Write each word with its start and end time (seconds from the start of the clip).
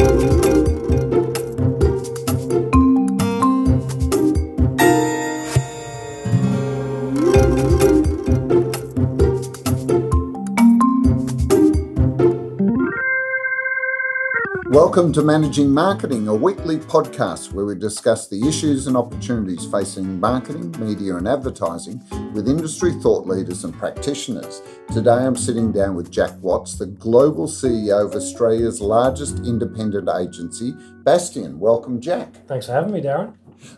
thank 0.00 0.66
you 0.66 0.79
Welcome 14.90 15.12
to 15.12 15.22
Managing 15.22 15.70
Marketing, 15.70 16.26
a 16.26 16.34
weekly 16.34 16.76
podcast 16.76 17.52
where 17.52 17.64
we 17.64 17.76
discuss 17.76 18.26
the 18.26 18.48
issues 18.48 18.88
and 18.88 18.96
opportunities 18.96 19.64
facing 19.64 20.18
marketing, 20.18 20.74
media, 20.80 21.14
and 21.14 21.28
advertising 21.28 22.02
with 22.34 22.48
industry 22.48 22.94
thought 22.94 23.24
leaders 23.24 23.62
and 23.62 23.72
practitioners. 23.72 24.62
Today 24.92 25.12
I'm 25.12 25.36
sitting 25.36 25.70
down 25.70 25.94
with 25.94 26.10
Jack 26.10 26.32
Watts, 26.40 26.76
the 26.76 26.86
global 26.86 27.46
CEO 27.46 28.04
of 28.04 28.16
Australia's 28.16 28.80
largest 28.80 29.36
independent 29.46 30.08
agency, 30.08 30.74
Bastion. 31.04 31.60
Welcome, 31.60 32.00
Jack. 32.00 32.44
Thanks 32.48 32.66
for 32.66 32.72
having 32.72 32.92
me, 32.92 33.00
Darren. 33.00 33.34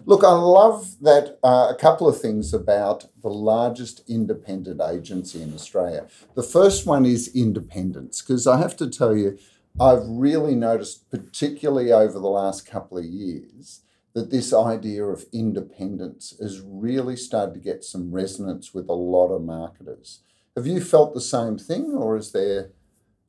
Look, 0.07 0.25
I 0.25 0.33
love 0.33 0.97
that 1.03 1.39
uh, 1.43 1.69
a 1.71 1.75
couple 1.75 2.09
of 2.09 2.21
things 2.21 2.55
about 2.55 3.07
the 3.21 3.29
largest 3.29 4.01
independent 4.09 4.81
agency 4.81 5.43
in 5.43 5.53
Australia. 5.53 6.07
The 6.35 6.43
first 6.43 6.87
one 6.87 7.05
is 7.05 7.31
independence, 7.35 8.23
because 8.23 8.47
I 8.47 8.59
have 8.59 8.77
to 8.79 8.89
tell 8.89 9.15
you, 9.15 9.39
I've 9.81 10.07
really 10.07 10.55
noticed, 10.55 11.11
particularly 11.11 11.93
over 11.93 12.19
the 12.19 12.29
last 12.29 12.67
couple 12.67 12.99
of 12.99 13.05
years, 13.05 13.83
that 14.15 14.31
this 14.31 14.53
idea 14.53 15.05
of 15.05 15.25
independence 15.33 16.35
has 16.41 16.61
really 16.61 17.17
started 17.17 17.55
to 17.55 17.61
get 17.61 17.83
some 17.83 18.13
resonance 18.13 18.75
with 18.75 18.89
a 18.89 18.95
lot 18.95 19.29
of 19.29 19.43
marketers. 19.43 20.21
Have 20.55 20.67
you 20.67 20.81
felt 20.83 21.15
the 21.15 21.21
same 21.21 21.57
thing, 21.57 21.95
or 21.95 22.17
is 22.17 22.33
there 22.33 22.73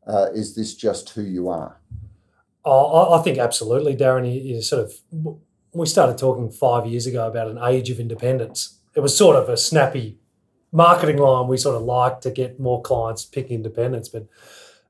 uh, 0.06 0.28
is 0.34 0.56
this 0.56 0.76
just 0.76 1.10
who 1.12 1.22
you 1.22 1.48
are? 1.48 1.80
Oh, 2.66 3.14
I 3.14 3.22
think 3.22 3.38
absolutely, 3.38 3.96
Darren. 3.96 4.62
Sort 4.62 4.86
of 4.86 5.38
we 5.74 5.86
started 5.86 6.18
talking 6.18 6.52
five 6.52 6.86
years 6.86 7.08
ago 7.08 7.28
about 7.28 7.48
an 7.48 7.58
age 7.58 7.90
of 7.90 8.00
independence. 8.00 8.80
It 8.96 9.00
was 9.00 9.18
sort 9.18 9.38
of 9.38 9.50
a 9.50 9.58
snappy 9.58 10.20
marketing 10.72 11.18
line 11.18 11.48
we 11.48 11.56
sort 11.56 11.76
of 11.76 11.84
like 11.84 12.20
to 12.22 12.32
get 12.32 12.60
more 12.60 12.82
clients 12.82 13.26
pick 13.26 13.50
independence, 13.50 14.10
but 14.10 14.28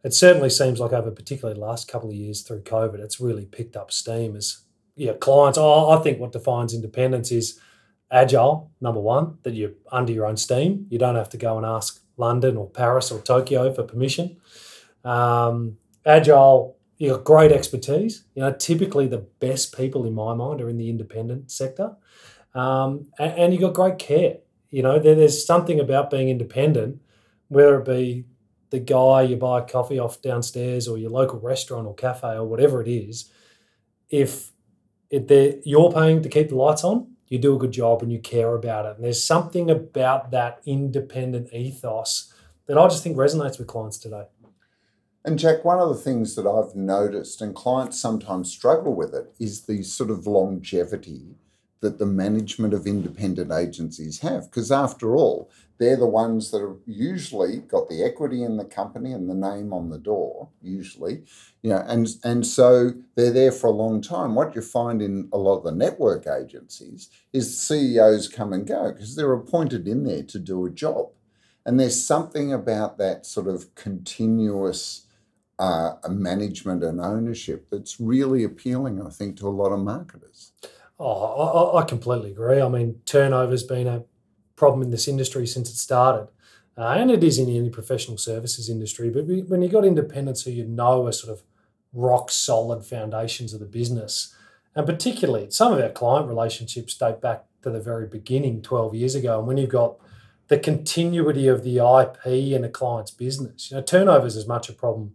it 0.03 0.13
certainly 0.13 0.49
seems 0.49 0.79
like 0.79 0.91
over 0.91 1.11
particularly 1.11 1.59
the 1.59 1.65
last 1.65 1.87
couple 1.87 2.09
of 2.09 2.15
years 2.15 2.41
through 2.41 2.63
COVID, 2.63 2.99
it's 2.99 3.19
really 3.19 3.45
picked 3.45 3.77
up 3.77 3.91
steam 3.91 4.35
as 4.35 4.63
yeah, 4.95 5.13
clients. 5.13 5.57
Oh, 5.57 5.89
I 5.91 6.01
think 6.03 6.19
what 6.19 6.31
defines 6.31 6.73
independence 6.73 7.31
is 7.31 7.59
agile, 8.11 8.71
number 8.79 8.99
one, 8.99 9.37
that 9.43 9.53
you're 9.53 9.71
under 9.91 10.11
your 10.11 10.27
own 10.27 10.37
steam. 10.37 10.85
You 10.89 10.99
don't 10.99 11.15
have 11.15 11.29
to 11.29 11.37
go 11.37 11.57
and 11.57 11.65
ask 11.65 12.01
London 12.17 12.57
or 12.57 12.69
Paris 12.69 13.11
or 13.11 13.19
Tokyo 13.19 13.73
for 13.73 13.83
permission. 13.83 14.37
Um, 15.03 15.77
agile, 16.05 16.77
you've 16.97 17.15
got 17.15 17.23
great 17.23 17.51
expertise. 17.51 18.25
You 18.35 18.43
know, 18.43 18.53
typically 18.53 19.07
the 19.07 19.25
best 19.39 19.75
people 19.75 20.05
in 20.05 20.13
my 20.13 20.33
mind 20.33 20.61
are 20.61 20.69
in 20.69 20.77
the 20.77 20.89
independent 20.89 21.49
sector. 21.49 21.95
Um, 22.53 23.07
and, 23.17 23.33
and 23.33 23.53
you 23.53 23.59
got 23.59 23.73
great 23.73 23.97
care. 23.97 24.37
You 24.69 24.83
know, 24.83 24.99
there, 24.99 25.15
there's 25.15 25.45
something 25.45 25.79
about 25.79 26.11
being 26.11 26.29
independent, 26.29 27.01
whether 27.47 27.79
it 27.79 27.85
be 27.85 28.25
the 28.73 28.79
guy 28.79 29.21
you 29.21 29.35
buy 29.35 29.61
coffee 29.61 29.99
off 29.99 30.19
downstairs 30.19 30.87
or 30.87 30.97
your 30.97 31.11
local 31.11 31.39
restaurant 31.39 31.85
or 31.85 31.93
cafe 31.93 32.29
or 32.29 32.43
whatever 32.43 32.81
it 32.81 32.87
is, 32.87 33.29
if 34.09 34.51
you're 35.11 35.91
paying 35.91 36.23
to 36.23 36.27
keep 36.27 36.49
the 36.49 36.55
lights 36.55 36.83
on, 36.83 37.11
you 37.27 37.37
do 37.37 37.55
a 37.55 37.59
good 37.59 37.71
job 37.71 38.01
and 38.01 38.11
you 38.11 38.17
care 38.17 38.55
about 38.55 38.87
it. 38.87 38.95
And 38.95 39.05
there's 39.05 39.23
something 39.23 39.69
about 39.69 40.31
that 40.31 40.59
independent 40.65 41.53
ethos 41.53 42.33
that 42.65 42.75
I 42.75 42.87
just 42.87 43.03
think 43.03 43.15
resonates 43.15 43.59
with 43.59 43.67
clients 43.67 43.99
today. 43.99 44.23
And 45.23 45.37
Jack, 45.37 45.63
one 45.63 45.79
of 45.79 45.89
the 45.89 46.01
things 46.01 46.35
that 46.35 46.47
I've 46.47 46.75
noticed, 46.75 47.43
and 47.43 47.53
clients 47.53 48.01
sometimes 48.01 48.51
struggle 48.51 48.95
with 48.95 49.13
it, 49.13 49.35
is 49.39 49.67
the 49.67 49.83
sort 49.83 50.09
of 50.09 50.25
longevity 50.25 51.35
that 51.83 51.99
the 51.99 52.05
management 52.05 52.73
of 52.73 52.87
independent 52.87 53.51
agencies 53.51 54.21
have. 54.21 54.49
Because 54.49 54.71
after 54.71 55.15
all, 55.15 55.51
they're 55.77 55.97
the 55.97 56.07
ones 56.07 56.49
that 56.51 56.61
have 56.61 56.77
usually 56.87 57.57
got 57.57 57.89
the 57.89 58.03
equity 58.03 58.41
in 58.41 58.55
the 58.55 58.65
company 58.65 59.11
and 59.11 59.29
the 59.29 59.35
name 59.35 59.73
on 59.73 59.89
the 59.89 59.97
door, 59.97 60.49
usually. 60.61 61.23
You 61.61 61.71
know, 61.71 61.83
and 61.85 62.07
and 62.23 62.47
so 62.47 62.93
they're 63.15 63.33
there 63.33 63.51
for 63.51 63.67
a 63.67 63.71
long 63.83 64.01
time. 64.01 64.33
What 64.33 64.55
you 64.55 64.61
find 64.61 65.01
in 65.01 65.29
a 65.33 65.37
lot 65.37 65.57
of 65.57 65.63
the 65.65 65.71
network 65.71 66.25
agencies 66.25 67.09
is 67.33 67.59
CEOs 67.59 68.29
come 68.29 68.53
and 68.53 68.65
go 68.65 68.93
because 68.93 69.15
they're 69.15 69.33
appointed 69.33 69.87
in 69.87 70.05
there 70.05 70.23
to 70.23 70.39
do 70.39 70.65
a 70.65 70.71
job. 70.71 71.09
And 71.65 71.79
there's 71.79 72.03
something 72.03 72.53
about 72.53 72.97
that 72.97 73.25
sort 73.25 73.47
of 73.47 73.75
continuous 73.75 75.05
uh, 75.59 75.93
management 76.09 76.83
and 76.83 76.99
ownership 76.99 77.67
that's 77.69 77.99
really 77.99 78.43
appealing, 78.43 79.05
I 79.05 79.09
think, 79.09 79.37
to 79.37 79.47
a 79.47 79.49
lot 79.49 79.71
of 79.71 79.79
marketers. 79.79 80.51
Oh, 80.99 81.73
I, 81.75 81.81
I 81.81 81.85
completely 81.85 82.31
agree. 82.31 82.61
I 82.61 82.69
mean, 82.69 83.01
turnover's 83.05 83.63
been 83.63 83.87
a 83.87 84.03
problem 84.55 84.81
in 84.81 84.91
this 84.91 85.07
industry 85.07 85.47
since 85.47 85.69
it 85.69 85.77
started. 85.77 86.29
Uh, 86.77 86.87
and 86.87 87.11
it 87.11 87.23
is 87.23 87.37
in 87.37 87.49
any 87.49 87.69
professional 87.69 88.17
services 88.17 88.69
industry. 88.69 89.09
But 89.09 89.25
when 89.47 89.61
you've 89.61 89.71
got 89.71 89.85
independents 89.85 90.43
who 90.43 90.51
you 90.51 90.65
know 90.65 91.05
are 91.05 91.11
sort 91.11 91.31
of 91.31 91.43
rock 91.93 92.31
solid 92.31 92.83
foundations 92.83 93.53
of 93.53 93.59
the 93.59 93.65
business, 93.67 94.35
and 94.75 94.85
particularly 94.85 95.51
some 95.51 95.71
of 95.71 95.79
our 95.79 95.89
client 95.89 96.27
relationships 96.27 96.95
date 96.95 97.21
back 97.21 97.43
to 97.61 97.69
the 97.69 97.79
very 97.79 98.07
beginning 98.07 98.61
12 98.63 98.95
years 98.95 99.13
ago. 99.13 99.37
And 99.37 99.47
when 99.47 99.57
you've 99.57 99.69
got 99.69 99.97
the 100.47 100.57
continuity 100.57 101.47
of 101.47 101.63
the 101.63 101.77
IP 101.77 102.25
in 102.25 102.63
a 102.63 102.69
client's 102.69 103.11
business, 103.11 103.69
you 103.69 103.77
know, 103.77 103.83
turnover 103.83 104.25
is 104.25 104.35
as 104.35 104.47
much 104.47 104.67
a 104.67 104.73
problem 104.73 105.13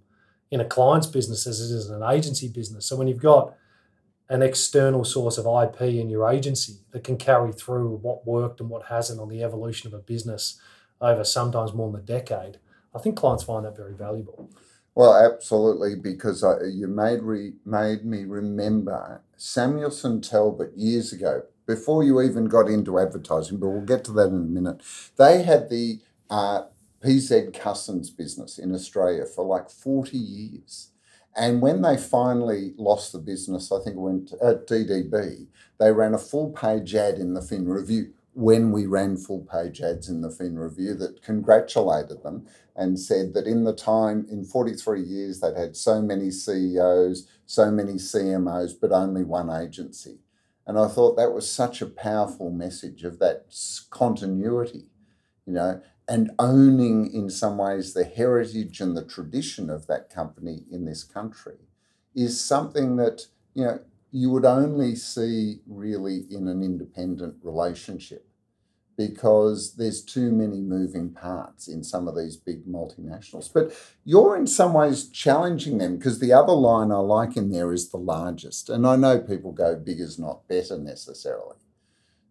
in 0.50 0.60
a 0.60 0.64
client's 0.64 1.08
business 1.08 1.46
as 1.46 1.60
it 1.60 1.74
is 1.74 1.90
in 1.90 2.00
an 2.00 2.08
agency 2.08 2.48
business. 2.48 2.86
So 2.86 2.96
when 2.96 3.08
you've 3.08 3.18
got 3.18 3.54
an 4.28 4.42
external 4.42 5.04
source 5.04 5.38
of 5.38 5.46
IP 5.46 5.80
in 5.82 6.10
your 6.10 6.30
agency 6.30 6.78
that 6.90 7.04
can 7.04 7.16
carry 7.16 7.52
through 7.52 7.96
what 7.96 8.26
worked 8.26 8.60
and 8.60 8.68
what 8.68 8.86
hasn't 8.86 9.20
on 9.20 9.28
the 9.28 9.42
evolution 9.42 9.88
of 9.88 9.94
a 9.94 10.02
business 10.02 10.60
over 11.00 11.24
sometimes 11.24 11.72
more 11.72 11.90
than 11.90 12.00
a 12.00 12.04
decade. 12.04 12.58
I 12.94 12.98
think 12.98 13.16
clients 13.16 13.44
find 13.44 13.64
that 13.64 13.76
very 13.76 13.94
valuable. 13.94 14.50
Well, 14.94 15.14
absolutely, 15.14 15.94
because 15.94 16.42
I, 16.42 16.64
you 16.64 16.88
made 16.88 17.22
re, 17.22 17.52
made 17.64 18.04
me 18.04 18.24
remember 18.24 19.22
Samuelson 19.36 20.20
Talbot 20.20 20.76
years 20.76 21.12
ago, 21.12 21.42
before 21.66 22.02
you 22.02 22.20
even 22.20 22.46
got 22.46 22.66
into 22.66 22.98
advertising, 22.98 23.58
but 23.58 23.68
we'll 23.68 23.82
get 23.82 24.02
to 24.04 24.12
that 24.12 24.28
in 24.28 24.34
a 24.34 24.38
minute. 24.38 24.82
They 25.16 25.42
had 25.42 25.68
the 25.68 26.00
uh, 26.28 26.62
PZ 27.04 27.52
Cussons 27.52 28.10
business 28.10 28.58
in 28.58 28.74
Australia 28.74 29.24
for 29.24 29.44
like 29.44 29.70
40 29.70 30.16
years. 30.16 30.90
And 31.38 31.62
when 31.62 31.82
they 31.82 31.96
finally 31.96 32.74
lost 32.76 33.12
the 33.12 33.18
business, 33.18 33.70
I 33.70 33.78
think 33.78 33.96
it 33.96 34.00
went 34.00 34.32
at 34.42 34.66
DDB, 34.66 35.46
they 35.78 35.92
ran 35.92 36.12
a 36.12 36.18
full 36.18 36.50
page 36.50 36.94
ad 36.96 37.14
in 37.14 37.34
the 37.34 37.42
Fin 37.42 37.68
Review 37.68 38.12
when 38.38 38.70
we 38.70 38.86
ran 38.86 39.16
full 39.16 39.40
page 39.50 39.80
ads 39.80 40.08
in 40.08 40.20
the 40.20 40.30
Fin 40.30 40.58
Review 40.58 40.94
that 40.94 41.22
congratulated 41.22 42.22
them 42.22 42.46
and 42.76 42.98
said 42.98 43.34
that 43.34 43.48
in 43.48 43.64
the 43.64 43.74
time, 43.74 44.26
in 44.30 44.44
43 44.44 45.00
years, 45.02 45.40
they'd 45.40 45.56
had 45.56 45.76
so 45.76 46.00
many 46.00 46.30
CEOs, 46.30 47.26
so 47.46 47.70
many 47.70 47.94
CMOs, 47.94 48.72
but 48.80 48.92
only 48.92 49.24
one 49.24 49.50
agency. 49.50 50.18
And 50.68 50.78
I 50.78 50.86
thought 50.86 51.16
that 51.16 51.32
was 51.32 51.50
such 51.50 51.82
a 51.82 51.86
powerful 51.86 52.52
message 52.52 53.02
of 53.02 53.18
that 53.18 53.46
continuity, 53.90 54.86
you 55.44 55.54
know, 55.54 55.82
and 56.08 56.30
owning 56.38 57.12
in 57.12 57.28
some 57.28 57.58
ways 57.58 57.92
the 57.92 58.04
heritage 58.04 58.80
and 58.80 58.96
the 58.96 59.04
tradition 59.04 59.68
of 59.68 59.86
that 59.86 60.08
company 60.08 60.62
in 60.70 60.86
this 60.86 61.04
country 61.04 61.58
is 62.14 62.40
something 62.40 62.96
that 62.96 63.26
you 63.54 63.64
know 63.64 63.80
you 64.10 64.30
would 64.30 64.46
only 64.46 64.94
see 64.94 65.60
really 65.66 66.24
in 66.30 66.48
an 66.48 66.62
independent 66.62 67.34
relationship 67.42 68.26
because 68.96 69.74
there's 69.76 70.02
too 70.02 70.32
many 70.32 70.60
moving 70.60 71.12
parts 71.12 71.68
in 71.68 71.84
some 71.84 72.08
of 72.08 72.16
these 72.16 72.36
big 72.36 72.66
multinationals. 72.66 73.48
But 73.52 73.72
you're 74.04 74.36
in 74.36 74.48
some 74.48 74.72
ways 74.72 75.08
challenging 75.08 75.78
them 75.78 75.98
because 75.98 76.18
the 76.18 76.32
other 76.32 76.52
line 76.52 76.90
I 76.90 76.96
like 76.96 77.36
in 77.36 77.52
there 77.52 77.72
is 77.72 77.90
the 77.90 77.96
largest. 77.96 78.68
And 78.68 78.84
I 78.84 78.96
know 78.96 79.20
people 79.20 79.52
go 79.52 79.76
big 79.76 80.00
is 80.00 80.18
not 80.18 80.48
better 80.48 80.76
necessarily 80.76 81.54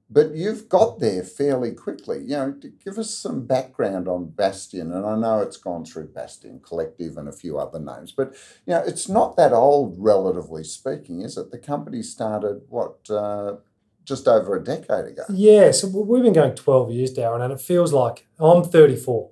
but 0.09 0.35
you've 0.35 0.69
got 0.69 0.99
there 0.99 1.23
fairly 1.23 1.71
quickly. 1.71 2.19
You 2.19 2.37
know, 2.37 2.51
to 2.61 2.69
give 2.69 2.97
us 2.97 3.13
some 3.13 3.45
background 3.45 4.07
on 4.07 4.29
Bastion, 4.29 4.93
and 4.93 5.05
I 5.05 5.17
know 5.17 5.41
it's 5.41 5.57
gone 5.57 5.85
through 5.85 6.07
Bastion 6.07 6.61
Collective 6.63 7.17
and 7.17 7.27
a 7.27 7.33
few 7.33 7.57
other 7.57 7.79
names, 7.79 8.11
but 8.11 8.33
you 8.65 8.73
know, 8.73 8.83
it's 8.85 9.09
not 9.09 9.35
that 9.37 9.53
old, 9.53 9.95
relatively 9.97 10.63
speaking, 10.63 11.21
is 11.21 11.37
it? 11.37 11.51
The 11.51 11.57
company 11.57 12.01
started 12.01 12.61
what 12.69 13.09
uh, 13.09 13.57
just 14.05 14.27
over 14.27 14.55
a 14.55 14.63
decade 14.63 15.05
ago. 15.05 15.23
Yeah, 15.29 15.71
so 15.71 15.87
we've 15.87 16.23
been 16.23 16.33
going 16.33 16.55
twelve 16.55 16.91
years, 16.91 17.13
Darren, 17.13 17.41
and 17.41 17.53
it 17.53 17.61
feels 17.61 17.91
like 17.91 18.27
I'm 18.39 18.63
34. 18.63 19.31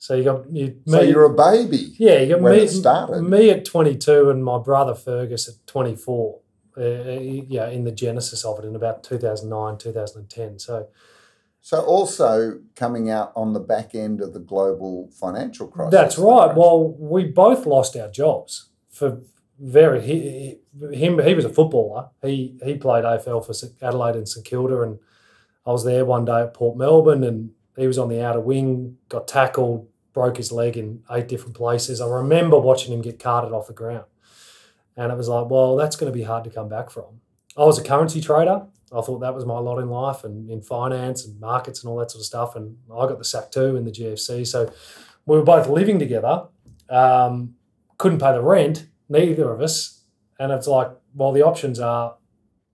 So 0.00 0.14
you 0.14 0.24
got 0.24 0.52
you. 0.52 0.66
Me, 0.86 0.92
so 0.92 1.00
you're 1.00 1.24
a 1.24 1.34
baby. 1.34 1.94
Yeah, 1.98 2.20
you 2.20 2.36
got 2.36 2.42
me, 2.42 2.66
started. 2.68 3.22
me 3.22 3.50
at 3.50 3.64
22 3.64 4.30
and 4.30 4.44
my 4.44 4.58
brother 4.58 4.94
Fergus 4.94 5.48
at 5.48 5.66
24 5.66 6.38
uh, 6.78 7.20
yeah, 7.20 7.68
in 7.68 7.84
the 7.84 7.92
genesis 7.92 8.44
of 8.44 8.58
it 8.58 8.64
in 8.64 8.76
about 8.76 9.02
2009, 9.02 9.78
2010. 9.78 10.58
So, 10.58 10.88
so 11.60 11.80
also 11.80 12.60
coming 12.76 13.10
out 13.10 13.32
on 13.34 13.52
the 13.52 13.60
back 13.60 13.94
end 13.94 14.20
of 14.20 14.32
the 14.32 14.38
global 14.38 15.10
financial 15.12 15.66
crisis. 15.66 15.92
That's 15.92 16.18
right. 16.18 16.54
Well, 16.54 16.92
we 16.98 17.24
both 17.24 17.66
lost 17.66 17.96
our 17.96 18.08
jobs 18.08 18.68
for 18.90 19.20
very 19.58 20.00
he, 20.00 20.58
he 20.80 20.96
him 20.96 21.18
he 21.18 21.34
was 21.34 21.44
a 21.44 21.48
footballer. 21.48 22.10
He 22.22 22.58
he 22.64 22.76
played 22.76 23.04
AFL 23.04 23.44
for 23.44 23.54
Adelaide 23.84 24.16
and 24.16 24.28
St 24.28 24.46
Kilda, 24.46 24.82
and 24.82 24.98
I 25.66 25.72
was 25.72 25.84
there 25.84 26.04
one 26.04 26.24
day 26.24 26.42
at 26.42 26.54
Port 26.54 26.76
Melbourne, 26.76 27.24
and 27.24 27.50
he 27.76 27.86
was 27.86 27.98
on 27.98 28.08
the 28.08 28.22
outer 28.22 28.40
wing, 28.40 28.98
got 29.08 29.26
tackled, 29.26 29.88
broke 30.12 30.36
his 30.36 30.52
leg 30.52 30.76
in 30.76 31.02
eight 31.10 31.28
different 31.28 31.56
places. 31.56 32.00
I 32.00 32.08
remember 32.08 32.58
watching 32.58 32.92
him 32.92 33.02
get 33.02 33.18
carted 33.18 33.52
off 33.52 33.66
the 33.66 33.72
ground, 33.72 34.04
and 34.98 35.12
it 35.12 35.16
was 35.16 35.28
like, 35.28 35.48
well, 35.48 35.76
that's 35.76 35.94
going 35.94 36.12
to 36.12 36.16
be 36.16 36.24
hard 36.24 36.42
to 36.44 36.50
come 36.50 36.68
back 36.68 36.90
from. 36.90 37.20
I 37.56 37.64
was 37.64 37.78
a 37.78 37.84
currency 37.84 38.20
trader. 38.20 38.66
I 38.92 39.00
thought 39.00 39.20
that 39.20 39.34
was 39.34 39.46
my 39.46 39.58
lot 39.58 39.78
in 39.78 39.88
life 39.88 40.24
and 40.24 40.50
in 40.50 40.60
finance 40.60 41.24
and 41.24 41.38
markets 41.38 41.82
and 41.82 41.90
all 41.90 41.98
that 41.98 42.10
sort 42.10 42.20
of 42.20 42.26
stuff. 42.26 42.56
And 42.56 42.76
I 42.92 43.06
got 43.06 43.18
the 43.18 43.24
sack 43.24 43.52
too 43.52 43.76
in 43.76 43.84
the 43.84 43.92
GFC. 43.92 44.44
So 44.44 44.72
we 45.24 45.36
were 45.36 45.44
both 45.44 45.68
living 45.68 46.00
together. 46.00 46.48
Um, 46.90 47.54
couldn't 47.96 48.18
pay 48.18 48.32
the 48.32 48.42
rent, 48.42 48.88
neither 49.08 49.52
of 49.52 49.60
us. 49.60 50.02
And 50.40 50.50
it's 50.50 50.66
like, 50.66 50.90
well, 51.14 51.32
the 51.32 51.42
options 51.42 51.78
are 51.78 52.16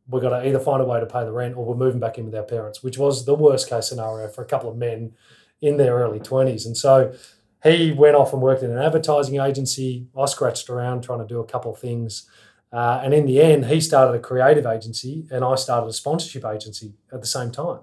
we've 0.08 0.22
got 0.22 0.30
to 0.30 0.48
either 0.48 0.60
find 0.60 0.80
a 0.80 0.84
way 0.86 1.00
to 1.00 1.06
pay 1.06 1.24
the 1.24 1.32
rent 1.32 1.56
or 1.56 1.64
we're 1.66 1.74
moving 1.74 2.00
back 2.00 2.16
in 2.16 2.24
with 2.24 2.34
our 2.34 2.42
parents, 2.42 2.82
which 2.82 2.96
was 2.96 3.26
the 3.26 3.34
worst 3.34 3.68
case 3.68 3.88
scenario 3.88 4.28
for 4.28 4.42
a 4.42 4.46
couple 4.46 4.70
of 4.70 4.76
men 4.76 5.12
in 5.60 5.76
their 5.76 5.94
early 5.94 6.20
20s. 6.20 6.64
And 6.64 6.76
so 6.76 7.14
he 7.64 7.92
went 7.92 8.14
off 8.14 8.32
and 8.32 8.42
worked 8.42 8.62
in 8.62 8.70
an 8.70 8.78
advertising 8.78 9.40
agency. 9.40 10.06
I 10.16 10.26
scratched 10.26 10.68
around 10.68 11.02
trying 11.02 11.20
to 11.20 11.26
do 11.26 11.40
a 11.40 11.46
couple 11.46 11.72
of 11.72 11.80
things. 11.80 12.28
Uh, 12.70 13.00
and 13.02 13.14
in 13.14 13.24
the 13.24 13.40
end, 13.40 13.66
he 13.66 13.80
started 13.80 14.14
a 14.14 14.20
creative 14.20 14.66
agency 14.66 15.26
and 15.30 15.42
I 15.42 15.54
started 15.54 15.86
a 15.86 15.92
sponsorship 15.92 16.44
agency 16.44 16.92
at 17.12 17.22
the 17.22 17.26
same 17.26 17.50
time. 17.50 17.80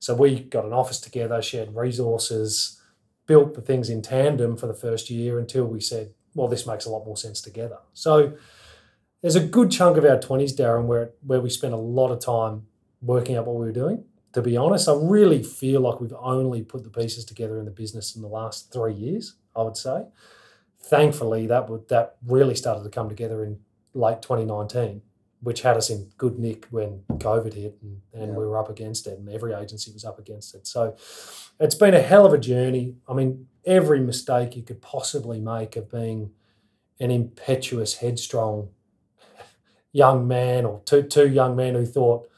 So 0.00 0.14
we 0.14 0.40
got 0.40 0.64
an 0.64 0.72
office 0.72 0.98
together, 0.98 1.40
shared 1.40 1.74
resources, 1.76 2.80
built 3.26 3.54
the 3.54 3.60
things 3.60 3.88
in 3.88 4.02
tandem 4.02 4.56
for 4.56 4.66
the 4.66 4.74
first 4.74 5.10
year 5.10 5.38
until 5.38 5.64
we 5.64 5.80
said, 5.80 6.12
well, 6.34 6.48
this 6.48 6.66
makes 6.66 6.84
a 6.84 6.90
lot 6.90 7.06
more 7.06 7.16
sense 7.16 7.40
together. 7.40 7.78
So 7.92 8.32
there's 9.22 9.36
a 9.36 9.46
good 9.46 9.70
chunk 9.70 9.96
of 9.96 10.04
our 10.04 10.16
20s, 10.16 10.56
Darren, 10.56 10.86
where, 10.86 11.10
where 11.24 11.40
we 11.40 11.50
spent 11.50 11.74
a 11.74 11.76
lot 11.76 12.10
of 12.10 12.18
time 12.18 12.66
working 13.00 13.36
out 13.36 13.46
what 13.46 13.56
we 13.56 13.66
were 13.66 13.72
doing. 13.72 14.04
To 14.32 14.42
be 14.42 14.56
honest, 14.56 14.88
I 14.88 14.94
really 14.94 15.42
feel 15.42 15.80
like 15.80 16.00
we've 16.00 16.14
only 16.18 16.62
put 16.62 16.84
the 16.84 16.90
pieces 16.90 17.24
together 17.24 17.58
in 17.58 17.64
the 17.64 17.70
business 17.70 18.14
in 18.14 18.22
the 18.22 18.28
last 18.28 18.72
three 18.72 18.94
years, 18.94 19.34
I 19.56 19.62
would 19.62 19.76
say. 19.76 20.04
Thankfully, 20.80 21.46
that 21.48 21.68
would, 21.68 21.88
that 21.88 22.16
really 22.26 22.54
started 22.54 22.84
to 22.84 22.90
come 22.90 23.08
together 23.08 23.44
in 23.44 23.58
late 23.92 24.22
2019, 24.22 25.02
which 25.40 25.62
had 25.62 25.76
us 25.76 25.90
in 25.90 26.10
good 26.16 26.38
nick 26.38 26.66
when 26.70 27.02
COVID 27.08 27.54
hit 27.54 27.76
and, 27.82 28.00
and 28.14 28.32
yeah. 28.32 28.38
we 28.38 28.46
were 28.46 28.58
up 28.58 28.70
against 28.70 29.06
it, 29.06 29.18
and 29.18 29.28
every 29.28 29.52
agency 29.52 29.92
was 29.92 30.04
up 30.04 30.18
against 30.18 30.54
it. 30.54 30.66
So 30.66 30.96
it's 31.58 31.74
been 31.74 31.94
a 31.94 32.02
hell 32.02 32.24
of 32.24 32.32
a 32.32 32.38
journey. 32.38 32.94
I 33.08 33.14
mean, 33.14 33.48
every 33.64 34.00
mistake 34.00 34.54
you 34.54 34.62
could 34.62 34.80
possibly 34.80 35.40
make 35.40 35.74
of 35.76 35.90
being 35.90 36.30
an 37.00 37.10
impetuous, 37.10 37.96
headstrong 37.96 38.68
young 39.92 40.28
man 40.28 40.64
or 40.64 40.80
two 40.84 41.02
two 41.02 41.28
young 41.28 41.56
men 41.56 41.74
who 41.74 41.84
thought 41.84 42.29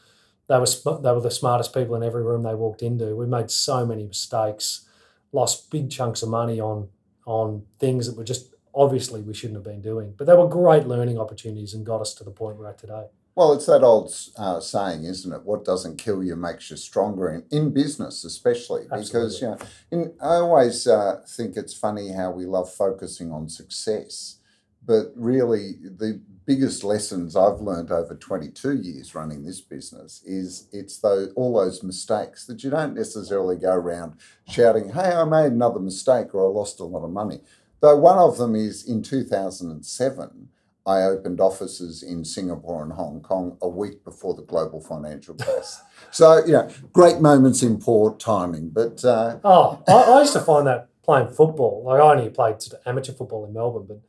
they 0.53 0.59
were 0.59 0.99
they 0.99 1.13
were 1.13 1.21
the 1.21 1.31
smartest 1.31 1.73
people 1.73 1.95
in 1.95 2.03
every 2.03 2.23
room 2.23 2.43
they 2.43 2.55
walked 2.55 2.83
into. 2.83 3.17
We 3.17 3.27
made 3.27 3.51
so 3.51 3.87
many 3.87 4.05
mistakes, 4.05 4.87
lost 5.33 5.71
big 5.71 5.91
chunks 5.91 6.23
of 6.23 6.29
money 6.29 6.61
on 6.61 6.89
on 7.25 7.63
things 7.79 8.07
that 8.07 8.17
were 8.17 8.25
just 8.25 8.55
obviously 8.75 9.23
we 9.23 9.33
shouldn't 9.33 9.57
have 9.57 9.65
been 9.65 9.81
doing. 9.81 10.15
But 10.17 10.27
they 10.27 10.35
were 10.35 10.49
great 10.49 10.87
learning 10.87 11.19
opportunities 11.19 11.73
and 11.73 11.87
got 11.87 12.03
us 12.03 12.13
to 12.15 12.25
the 12.25 12.31
point 12.31 12.59
we're 12.59 12.69
at 12.69 12.79
today. 12.79 13.07
Well, 13.35 13.55
it's 13.55 13.65
that 13.65 13.83
old 13.83 14.15
uh, 14.37 14.61
saying, 14.61 15.05
isn't 15.05 15.33
it? 15.33 15.43
What 15.43 15.65
doesn't 15.65 15.97
kill 15.97 16.23
you 16.23 16.37
makes 16.37 16.71
you 16.71 16.77
stronger 16.77 17.31
in, 17.31 17.45
in 17.51 17.71
business, 17.73 18.25
especially 18.25 18.83
Absolutely. 18.93 19.07
because 19.07 19.41
you 19.41 19.49
know. 19.49 19.59
In, 19.91 20.13
I 20.21 20.35
always 20.35 20.87
uh, 20.87 21.23
think 21.27 21.57
it's 21.57 21.73
funny 21.73 22.13
how 22.13 22.31
we 22.31 22.45
love 22.45 22.71
focusing 22.71 23.33
on 23.33 23.49
success, 23.49 24.37
but 24.85 25.13
really 25.17 25.77
the 25.83 26.21
biggest 26.47 26.85
lessons 26.85 27.37
I've 27.37 27.61
learned 27.61 27.91
over 27.91 28.15
22 28.15 28.77
years 28.77 29.15
running 29.15 29.45
this 29.45 29.61
business 29.61 30.23
is 30.25 30.69
it's 30.73 30.99
those, 30.99 31.33
all 31.35 31.55
those 31.55 31.83
mistakes 31.83 32.47
that 32.47 32.65
you 32.65 32.71
don't 32.71 32.95
necessarily 32.95 33.57
go 33.57 33.73
around 33.73 34.15
shouting, 34.49 34.91
hey, 34.91 35.13
I 35.13 35.25
made 35.25 35.53
another 35.53 35.81
mistake 35.81 36.35
or 36.35 36.47
I 36.47 36.51
lost 36.51 36.81
a 36.81 36.85
lot 36.85 37.05
of 37.05 37.11
money. 37.11 37.41
Though 37.81 37.97
one 37.97 38.19
of 38.19 38.39
them 38.39 38.55
is 38.55 38.85
in 38.85 39.03
2007, 39.03 40.49
I 40.85 41.03
opened 41.03 41.41
offices 41.41 42.03
in 42.03 42.25
Singapore 42.25 42.83
and 42.83 42.93
Hong 42.93 43.21
Kong 43.21 43.57
a 43.63 43.69
week 43.69 44.05
before 44.05 44.35
the 44.35 44.43
global 44.43 44.81
financial 44.81 45.35
crisis. 45.35 45.81
so, 46.11 46.45
you 46.45 46.53
know, 46.53 46.69
great 46.93 47.21
moments 47.21 47.63
in 47.63 47.79
poor 47.79 48.17
timing. 48.17 48.71
But 48.71 49.05
uh, 49.05 49.39
oh, 49.45 49.83
I, 49.87 49.93
I 49.93 50.21
used 50.21 50.33
to 50.33 50.41
find 50.41 50.67
that 50.67 50.89
playing 51.05 51.29
football. 51.29 51.85
Like 51.85 52.01
I 52.01 52.13
only 52.13 52.31
played 52.31 52.57
amateur 52.85 53.13
football 53.13 53.45
in 53.47 53.53
Melbourne, 53.53 53.87
but 53.87 54.01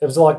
it 0.00 0.06
was 0.06 0.16
like 0.16 0.38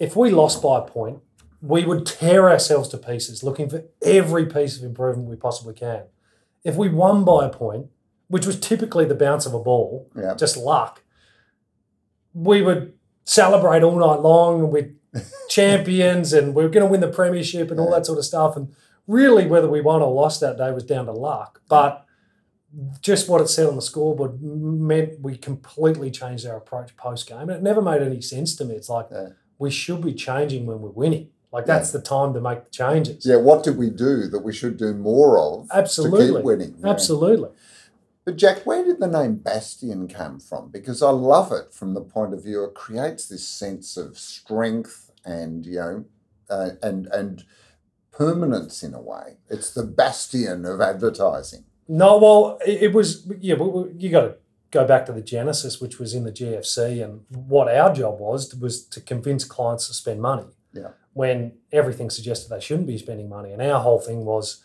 if 0.00 0.16
we 0.16 0.30
lost 0.30 0.62
by 0.62 0.78
a 0.78 0.82
point, 0.82 1.20
we 1.60 1.84
would 1.84 2.06
tear 2.06 2.50
ourselves 2.50 2.88
to 2.88 2.96
pieces 2.96 3.44
looking 3.44 3.68
for 3.68 3.84
every 4.02 4.46
piece 4.46 4.78
of 4.78 4.82
improvement 4.82 5.28
we 5.28 5.36
possibly 5.36 5.74
can. 5.74 6.04
If 6.64 6.74
we 6.74 6.88
won 6.88 7.22
by 7.24 7.44
a 7.44 7.50
point, 7.50 7.86
which 8.28 8.46
was 8.46 8.58
typically 8.58 9.04
the 9.04 9.14
bounce 9.14 9.44
of 9.44 9.52
a 9.52 9.60
ball, 9.60 10.10
yeah. 10.16 10.34
just 10.34 10.56
luck, 10.56 11.02
we 12.32 12.62
would 12.62 12.94
celebrate 13.24 13.82
all 13.82 13.98
night 13.98 14.22
long 14.22 14.70
with 14.70 14.96
champions 15.50 16.32
and 16.32 16.54
we 16.54 16.64
are 16.64 16.70
going 16.70 16.86
to 16.86 16.90
win 16.90 17.00
the 17.00 17.08
premiership 17.08 17.70
and 17.70 17.78
all 17.78 17.90
that 17.90 18.06
sort 18.06 18.18
of 18.18 18.24
stuff. 18.24 18.56
And 18.56 18.74
really, 19.06 19.46
whether 19.46 19.68
we 19.68 19.82
won 19.82 20.00
or 20.00 20.12
lost 20.12 20.40
that 20.40 20.56
day 20.56 20.72
was 20.72 20.84
down 20.84 21.06
to 21.06 21.12
luck. 21.12 21.60
But 21.68 22.06
just 23.02 23.28
what 23.28 23.42
it 23.42 23.48
said 23.48 23.66
on 23.66 23.76
the 23.76 23.82
scoreboard 23.82 24.40
meant 24.40 25.20
we 25.20 25.36
completely 25.36 26.10
changed 26.10 26.46
our 26.46 26.56
approach 26.56 26.96
post 26.96 27.28
game. 27.28 27.40
And 27.40 27.50
it 27.50 27.62
never 27.62 27.82
made 27.82 28.00
any 28.00 28.22
sense 28.22 28.56
to 28.56 28.64
me. 28.64 28.76
It's 28.76 28.88
like, 28.88 29.08
yeah 29.10 29.30
we 29.60 29.70
should 29.70 30.00
be 30.00 30.14
changing 30.14 30.66
when 30.66 30.80
we're 30.80 30.88
winning. 30.88 31.28
Like 31.52 31.66
that's 31.66 31.92
yeah. 31.92 32.00
the 32.00 32.04
time 32.04 32.32
to 32.34 32.40
make 32.40 32.64
the 32.64 32.70
changes. 32.70 33.26
Yeah, 33.26 33.36
what 33.36 33.62
did 33.62 33.76
we 33.76 33.90
do 33.90 34.26
that 34.28 34.40
we 34.40 34.52
should 34.52 34.76
do 34.76 34.94
more 34.94 35.38
of 35.38 35.68
Absolutely. 35.72 36.26
to 36.28 36.34
keep 36.34 36.44
winning? 36.44 36.76
Yeah. 36.78 36.90
Absolutely. 36.90 37.50
But 38.24 38.36
Jack, 38.36 38.64
where 38.64 38.84
did 38.84 39.00
the 39.00 39.06
name 39.06 39.36
Bastion 39.36 40.08
come 40.08 40.40
from? 40.40 40.70
Because 40.70 41.02
I 41.02 41.10
love 41.10 41.52
it 41.52 41.72
from 41.72 41.94
the 41.94 42.00
point 42.00 42.32
of 42.32 42.42
view 42.42 42.64
it 42.64 42.74
creates 42.74 43.28
this 43.28 43.46
sense 43.46 43.96
of 43.96 44.18
strength 44.18 45.10
and 45.24 45.66
you 45.66 45.74
know 45.74 46.04
uh, 46.48 46.70
and 46.82 47.06
and 47.08 47.44
permanence 48.12 48.82
in 48.82 48.94
a 48.94 49.00
way. 49.00 49.38
It's 49.48 49.74
the 49.74 49.84
bastion 49.84 50.64
of 50.64 50.80
advertising. 50.80 51.64
No, 51.88 52.18
well, 52.18 52.58
it, 52.64 52.84
it 52.84 52.92
was 52.94 53.26
yeah. 53.40 53.56
You 53.56 54.08
got 54.10 54.20
to 54.20 54.34
go 54.70 54.86
back 54.86 55.06
to 55.06 55.12
the 55.12 55.22
genesis, 55.22 55.80
which 55.80 55.98
was 55.98 56.14
in 56.14 56.24
the 56.24 56.32
GFC, 56.32 57.02
and 57.02 57.24
what 57.28 57.68
our 57.68 57.92
job 57.92 58.20
was 58.20 58.54
was 58.54 58.84
to 58.86 59.00
convince 59.00 59.44
clients 59.44 59.88
to 59.88 59.94
spend 59.94 60.20
money. 60.20 60.46
Yeah. 60.72 60.90
When 61.12 61.54
everything 61.72 62.10
suggested 62.10 62.50
they 62.50 62.60
shouldn't 62.60 62.86
be 62.86 62.98
spending 62.98 63.28
money, 63.28 63.52
and 63.52 63.60
our 63.60 63.80
whole 63.80 64.00
thing 64.00 64.24
was 64.24 64.62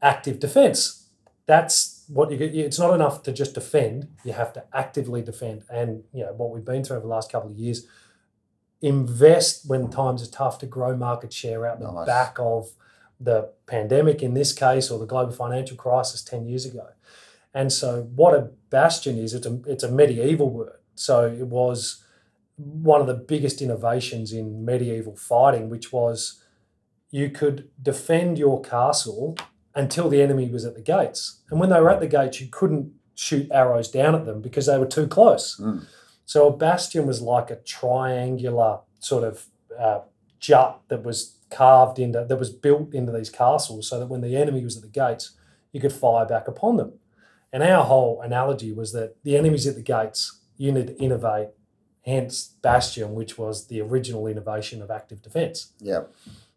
active 0.00 0.38
defense. 0.38 1.08
That's 1.46 2.04
what 2.08 2.30
you 2.30 2.36
get. 2.36 2.54
It's 2.54 2.78
not 2.78 2.94
enough 2.94 3.22
to 3.24 3.32
just 3.32 3.54
defend; 3.54 4.08
you 4.24 4.32
have 4.32 4.52
to 4.52 4.64
actively 4.72 5.22
defend. 5.22 5.64
And 5.68 6.04
you 6.12 6.24
know 6.24 6.32
what 6.32 6.50
we've 6.50 6.64
been 6.64 6.84
through 6.84 6.98
over 6.98 7.06
the 7.06 7.12
last 7.12 7.32
couple 7.32 7.50
of 7.50 7.56
years. 7.56 7.86
Invest 8.80 9.68
when 9.68 9.90
times 9.90 10.22
are 10.22 10.30
tough 10.30 10.58
to 10.60 10.66
grow 10.66 10.96
market 10.96 11.32
share 11.32 11.66
out 11.66 11.80
the 11.80 12.04
back 12.06 12.36
of 12.38 12.70
the 13.18 13.50
pandemic 13.66 14.22
in 14.22 14.34
this 14.34 14.52
case, 14.52 14.88
or 14.88 15.00
the 15.00 15.06
global 15.06 15.32
financial 15.32 15.76
crisis 15.76 16.22
ten 16.22 16.46
years 16.46 16.64
ago 16.64 16.86
and 17.54 17.72
so, 17.72 18.02
what 18.14 18.34
a 18.34 18.50
bastion 18.70 19.18
is, 19.18 19.34
it's 19.34 19.46
a, 19.46 19.60
it's 19.66 19.82
a 19.82 19.90
medieval 19.90 20.50
word. 20.50 20.78
So, 20.94 21.26
it 21.26 21.46
was 21.46 22.04
one 22.56 23.00
of 23.00 23.06
the 23.06 23.14
biggest 23.14 23.62
innovations 23.62 24.32
in 24.32 24.64
medieval 24.64 25.16
fighting, 25.16 25.70
which 25.70 25.92
was 25.92 26.42
you 27.10 27.30
could 27.30 27.70
defend 27.80 28.38
your 28.38 28.60
castle 28.60 29.36
until 29.74 30.08
the 30.08 30.20
enemy 30.20 30.48
was 30.50 30.64
at 30.64 30.74
the 30.74 30.82
gates. 30.82 31.40
And 31.50 31.58
when 31.58 31.70
they 31.70 31.80
were 31.80 31.90
at 31.90 32.00
the 32.00 32.06
gates, 32.06 32.40
you 32.40 32.48
couldn't 32.50 32.92
shoot 33.14 33.48
arrows 33.50 33.90
down 33.90 34.14
at 34.14 34.26
them 34.26 34.42
because 34.42 34.66
they 34.66 34.78
were 34.78 34.86
too 34.86 35.06
close. 35.06 35.58
Mm. 35.58 35.86
So, 36.26 36.48
a 36.48 36.56
bastion 36.56 37.06
was 37.06 37.22
like 37.22 37.50
a 37.50 37.56
triangular 37.56 38.80
sort 39.00 39.24
of 39.24 39.46
uh, 39.78 40.00
jut 40.38 40.80
that 40.88 41.02
was 41.02 41.38
carved 41.50 41.98
into, 41.98 42.24
that 42.24 42.38
was 42.38 42.50
built 42.50 42.92
into 42.92 43.12
these 43.12 43.30
castles 43.30 43.88
so 43.88 43.98
that 43.98 44.08
when 44.08 44.20
the 44.20 44.36
enemy 44.36 44.62
was 44.62 44.76
at 44.76 44.82
the 44.82 44.88
gates, 44.88 45.32
you 45.72 45.80
could 45.80 45.92
fire 45.92 46.26
back 46.26 46.48
upon 46.48 46.76
them. 46.76 46.92
And 47.52 47.62
our 47.62 47.84
whole 47.84 48.20
analogy 48.20 48.72
was 48.72 48.92
that 48.92 49.16
the 49.24 49.36
enemy's 49.36 49.66
at 49.66 49.74
the 49.74 49.82
gates, 49.82 50.40
you 50.56 50.72
need 50.72 50.88
to 50.88 50.96
innovate, 50.96 51.48
hence 52.04 52.54
Bastion, 52.62 53.14
which 53.14 53.38
was 53.38 53.68
the 53.68 53.80
original 53.80 54.26
innovation 54.26 54.82
of 54.82 54.90
active 54.90 55.22
defence. 55.22 55.72
Yeah. 55.80 56.02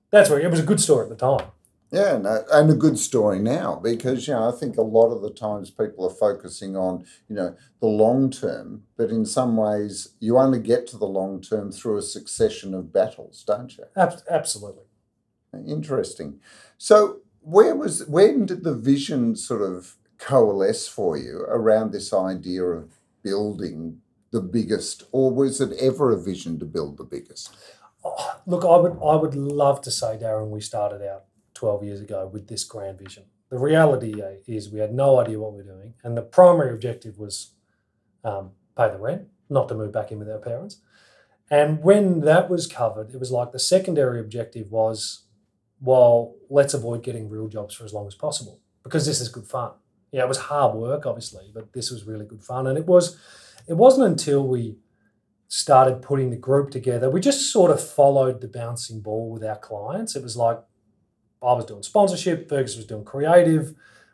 That's 0.10 0.30
where 0.30 0.40
it 0.40 0.52
was 0.52 0.60
a 0.60 0.64
good 0.64 0.82
story 0.82 1.04
at 1.04 1.10
the 1.10 1.16
time. 1.16 1.48
Yeah, 1.92 2.18
no, 2.18 2.46
and 2.54 2.70
a 2.70 2.74
good 2.74 2.98
story 2.98 3.40
now 3.40 3.76
because 3.76 4.26
you 4.26 4.34
know 4.34 4.48
I 4.48 4.58
think 4.58 4.78
a 4.78 4.82
lot 4.82 5.12
of 5.12 5.22
the 5.22 5.30
times 5.30 5.70
people 5.70 6.06
are 6.06 6.16
focusing 6.16 6.78
on 6.78 7.04
you 7.28 7.36
know 7.36 7.56
the 7.82 7.88
long 7.88 8.32
term, 8.32 8.84
but 8.96 9.10
in 9.10 9.26
some 9.26 9.58
ways 9.58 10.14
you 10.22 10.38
only 10.38 10.62
get 10.62 10.88
to 10.88 10.98
the 10.98 11.06
long 11.06 11.42
term 11.42 11.70
through 11.70 11.98
a 11.98 12.02
succession 12.02 12.74
of 12.74 12.94
battles, 12.94 13.44
don't 13.46 13.78
you? 13.78 13.84
absolutely. 13.98 14.86
Interesting. 15.68 16.40
So 16.78 17.20
where 17.42 17.76
was 17.76 18.08
when 18.08 18.46
did 18.46 18.64
the 18.64 18.74
vision 18.74 19.36
sort 19.36 19.62
of 19.62 19.98
coalesce 20.22 20.88
for 20.88 21.18
you 21.18 21.42
around 21.50 21.92
this 21.92 22.14
idea 22.14 22.64
of 22.64 22.94
building 23.24 24.00
the 24.32 24.42
biggest, 24.42 25.04
or 25.12 25.32
was 25.32 25.60
it 25.60 25.74
ever 25.80 26.12
a 26.12 26.22
vision 26.22 26.58
to 26.60 26.66
build 26.66 26.98
the 26.98 27.04
biggest? 27.04 27.54
Oh, 28.06 28.40
look, 28.46 28.64
I 28.64 28.78
would 28.78 28.98
I 29.04 29.16
would 29.16 29.36
love 29.36 29.82
to 29.82 29.92
say, 29.92 30.18
Darren, 30.18 30.50
we 30.50 30.62
started 30.62 31.02
out 31.02 31.26
12 31.56 31.84
years 31.84 32.02
ago 32.02 32.30
with 32.32 32.48
this 32.48 32.64
grand 32.64 33.00
vision. 33.00 33.26
The 33.50 33.60
reality 33.60 34.22
uh, 34.22 34.36
is 34.48 34.70
we 34.70 34.80
had 34.80 34.94
no 34.94 35.20
idea 35.20 35.40
what 35.40 35.52
we 35.52 35.58
were 35.58 35.76
doing, 35.76 35.96
and 36.04 36.16
the 36.16 36.22
primary 36.22 36.72
objective 36.72 37.18
was 37.20 37.52
um, 38.24 38.52
pay 38.78 38.90
the 38.90 38.98
rent, 38.98 39.28
not 39.50 39.68
to 39.68 39.76
move 39.76 39.92
back 39.92 40.12
in 40.12 40.20
with 40.20 40.30
our 40.30 40.40
parents. 40.40 40.78
And 41.50 41.84
when 41.84 42.22
that 42.22 42.50
was 42.50 42.66
covered, 42.66 43.14
it 43.14 43.20
was 43.20 43.32
like 43.32 43.52
the 43.52 43.60
secondary 43.60 44.22
objective 44.22 44.72
was, 44.72 45.26
well, 45.82 46.36
let's 46.50 46.74
avoid 46.74 47.04
getting 47.04 47.30
real 47.30 47.50
jobs 47.50 47.76
for 47.76 47.84
as 47.84 47.94
long 47.94 48.08
as 48.08 48.16
possible 48.16 48.62
because 48.84 49.06
this 49.06 49.20
is 49.20 49.28
good 49.28 49.46
fun. 49.46 49.72
Yeah, 50.12 50.24
it 50.24 50.28
was 50.28 50.38
hard 50.38 50.76
work, 50.76 51.06
obviously, 51.06 51.52
but 51.54 51.74
this 51.74 51.90
was 51.90 52.06
really 52.06 52.26
good 52.26 52.44
fun. 52.44 52.68
And 52.68 52.78
it 52.78 52.86
was, 52.86 53.18
it 53.68 53.76
wasn't 53.76 54.08
until 54.08 54.48
we 54.48 54.76
started 55.48 56.02
putting 56.02 56.30
the 56.30 56.38
group 56.38 56.72
together, 56.72 57.10
we 57.10 57.20
just 57.20 57.52
sort 57.52 57.72
of 57.72 57.82
followed 57.82 58.42
the 58.42 58.48
bouncing 58.48 59.02
ball 59.02 59.30
with 59.30 59.44
our 59.44 59.58
clients. 59.58 60.16
It 60.16 60.24
was 60.24 60.38
like 60.38 60.60
I 61.42 61.54
was 61.54 61.66
doing 61.66 61.84
sponsorship, 61.84 62.48
Fergus 62.48 62.78
was 62.78 62.86
doing 62.86 63.04
creative. 63.04 63.74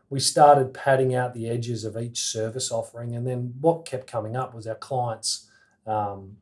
We 0.10 0.20
started 0.20 0.74
padding 0.74 1.14
out 1.14 1.34
the 1.34 1.50
edges 1.50 1.84
of 1.84 1.98
each 1.98 2.22
service 2.22 2.72
offering, 2.72 3.14
and 3.16 3.28
then 3.28 3.54
what 3.60 3.86
kept 3.86 4.08
coming 4.08 4.38
up 4.38 4.56
was 4.56 4.66
our 4.66 4.76
clients 4.76 5.50
um, 5.86 6.38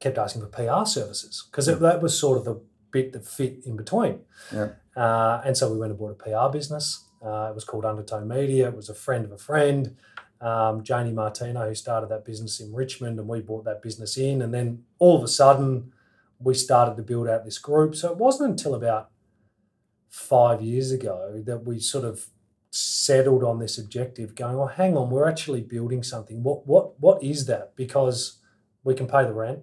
kept 0.00 0.16
asking 0.18 0.42
for 0.42 0.48
PR 0.48 0.88
services 0.88 1.46
because 1.50 1.66
that 1.66 2.02
was 2.02 2.18
sort 2.18 2.38
of 2.38 2.44
the 2.44 2.60
bit 2.90 3.12
that 3.12 3.26
fit 3.26 3.58
in 3.66 3.76
between. 3.76 4.20
Yeah. 4.52 4.70
Uh, 4.96 5.42
and 5.44 5.56
so 5.56 5.70
we 5.70 5.78
went 5.78 5.90
and 5.90 5.98
bought 5.98 6.12
a 6.12 6.14
PR 6.14 6.50
business. 6.50 7.04
Uh, 7.24 7.48
it 7.50 7.54
was 7.54 7.64
called 7.64 7.84
Undertone 7.84 8.28
Media. 8.28 8.68
It 8.68 8.76
was 8.76 8.88
a 8.88 8.94
friend 8.94 9.24
of 9.24 9.32
a 9.32 9.38
friend, 9.38 9.96
um, 10.40 10.82
Janie 10.82 11.12
Martino, 11.12 11.66
who 11.66 11.74
started 11.74 12.10
that 12.10 12.24
business 12.24 12.60
in 12.60 12.72
Richmond, 12.74 13.18
and 13.18 13.28
we 13.28 13.40
bought 13.40 13.64
that 13.64 13.82
business 13.82 14.16
in. 14.16 14.42
And 14.42 14.52
then 14.52 14.84
all 14.98 15.16
of 15.16 15.24
a 15.24 15.28
sudden, 15.28 15.92
we 16.38 16.54
started 16.54 16.96
to 16.96 17.02
build 17.02 17.28
out 17.28 17.44
this 17.44 17.58
group. 17.58 17.94
So 17.94 18.10
it 18.10 18.18
wasn't 18.18 18.50
until 18.50 18.74
about 18.74 19.10
five 20.10 20.62
years 20.62 20.92
ago 20.92 21.42
that 21.44 21.64
we 21.64 21.80
sort 21.80 22.04
of 22.04 22.26
settled 22.70 23.44
on 23.44 23.58
this 23.58 23.78
objective, 23.78 24.34
going, 24.34 24.56
"Oh, 24.56 24.66
hang 24.66 24.96
on, 24.96 25.10
we're 25.10 25.28
actually 25.28 25.60
building 25.60 26.02
something. 26.02 26.42
What 26.42 26.66
what 26.66 27.00
what 27.00 27.22
is 27.22 27.46
that? 27.46 27.74
Because 27.76 28.38
we 28.82 28.94
can 28.94 29.06
pay 29.06 29.24
the 29.24 29.32
rent, 29.32 29.60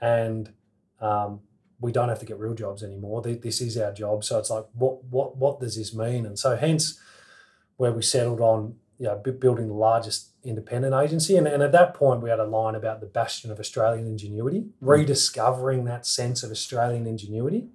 and 0.00 0.52
um, 1.00 1.40
we 1.80 1.92
don't 1.92 2.08
have 2.08 2.20
to 2.20 2.26
get 2.26 2.38
real 2.38 2.54
jobs 2.54 2.82
anymore. 2.82 3.22
This 3.22 3.60
is 3.60 3.76
our 3.78 3.92
job. 3.92 4.24
So 4.24 4.38
it's 4.38 4.50
like, 4.50 4.66
what 4.74 5.04
what 5.04 5.36
what 5.36 5.60
does 5.60 5.76
this 5.76 5.94
mean? 5.94 6.26
And 6.26 6.38
so 6.38 6.56
hence, 6.56 7.00
where 7.76 7.92
we 7.92 8.02
settled 8.02 8.40
on, 8.40 8.76
you 8.98 9.06
know, 9.06 9.16
building 9.16 9.68
the 9.68 9.74
largest 9.74 10.30
independent 10.44 10.94
agency. 10.94 11.36
And, 11.36 11.46
and 11.46 11.62
at 11.62 11.72
that 11.72 11.94
point, 11.94 12.22
we 12.22 12.30
had 12.30 12.38
a 12.38 12.44
line 12.44 12.74
about 12.74 13.00
the 13.00 13.06
bastion 13.06 13.50
of 13.50 13.58
Australian 13.58 14.06
ingenuity, 14.06 14.60
mm. 14.60 14.72
rediscovering 14.80 15.84
that 15.84 16.06
sense 16.06 16.42
of 16.42 16.50
Australian 16.50 17.06
ingenuity. 17.06 17.68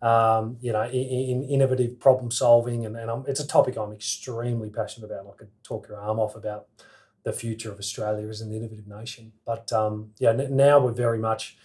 Um, 0.00 0.56
you 0.60 0.72
know, 0.72 0.82
in, 0.82 0.94
in, 0.94 1.44
innovative 1.44 2.00
problem 2.00 2.32
solving, 2.32 2.84
and, 2.84 2.96
and 2.96 3.08
I'm, 3.08 3.24
it's 3.28 3.38
a 3.38 3.46
topic 3.46 3.76
I'm 3.76 3.92
extremely 3.92 4.68
passionate 4.68 5.06
about. 5.06 5.32
I 5.32 5.36
could 5.36 5.50
talk 5.62 5.86
your 5.86 5.96
arm 5.96 6.18
off 6.18 6.34
about 6.34 6.66
the 7.22 7.32
future 7.32 7.70
of 7.70 7.78
Australia 7.78 8.26
as 8.28 8.40
an 8.40 8.52
innovative 8.52 8.88
nation. 8.88 9.32
But 9.44 9.72
um, 9.72 10.10
yeah, 10.18 10.32
now 10.32 10.80
we're 10.80 10.90
very 10.90 11.18
much 11.18 11.56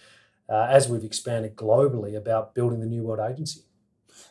uh, 0.48 0.66
as 0.70 0.88
we've 0.88 1.04
expanded 1.04 1.56
globally 1.56 2.16
about 2.16 2.54
building 2.54 2.80
the 2.80 2.86
New 2.86 3.02
World 3.02 3.20
Agency. 3.30 3.62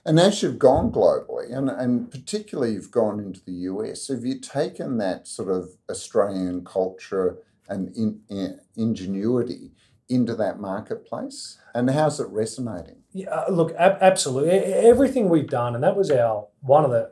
And 0.06 0.20
as 0.20 0.42
you've 0.42 0.60
gone 0.60 0.92
globally, 0.92 1.56
and, 1.56 1.70
and 1.70 2.10
particularly 2.12 2.74
you've 2.74 2.92
gone 2.92 3.20
into 3.20 3.44
the 3.44 3.54
US, 3.54 4.08
have 4.08 4.26
you 4.26 4.40
taken 4.40 4.98
that 4.98 5.28
sort 5.28 5.50
of 5.50 5.72
Australian 5.90 6.64
culture 6.64 7.38
and 7.68 7.96
in, 7.96 8.22
in, 8.30 8.60
ingenuity 8.76 9.72
into 10.10 10.36
that 10.36 10.60
marketplace? 10.60 11.58
And 11.74 11.90
how's 11.90 12.20
it 12.20 12.28
resonating? 12.30 13.04
Yeah, 13.12 13.30
uh, 13.30 13.52
look, 13.52 13.74
ab- 13.78 13.98
absolutely. 14.02 14.52
Everything 14.52 15.30
we've 15.30 15.50
done, 15.50 15.76
and 15.76 15.84
that 15.84 15.96
was 15.96 16.12
our 16.12 16.48
one 16.62 16.86
of 16.86 16.92
the 16.92 17.12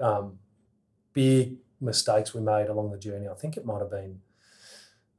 um, 0.00 0.38
big 1.12 1.58
mistakes 1.80 2.34
we 2.34 2.40
made 2.40 2.68
along 2.68 2.90
the 2.90 2.98
journey. 2.98 3.28
I 3.28 3.34
think 3.34 3.56
it 3.56 3.64
might 3.64 3.80
have 3.80 3.90
been, 3.90 4.20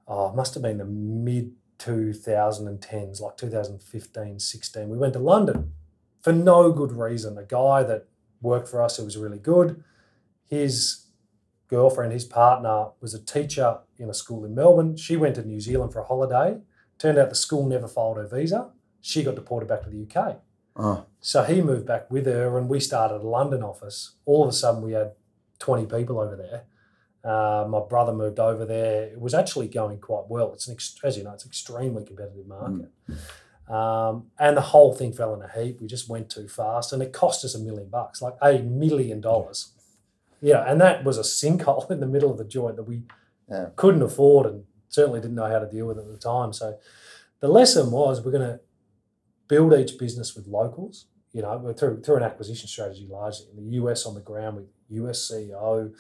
oh, 0.07 0.33
must 0.33 0.53
have 0.55 0.63
been 0.63 0.77
the 0.77 0.86
mid 0.86 1.51
2010s, 1.79 3.22
like 3.22 3.38
2015, 3.38 4.39
16. 4.39 4.89
We 4.89 4.98
went 4.98 5.13
to 5.13 5.19
London 5.19 5.74
for 6.22 6.34
no 6.34 6.72
good 6.72 6.91
reason. 6.91 7.38
A 7.38 7.43
guy 7.43 7.84
that 7.84 8.07
worked 8.41 8.67
for 8.67 8.81
us 8.81 8.98
who 8.98 9.05
was 9.05 9.17
really 9.17 9.39
good, 9.39 9.84
his 10.48 11.05
girlfriend, 11.67 12.13
his 12.13 12.25
partner, 12.25 12.88
was 13.01 13.13
a 13.13 13.24
teacher 13.24 13.79
in 13.98 14.10
a 14.10 14.13
school 14.13 14.46
in 14.46 14.55
Melbourne. 14.55 14.98
She 14.98 15.15
went 15.15 15.36
to 15.36 15.43
New 15.43 15.60
Zealand 15.60 15.93
for 15.93 16.00
a 16.00 16.05
holiday. 16.05 16.60
Turned 16.98 17.17
out 17.17 17.29
the 17.29 17.36
school 17.36 17.67
never 17.67 17.88
filed 17.88 18.17
her 18.17 18.27
visa. 18.27 18.72
She 19.01 19.24
got 19.24 19.36
deported 19.36 19.67
back 19.67 19.84
to 19.84 19.89
the 19.89 20.03
UK. 20.03 20.41
Oh. 20.75 20.84
Ah. 20.84 21.03
So 21.19 21.43
he 21.43 21.62
moved 21.62 21.86
back 21.86 22.10
with 22.10 22.25
her, 22.25 22.57
and 22.57 22.69
we 22.69 22.79
started 22.79 23.22
a 23.22 23.27
London 23.27 23.63
office. 23.63 24.15
All 24.25 24.43
of 24.43 24.50
a 24.50 24.53
sudden, 24.53 24.81
we 24.81 24.93
had 24.93 25.13
20 25.60 25.86
people 25.86 26.19
over 26.19 26.36
there 26.36 26.63
uh, 27.24 27.65
my 27.67 27.79
brother 27.79 28.13
moved 28.13 28.39
over 28.39 28.65
there. 28.65 29.03
It 29.03 29.19
was 29.19 29.33
actually 29.33 29.67
going 29.67 30.00
quite 30.00 30.25
well. 30.29 30.53
It's 30.53 30.67
an 30.67 30.74
ex- 30.74 31.00
as 31.03 31.17
you 31.17 31.24
know, 31.24 31.33
it's 31.33 31.43
an 31.43 31.50
extremely 31.50 32.05
competitive 32.05 32.47
market. 32.47 32.89
Mm. 33.09 33.17
Um, 33.69 34.27
and 34.39 34.55
the 34.55 34.62
whole 34.62 34.93
thing 34.93 35.12
fell 35.12 35.33
in 35.33 35.41
a 35.41 35.50
heap. 35.50 35.81
We 35.81 35.88
just 35.88 36.07
went 36.07 36.29
too 36.29 36.47
fast, 36.47 36.93
and 36.93 37.01
it 37.03 37.12
cost 37.12 37.43
us 37.43 37.53
a 37.53 37.59
million 37.59 37.89
bucks, 37.89 38.21
like 38.21 38.36
a 38.41 38.59
million 38.59 39.19
dollars. 39.19 39.74
Yeah, 40.41 40.63
and 40.65 40.79
that 40.79 41.03
was 41.03 41.17
a 41.17 41.21
sinkhole 41.21 41.89
in 41.91 42.00
the 42.00 42.07
middle 42.07 42.31
of 42.31 42.38
the 42.38 42.45
joint 42.45 42.75
that 42.77 42.83
we 42.83 43.01
yeah. 43.50 43.69
couldn't 43.75 44.01
afford, 44.01 44.45
and 44.45 44.63
certainly 44.88 45.19
didn't 45.19 45.36
know 45.36 45.50
how 45.50 45.59
to 45.59 45.69
deal 45.69 45.88
with 45.88 45.97
at 45.97 46.07
the 46.07 46.17
time. 46.17 46.53
So, 46.53 46.77
the 47.39 47.50
lesson 47.50 47.91
was 47.91 48.24
we're 48.24 48.31
going 48.31 48.47
to 48.47 48.59
build 49.47 49.74
each 49.74 49.97
business 49.97 50.36
with 50.36 50.47
locals. 50.47 51.07
You 51.33 51.41
know, 51.41 51.74
through 51.74 52.01
through 52.01 52.17
an 52.17 52.24
acquisition 52.24 52.67
strategy, 52.67 53.05
largely 53.09 53.47
in 53.51 53.57
the 53.57 53.75
US 53.77 54.05
on 54.05 54.15
the 54.15 54.21
ground 54.21 54.55
with 54.55 54.65
US 54.89 55.29
CEO, 55.29 55.93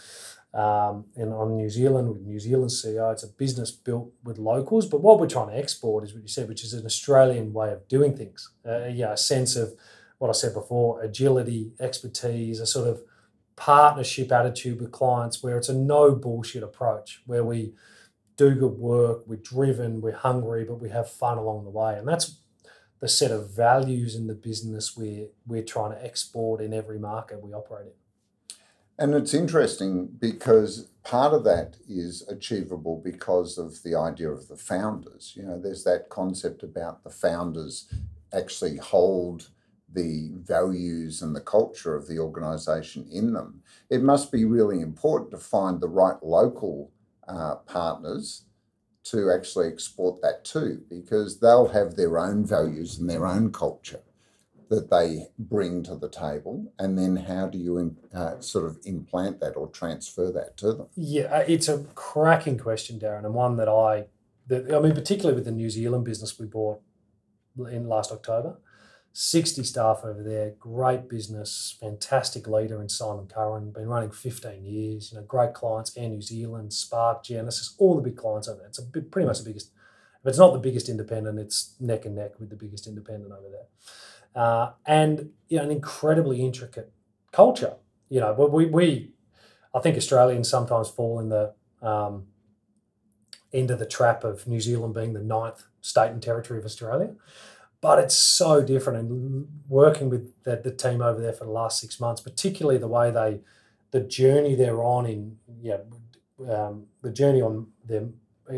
um, 0.57 1.05
and 1.15 1.31
on 1.31 1.55
New 1.55 1.69
Zealand 1.69 2.09
with 2.09 2.21
New 2.21 2.39
Zealand 2.39 2.71
CEO. 2.71 3.13
It's 3.13 3.23
a 3.23 3.27
business 3.27 3.69
built 3.69 4.11
with 4.23 4.39
locals, 4.39 4.87
but 4.87 5.01
what 5.01 5.19
we're 5.19 5.29
trying 5.29 5.49
to 5.49 5.57
export 5.57 6.03
is 6.03 6.13
what 6.13 6.23
you 6.23 6.27
said, 6.27 6.49
which 6.49 6.63
is 6.63 6.73
an 6.73 6.83
Australian 6.83 7.53
way 7.53 7.71
of 7.71 7.87
doing 7.87 8.17
things. 8.17 8.49
Uh, 8.67 8.87
yeah, 8.87 9.13
a 9.13 9.17
sense 9.17 9.55
of 9.55 9.73
what 10.17 10.29
I 10.29 10.31
said 10.31 10.55
before: 10.55 11.01
agility, 11.03 11.73
expertise, 11.79 12.59
a 12.59 12.65
sort 12.65 12.87
of 12.87 13.03
partnership 13.55 14.31
attitude 14.31 14.81
with 14.81 14.91
clients, 14.91 15.43
where 15.43 15.57
it's 15.57 15.69
a 15.69 15.75
no 15.75 16.15
bullshit 16.15 16.63
approach, 16.63 17.21
where 17.27 17.43
we 17.43 17.73
do 18.35 18.55
good 18.55 18.79
work, 18.79 19.23
we're 19.27 19.35
driven, 19.35 20.01
we're 20.01 20.11
hungry, 20.11 20.63
but 20.63 20.79
we 20.79 20.89
have 20.89 21.07
fun 21.07 21.37
along 21.37 21.65
the 21.65 21.69
way, 21.69 21.99
and 21.99 22.07
that's 22.07 22.39
the 22.99 23.07
set 23.07 23.29
of 23.29 23.51
values 23.51 24.15
in 24.15 24.25
the 24.25 24.33
business 24.33 24.97
we're 24.97 25.27
we're 25.45 25.61
trying 25.61 25.91
to 25.91 26.03
export 26.03 26.61
in 26.61 26.73
every 26.73 26.97
market 26.97 27.43
we 27.43 27.53
operate 27.53 27.85
in. 27.85 28.06
And 28.99 29.13
it's 29.13 29.33
interesting 29.33 30.07
because 30.19 30.87
part 31.03 31.33
of 31.33 31.43
that 31.43 31.77
is 31.87 32.27
achievable 32.27 32.99
because 33.03 33.57
of 33.57 33.83
the 33.83 33.95
idea 33.95 34.29
of 34.31 34.47
the 34.47 34.57
founders. 34.57 35.33
You 35.35 35.43
know, 35.43 35.59
there's 35.59 35.83
that 35.83 36.09
concept 36.09 36.63
about 36.63 37.03
the 37.03 37.11
founders 37.11 37.93
actually 38.33 38.77
hold 38.77 39.49
the 39.93 40.31
values 40.33 41.21
and 41.21 41.35
the 41.35 41.41
culture 41.41 41.95
of 41.95 42.07
the 42.07 42.19
organization 42.19 43.07
in 43.11 43.33
them. 43.33 43.61
It 43.89 44.01
must 44.01 44.31
be 44.31 44.45
really 44.45 44.81
important 44.81 45.31
to 45.31 45.37
find 45.37 45.79
the 45.79 45.87
right 45.87 46.21
local 46.23 46.91
uh, 47.27 47.55
partners 47.55 48.45
to 49.03 49.31
actually 49.31 49.67
export 49.67 50.21
that 50.21 50.43
to 50.43 50.81
because 50.89 51.39
they'll 51.39 51.69
have 51.69 51.95
their 51.95 52.17
own 52.17 52.45
values 52.45 52.97
and 52.97 53.09
their 53.09 53.25
own 53.25 53.51
culture 53.51 54.01
that 54.69 54.89
they 54.89 55.27
bring 55.39 55.83
to 55.83 55.95
the 55.95 56.09
table, 56.09 56.71
and 56.77 56.97
then 56.97 57.15
how 57.15 57.47
do 57.47 57.57
you 57.57 57.95
uh, 58.13 58.39
sort 58.39 58.65
of 58.65 58.77
implant 58.85 59.39
that 59.39 59.53
or 59.53 59.67
transfer 59.67 60.31
that 60.31 60.57
to 60.57 60.73
them? 60.73 60.87
Yeah, 60.95 61.23
uh, 61.25 61.45
it's 61.47 61.67
a 61.67 61.85
cracking 61.95 62.57
question, 62.57 62.99
Darren, 62.99 63.25
and 63.25 63.33
one 63.33 63.57
that 63.57 63.69
I, 63.69 64.05
that, 64.47 64.73
I 64.73 64.79
mean, 64.79 64.93
particularly 64.93 65.35
with 65.35 65.45
the 65.45 65.51
New 65.51 65.69
Zealand 65.69 66.05
business 66.05 66.39
we 66.39 66.45
bought 66.45 66.81
in 67.57 67.87
last 67.87 68.11
October. 68.11 68.57
60 69.13 69.63
staff 69.63 70.01
over 70.03 70.21
there, 70.21 70.53
great 70.59 71.09
business, 71.09 71.75
fantastic 71.81 72.47
leader 72.47 72.79
in 72.79 72.87
Simon 72.87 73.25
Curran, 73.25 73.71
been 73.71 73.87
running 73.87 74.11
15 74.11 74.63
years, 74.63 75.11
you 75.11 75.17
know, 75.17 75.23
great 75.23 75.55
clients, 75.55 75.97
Air 75.97 76.09
New 76.09 76.21
Zealand, 76.21 76.71
Spark, 76.71 77.23
Genesis, 77.23 77.73
all 77.79 77.95
the 77.95 78.03
big 78.03 78.15
clients 78.15 78.47
over 78.47 78.59
there. 78.59 78.67
It's 78.67 78.77
a 78.77 78.83
pretty 78.83 79.25
much 79.25 79.39
the 79.39 79.45
biggest, 79.45 79.71
if 80.21 80.27
it's 80.27 80.37
not 80.37 80.53
the 80.53 80.59
biggest 80.59 80.87
independent, 80.87 81.39
it's 81.39 81.73
neck 81.79 82.05
and 82.05 82.13
neck 82.13 82.39
with 82.39 82.51
the 82.51 82.55
biggest 82.55 82.85
independent 82.85 83.31
over 83.31 83.49
there 83.49 83.65
uh, 84.37 84.73
and 84.85 85.31
you 85.49 85.57
know, 85.57 85.63
an 85.63 85.71
incredibly 85.71 86.41
intricate 86.41 86.91
culture. 87.31 87.73
You 88.09 88.19
know, 88.19 88.33
we, 88.33 88.67
we 88.67 89.11
I 89.73 89.79
think 89.79 89.97
Australians 89.97 90.47
sometimes 90.47 90.89
fall 90.89 91.19
in 91.19 91.29
the 91.29 91.53
um, 91.81 92.27
into 93.51 93.75
the 93.75 93.85
trap 93.85 94.23
of 94.23 94.47
New 94.47 94.61
Zealand 94.61 94.93
being 94.93 95.13
the 95.13 95.21
ninth 95.21 95.63
state 95.81 96.11
and 96.11 96.21
territory 96.21 96.59
of 96.59 96.65
Australia. 96.65 97.15
But 97.81 97.99
it's 97.99 98.17
so 98.17 98.63
different. 98.63 98.99
And 98.99 99.47
working 99.67 100.09
with 100.09 100.43
the, 100.43 100.57
the 100.57 100.71
team 100.71 101.01
over 101.01 101.21
there 101.21 101.33
for 101.33 101.45
the 101.45 101.51
last 101.51 101.79
six 101.79 101.99
months, 101.99 102.21
particularly 102.21 102.79
the 102.79 102.87
way 102.87 103.11
they, 103.11 103.41
the 103.91 104.01
journey 104.01 104.55
they're 104.55 104.83
on 104.83 105.05
in, 105.05 105.37
know, 105.63 106.53
um, 106.53 106.85
the 107.01 107.11
journey 107.11 107.41
on 107.41 107.67
their 107.85 108.07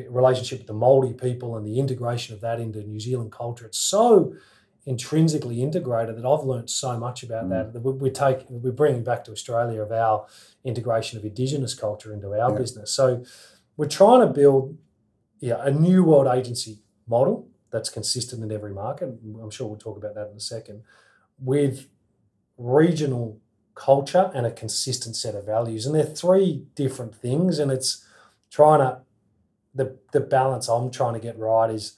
relationship 0.10 0.60
with 0.60 0.68
the 0.68 0.74
Maori 0.74 1.14
people 1.14 1.58
and 1.58 1.66
the 1.66 1.80
integration 1.80 2.34
of 2.34 2.42
that 2.42 2.60
into 2.60 2.80
New 2.82 3.00
Zealand 3.00 3.32
culture. 3.32 3.66
It's 3.66 3.78
so 3.78 4.34
intrinsically 4.86 5.62
integrated 5.62 6.16
that 6.18 6.26
I've 6.26 6.44
learned 6.46 6.70
so 6.70 6.98
much 6.98 7.22
about 7.24 7.46
Mm. 7.46 7.50
that. 7.50 7.74
that 7.74 7.82
we, 7.82 7.92
we 7.94 8.10
take 8.10 8.50
we're 8.50 8.72
bringing 8.72 9.04
back 9.04 9.24
to 9.26 9.32
Australia 9.32 9.82
of 9.82 9.92
our 9.92 10.26
integration 10.64 11.18
of 11.20 11.26
Indigenous 11.26 11.74
culture 11.74 12.14
into 12.14 12.30
our 12.34 12.52
Yeah. 12.52 12.58
business. 12.58 12.92
So 12.92 13.24
we're 13.78 13.88
trying 13.88 14.22
to 14.22 14.28
build 14.34 14.78
yeah 15.40 15.58
a 15.62 15.72
new 15.72 16.04
world 16.04 16.28
agency 16.28 16.80
model 17.08 17.48
that's 17.72 17.90
consistent 17.90 18.42
in 18.44 18.52
every 18.52 18.74
market. 18.74 19.10
I'm 19.44 19.50
sure 19.52 19.68
we'll 19.68 19.78
talk 19.78 19.98
about 19.98 20.16
that 20.16 20.30
in 20.32 20.38
a 20.38 20.40
second 20.40 20.84
with 21.40 21.88
regional 22.58 23.40
culture 23.76 24.30
and 24.34 24.46
a 24.46 24.52
consistent 24.52 25.16
set 25.16 25.36
of 25.36 25.46
values. 25.46 25.86
And 25.86 25.96
they're 25.96 26.04
three 26.04 26.66
different 26.76 27.16
things, 27.16 27.60
and 27.60 27.72
it's 27.72 28.06
trying 28.50 28.80
to 28.80 29.02
the 29.76 29.98
the 30.12 30.20
balance 30.20 30.68
I'm 30.68 30.90
trying 30.90 31.14
to 31.14 31.20
get 31.20 31.38
right 31.38 31.70
is 31.70 31.96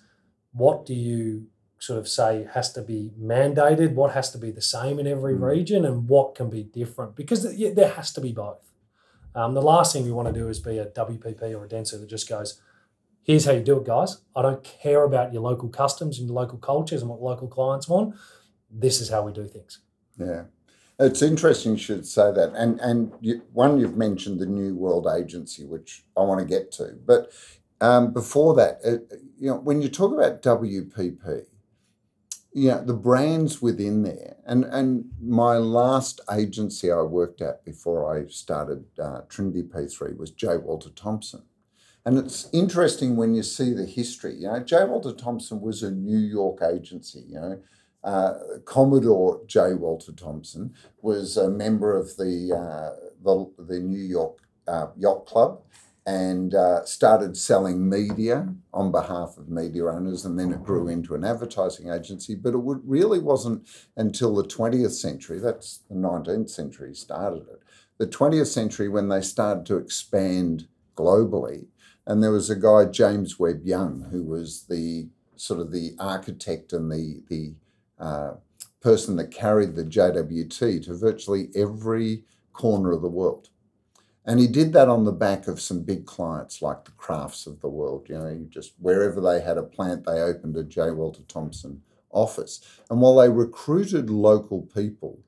what 0.54 0.86
do 0.86 0.94
you 0.94 1.48
sort 1.82 1.98
of 1.98 2.08
say 2.08 2.48
has 2.54 2.72
to 2.72 2.82
be 2.82 3.12
mandated, 3.20 3.94
what 3.96 4.12
has 4.14 4.32
to 4.32 4.38
be 4.38 4.52
the 4.52 4.62
same 4.62 5.00
in 5.00 5.08
every 5.08 5.34
Mm. 5.34 5.42
region, 5.42 5.84
and 5.84 6.08
what 6.08 6.36
can 6.36 6.48
be 6.48 6.64
different 6.64 7.16
because 7.16 7.44
there 7.58 7.90
has 7.90 8.14
to 8.14 8.22
be 8.22 8.32
both. 8.32 8.72
Um, 9.34 9.56
the 9.56 9.62
last 9.64 9.92
thing 9.92 10.04
we 10.06 10.12
want 10.12 10.28
to 10.28 10.40
do 10.40 10.48
is 10.48 10.60
be 10.60 10.78
a 10.78 10.86
WPP 10.86 11.42
or 11.58 11.66
a 11.66 11.68
Dentsu 11.68 12.00
that 12.00 12.08
just 12.08 12.30
goes, 12.30 12.62
here's 13.24 13.46
how 13.46 13.54
you 13.54 13.64
do 13.64 13.78
it, 13.78 13.86
guys. 13.86 14.22
I 14.36 14.44
don't 14.44 14.64
care 14.64 15.04
about 15.04 15.34
your 15.34 15.42
local 15.42 15.70
customs 15.70 16.20
and 16.20 16.28
your 16.28 16.36
local 16.36 16.60
cultures 16.60 17.02
and 17.02 17.10
what 17.10 17.22
local 17.22 17.48
clients 17.48 17.88
want. 17.88 18.14
This 18.70 19.02
is 19.02 19.10
how 19.10 19.24
we 19.24 19.32
do 19.32 19.48
things. 19.48 19.80
Yeah. 20.18 20.44
It's 21.00 21.24
interesting 21.24 21.72
you 21.72 21.78
should 21.80 22.06
say 22.06 22.32
that. 22.32 22.54
And 22.56 22.80
and 22.80 23.12
you, 23.22 23.42
one, 23.54 23.80
you've 23.80 23.98
mentioned 23.98 24.40
the 24.40 24.46
New 24.46 24.76
World 24.76 25.08
Agency, 25.08 25.66
which 25.66 26.04
I 26.16 26.22
want 26.22 26.40
to 26.42 26.46
get 26.46 26.72
to. 26.74 26.96
But 27.04 27.32
um, 27.80 28.14
before 28.14 28.54
that, 28.56 28.82
uh, 28.86 29.16
you 29.40 29.50
know, 29.50 29.56
when 29.56 29.82
you 29.82 29.90
talk 29.90 30.14
about 30.14 30.44
WPP, 30.44 31.46
you 32.53 32.70
know, 32.70 32.84
the 32.84 32.93
brands 32.93 33.62
within 33.62 34.03
there, 34.03 34.36
and, 34.46 34.65
and 34.65 35.05
my 35.22 35.58
last 35.58 36.20
agency 36.31 36.91
I 36.91 37.01
worked 37.01 37.41
at 37.41 37.63
before 37.63 38.15
I 38.15 38.27
started 38.27 38.84
uh, 39.01 39.22
Trinity 39.29 39.63
P3 39.63 40.17
was 40.17 40.31
J. 40.31 40.58
Walter 40.58 40.89
Thompson. 40.89 41.43
And 42.05 42.17
it's 42.17 42.50
interesting 42.51 43.15
when 43.15 43.36
you 43.36 43.43
see 43.43 43.74
the 43.74 43.86
history. 43.86 44.36
You 44.36 44.48
know, 44.48 44.60
J. 44.60 44.86
Walter 44.86 45.13
Thompson 45.13 45.62
was 45.62 45.84
a 45.84 45.91
New 45.91 46.17
York 46.17 46.62
agency, 46.62 47.24
you 47.27 47.39
know, 47.39 47.62
uh, 48.03 48.34
Commodore 48.65 49.41
J. 49.46 49.75
Walter 49.75 50.12
Thompson 50.12 50.74
was 51.01 51.38
a 51.38 51.50
member 51.50 51.96
of 51.96 52.15
the 52.17 52.51
uh, 52.51 53.10
the, 53.24 53.51
the 53.60 53.79
New 53.79 54.01
York 54.01 54.39
uh, 54.67 54.88
Yacht 54.98 55.25
Club 55.25 55.62
and 56.12 56.56
uh, 56.56 56.84
started 56.84 57.38
selling 57.38 57.88
media 57.88 58.53
on 58.74 58.91
behalf 58.91 59.38
of 59.38 59.48
media 59.48 59.86
owners, 59.86 60.25
and 60.25 60.38
then 60.38 60.51
it 60.51 60.62
grew 60.62 60.89
into 60.89 61.15
an 61.15 61.24
advertising 61.24 61.89
agency. 61.89 62.36
But 62.36 62.53
it 62.53 62.58
would, 62.58 62.82
really 62.84 63.20
wasn't 63.20 63.65
until 63.96 64.36
the 64.36 64.44
20th 64.44 64.91
century, 64.91 65.39
that's 65.39 65.80
the 65.89 65.96
19th 65.96 66.50
century, 66.50 66.94
started 66.94 67.44
it, 67.44 67.62
the 67.98 68.08
20th 68.08 68.48
century 68.48 68.89
when 68.89 69.08
they 69.08 69.22
started 69.22 69.65
to 69.68 69.77
expand 69.77 70.68
globally. 70.98 71.68
And 72.06 72.22
there 72.22 72.32
was 72.32 72.50
a 72.50 72.58
guy, 72.58 72.86
James 72.91 73.39
Webb 73.39 73.62
Young, 73.63 74.10
who 74.12 74.24
was 74.24 74.63
the 74.63 75.08
sort 75.38 75.62
of 75.62 75.72
the 75.72 75.96
architect 75.98 76.74
and 76.74 76.91
the, 76.91 77.22
the 77.30 77.56
uh, 78.03 78.34
person 78.82 79.15
that 79.15 79.32
carried 79.32 79.75
the 79.75 79.86
JWT 79.86 80.84
to 80.84 80.94
virtually 80.94 81.51
every 81.56 82.25
corner 82.51 82.91
of 82.91 83.01
the 83.01 83.08
world. 83.08 83.48
And 84.25 84.40
he 84.40 84.48
did 84.48 84.74
that 84.74 84.88
on 84.88 85.06
the 85.06 85.12
back 85.12 85.48
of 85.48 85.60
some 85.60 85.82
big 85.82 86.06
clients 86.06 86.62
like 86.62 86.86
the 86.86 86.92
Krafts 86.92 87.48
of 87.48 87.60
the 87.62 87.70
world. 87.70 88.08
You 88.08 88.20
know, 88.20 88.46
just 88.50 88.74
wherever 88.80 89.20
they 89.20 89.42
had 89.42 89.58
a 89.58 89.63
plant, 89.63 90.06
they 90.06 90.22
opened 90.22 90.56
a 90.58 90.63
J. 90.63 90.92
Walter 90.92 91.24
Thompson 91.28 91.82
office. 92.12 92.62
And 92.89 93.02
while 93.02 93.15
they 93.15 93.30
recruited 93.30 94.10
local 94.10 94.62
people, 94.62 95.19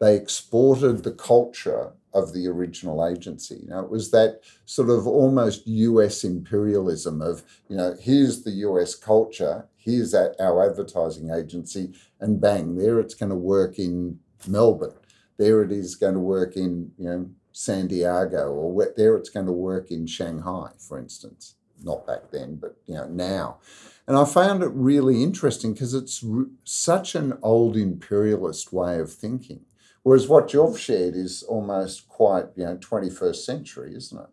they 0.00 0.16
exported 0.16 1.04
the 1.04 1.12
culture 1.12 1.92
of 2.12 2.32
the 2.32 2.48
original 2.48 3.06
agency. 3.06 3.60
You 3.62 3.68
know, 3.68 3.80
it 3.80 3.90
was 3.90 4.10
that 4.10 4.40
sort 4.64 4.90
of 4.90 5.06
almost 5.06 5.66
US 5.66 6.24
imperialism 6.24 7.22
of, 7.22 7.44
you 7.68 7.76
know, 7.76 7.94
here's 8.00 8.42
the 8.42 8.50
US 8.50 8.96
culture, 8.96 9.68
here's 9.76 10.12
our 10.14 10.68
advertising 10.68 11.30
agency, 11.30 11.94
and 12.18 12.40
bang, 12.40 12.76
there 12.76 12.98
it's 12.98 13.14
going 13.14 13.30
to 13.30 13.36
work 13.36 13.78
in 13.78 14.18
Melbourne. 14.48 14.94
There 15.36 15.62
it 15.62 15.70
is 15.70 15.94
going 15.94 16.14
to 16.14 16.20
work 16.20 16.56
in, 16.56 16.90
you 16.98 17.04
know, 17.04 17.30
San 17.60 17.88
Diego, 17.88 18.48
or 18.48 18.72
where, 18.72 18.94
there 18.96 19.16
it's 19.16 19.28
going 19.28 19.44
to 19.44 19.52
work 19.52 19.90
in 19.90 20.06
Shanghai, 20.06 20.70
for 20.78 20.98
instance. 20.98 21.56
Not 21.82 22.06
back 22.06 22.30
then, 22.30 22.56
but 22.56 22.76
you 22.86 22.94
know 22.94 23.06
now. 23.06 23.58
And 24.06 24.16
I 24.16 24.24
found 24.24 24.62
it 24.62 24.70
really 24.72 25.22
interesting 25.22 25.74
because 25.74 25.92
it's 25.92 26.24
r- 26.24 26.46
such 26.64 27.14
an 27.14 27.38
old 27.42 27.76
imperialist 27.76 28.72
way 28.72 28.98
of 28.98 29.12
thinking. 29.12 29.60
Whereas 30.02 30.26
what 30.26 30.54
you've 30.54 30.80
shared 30.80 31.14
is 31.14 31.42
almost 31.42 32.08
quite, 32.08 32.46
you 32.56 32.64
know, 32.64 32.78
21st 32.78 33.36
century, 33.36 33.94
isn't 33.94 34.18
it? 34.18 34.28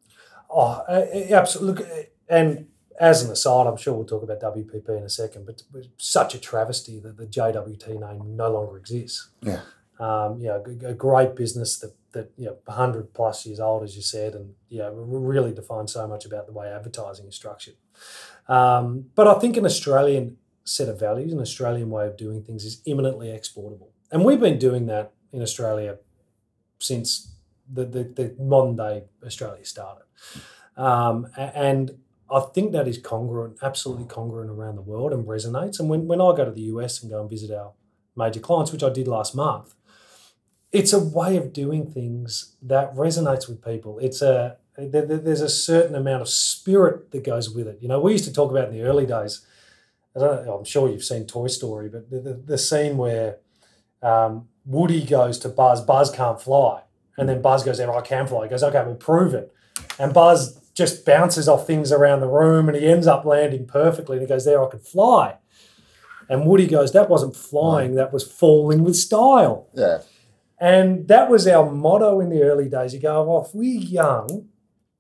Oh, 0.50 0.84
absolutely. 0.88 1.84
Look, 1.84 2.10
and 2.30 2.68
as 2.98 3.24
an 3.24 3.32
aside, 3.32 3.68
I'm 3.68 3.76
sure 3.76 3.94
we'll 3.94 4.06
talk 4.06 4.24
about 4.24 4.40
WPP 4.40 4.88
in 4.88 5.04
a 5.04 5.10
second, 5.10 5.46
but 5.46 5.62
it's 5.76 5.90
such 5.98 6.34
a 6.34 6.40
travesty 6.40 7.02
that 7.02 7.18
the 7.18 7.26
JWT 7.26 7.88
name 8.00 8.38
no 8.38 8.52
longer 8.52 8.78
exists. 8.78 9.30
Yeah. 9.42 9.64
Um, 10.00 10.40
you 10.40 10.48
know, 10.48 10.64
a 10.86 10.94
great 10.94 11.36
business 11.36 11.78
that, 11.80 11.94
that 12.18 12.32
you 12.38 12.46
know, 12.46 12.58
100 12.66 13.14
plus 13.14 13.46
years 13.46 13.60
old, 13.60 13.84
as 13.84 13.96
you 13.96 14.02
said, 14.02 14.34
and 14.34 14.54
yeah, 14.70 14.90
really 14.94 15.54
defines 15.54 15.94
so 15.94 16.08
much 16.08 16.26
about 16.26 16.46
the 16.46 16.52
way 16.52 16.68
advertising 16.68 17.28
is 17.28 17.36
structured. 17.36 17.76
Um, 18.48 19.06
but 19.16 19.28
I 19.28 19.36
think 19.36 19.58
an 19.58 19.66
Australian 19.66 20.38
set 20.64 20.90
of 20.90 21.00
values, 21.00 21.32
an 21.32 21.40
Australian 21.40 21.90
way 21.90 22.08
of 22.08 22.18
doing 22.18 22.44
things 22.44 22.66
is 22.66 22.82
imminently 22.86 23.32
exportable. 23.32 23.92
And 24.12 24.26
we've 24.26 24.40
been 24.40 24.60
doing 24.60 24.88
that 24.88 25.14
in 25.32 25.42
Australia 25.42 25.98
since 26.80 27.36
the, 27.72 27.86
the, 27.86 28.04
the 28.04 28.36
modern 28.40 28.76
day 28.76 29.04
Australia 29.26 29.66
started. 29.66 30.04
Um, 30.76 31.28
and 31.38 31.98
I 32.30 32.42
think 32.54 32.72
that 32.74 32.88
is 32.88 32.98
congruent, 32.98 33.58
absolutely 33.62 34.06
congruent 34.06 34.50
around 34.50 34.76
the 34.76 34.82
world 34.82 35.14
and 35.14 35.26
resonates. 35.26 35.80
And 35.80 35.90
when, 35.90 36.08
when 36.08 36.22
I 36.22 36.36
go 36.36 36.46
to 36.46 36.52
the 36.52 36.62
US 36.74 37.02
and 37.02 37.12
go 37.12 37.22
and 37.22 37.30
visit 37.30 37.52
our 37.52 37.72
major 38.16 38.40
clients, 38.40 38.72
which 38.72 38.84
I 38.84 38.90
did 38.90 39.08
last 39.08 39.36
month, 39.36 39.74
it's 40.72 40.94
a 40.94 41.00
way 41.00 41.38
of 41.38 41.54
doing 41.54 41.86
things 41.90 42.56
that 42.62 42.94
resonates 42.96 43.48
with 43.48 43.64
people. 43.64 44.00
It's 44.00 44.22
a 44.22 44.58
there's 44.78 45.42
a 45.42 45.50
certain 45.50 45.96
amount 45.96 46.22
of 46.22 46.30
spirit 46.30 47.12
that 47.12 47.24
goes 47.24 47.50
with 47.50 47.68
it. 47.68 47.80
You 47.82 47.88
know, 47.88 48.00
we 48.00 48.12
used 48.12 48.26
to 48.26 48.34
talk 48.34 48.52
about 48.52 48.68
in 48.68 48.74
the 48.76 48.84
early 48.84 49.08
days. 49.08 49.46
I 50.16 50.20
don't 50.20 50.46
know, 50.46 50.58
I'm 50.58 50.66
sure 50.66 50.90
you've 50.90 51.04
seen 51.04 51.26
Toy 51.26 51.48
Story, 51.48 51.90
but 51.90 52.10
the, 52.10 52.20
the, 52.20 52.34
the 52.34 52.58
scene 52.58 52.98
where 52.98 53.38
um, 54.02 54.48
Woody 54.66 55.04
goes 55.04 55.40
to 55.40 55.50
Buzz, 55.50 55.82
Buzz 55.82 56.12
can't 56.12 56.42
fly, 56.42 56.82
and 57.18 57.28
then 57.28 57.42
Buzz 57.42 57.64
goes, 57.64 57.78
"There, 57.78 57.92
I 57.92 58.02
can 58.02 58.28
fly." 58.28 58.44
He 58.44 58.50
goes, 58.50 58.64
"Okay, 58.64 58.84
we'll 58.86 58.96
prove 58.96 59.34
it," 59.34 59.52
and 59.98 60.14
Buzz 60.14 60.60
just 60.74 61.06
bounces 61.06 61.48
off 61.50 61.66
things 61.66 61.92
around 61.92 62.20
the 62.20 62.28
room, 62.28 62.68
and 62.70 62.78
he 62.78 62.86
ends 62.86 63.08
up 63.08 63.26
landing 63.26 63.66
perfectly. 63.66 64.18
And 64.18 64.22
he 64.22 64.28
goes, 64.28 64.46
"There, 64.46 64.64
I 64.64 64.70
can 64.70 64.80
fly." 64.80 65.38
And 66.30 66.46
Woody 66.46 66.68
goes, 66.68 66.94
"That 66.94 67.10
wasn't 67.10 67.36
flying; 67.36 67.96
that 67.96 68.14
was 68.14 68.24
falling 68.24 68.84
with 68.84 68.96
style." 68.96 69.68
Yeah. 69.74 70.00
And 70.60 71.08
that 71.08 71.30
was 71.30 71.48
our 71.48 71.72
motto 71.72 72.20
in 72.20 72.30
the 72.30 72.42
early 72.42 72.68
days. 72.68 72.94
You 72.94 73.00
go, 73.00 73.24
well, 73.24 73.46
if 73.46 73.54
we're 73.54 73.80
young 73.80 74.50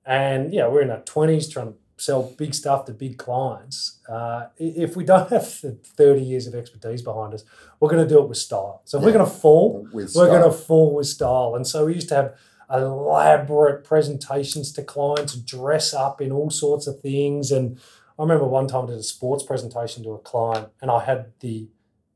and, 0.05 0.53
you 0.53 0.59
know, 0.59 0.69
we're 0.69 0.83
in 0.83 0.91
our 0.91 1.01
20s 1.01 1.51
trying 1.51 1.73
to 1.73 1.73
sell 1.97 2.31
big 2.37 2.53
stuff 2.53 2.85
to 2.85 2.93
big 2.93 3.17
clients, 3.17 3.99
uh, 4.07 4.47
if 4.57 4.95
we 4.95 5.03
don't 5.03 5.29
have 5.31 5.47
30 5.47 6.21
years 6.21 6.45
of 6.45 6.53
expertise 6.53 7.01
behind 7.01 7.33
us, 7.33 7.43
we're 7.79 7.89
going 7.89 8.03
to 8.03 8.09
do 8.09 8.21
it 8.21 8.29
with 8.29 8.37
style. 8.37 8.81
So 8.85 8.99
if 8.99 9.03
we're 9.03 9.13
going 9.13 9.25
to 9.25 9.31
fall, 9.31 9.87
With 9.91 10.13
we're 10.15 10.27
going 10.27 10.43
to 10.43 10.55
style. 10.55 10.65
fall 10.65 10.95
with 10.95 11.07
style. 11.07 11.55
And 11.55 11.65
so 11.65 11.85
we 11.85 11.95
used 11.95 12.09
to 12.09 12.15
have 12.15 12.35
elaborate 12.69 13.83
presentations 13.83 14.71
to 14.73 14.83
clients, 14.83 15.35
dress 15.35 15.93
up 15.93 16.21
in 16.21 16.31
all 16.31 16.51
sorts 16.51 16.85
of 16.85 16.99
things. 16.99 17.51
And 17.51 17.79
I 18.19 18.21
remember 18.21 18.45
one 18.45 18.67
time 18.67 18.83
I 18.85 18.87
did 18.87 18.97
a 18.97 19.03
sports 19.03 19.43
presentation 19.43 20.03
to 20.03 20.11
a 20.11 20.19
client 20.19 20.69
and 20.81 20.91
I 20.91 21.03
had 21.03 21.31
the 21.39 21.69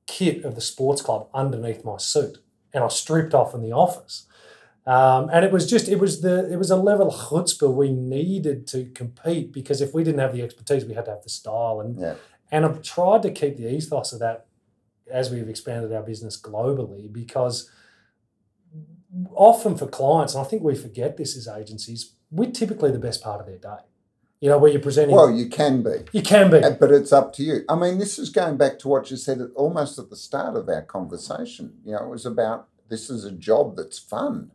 kit 0.06 0.44
of 0.44 0.56
the 0.56 0.62
sports 0.62 1.02
club 1.02 1.28
underneath 1.34 1.86
my 1.86 1.98
suit 1.98 2.38
and 2.74 2.84
I 2.84 2.88
stripped 2.88 3.34
off 3.34 3.54
in 3.54 3.62
the 3.62 3.72
office. 3.72 4.28
Um, 4.86 5.30
and 5.32 5.46
it 5.46 5.52
was 5.52 5.70
just 5.70 5.88
it 5.88 6.00
was 6.00 6.22
the 6.22 6.52
it 6.52 6.58
was 6.58 6.72
a 6.72 6.76
level 6.76 7.10
of 7.10 7.14
chutzpah 7.14 7.72
we 7.72 7.92
needed 7.92 8.66
to 8.68 8.86
compete 8.86 9.54
because 9.54 9.80
if 9.80 9.94
we 9.94 10.04
didn't 10.04 10.20
have 10.20 10.34
the 10.34 10.42
expertise, 10.42 10.86
we 10.86 10.96
had 10.96 11.06
to 11.06 11.12
have 11.12 11.24
the 11.24 11.30
style. 11.30 11.80
And 11.80 12.00
Yeah. 12.00 12.16
and 12.52 12.66
I've 12.66 12.82
tried 12.82 13.22
to 13.24 13.32
keep 13.32 13.58
the 13.58 13.68
ethos 13.72 14.12
of 14.12 14.20
that 14.20 14.48
as 15.12 15.30
we've 15.30 15.48
expanded 15.48 15.94
our 15.94 16.02
business 16.02 16.40
globally 16.42 17.12
because 17.12 17.70
often 19.36 19.76
for 19.78 19.88
clients, 19.88 20.34
and 20.34 20.44
I 20.44 20.48
think 20.48 20.64
we 20.64 20.76
forget 20.76 21.18
this 21.18 21.38
as 21.38 21.48
agencies, 21.48 22.14
we're 22.32 22.52
typically 22.52 22.92
the 22.92 23.00
best 23.00 23.22
part 23.22 23.40
of 23.40 23.46
their 23.46 23.58
day. 23.58 23.84
You 24.42 24.50
know, 24.50 24.58
where 24.58 24.72
you're 24.72 24.82
presenting, 24.82 25.16
Well, 25.16 25.30
you 25.32 25.48
can 25.48 25.84
be. 25.84 25.98
you 26.14 26.24
can 26.24 26.50
be. 26.50 26.60
But 26.80 26.92
it's 26.92 27.14
up 27.14 27.32
to 27.34 27.44
you. 27.44 27.60
I 27.70 27.76
mean, 27.76 28.00
this 28.00 28.18
is 28.18 28.32
going 28.32 28.58
back 28.58 28.80
to 28.80 28.88
what 28.88 29.12
you 29.12 29.16
said 29.18 29.40
at, 29.40 29.52
almost 29.56 30.00
at 30.00 30.10
the 30.10 30.16
start 30.16 30.56
of 30.58 30.68
our 30.68 30.82
conversation. 30.82 31.74
You 31.86 31.92
know, 31.94 32.00
it 32.06 32.10
was 32.10 32.26
about 32.26 32.68
this 32.90 33.10
is 33.12 33.24
a 33.24 33.32
job 33.32 33.76
that's 33.78 34.00
fun. 34.00 34.52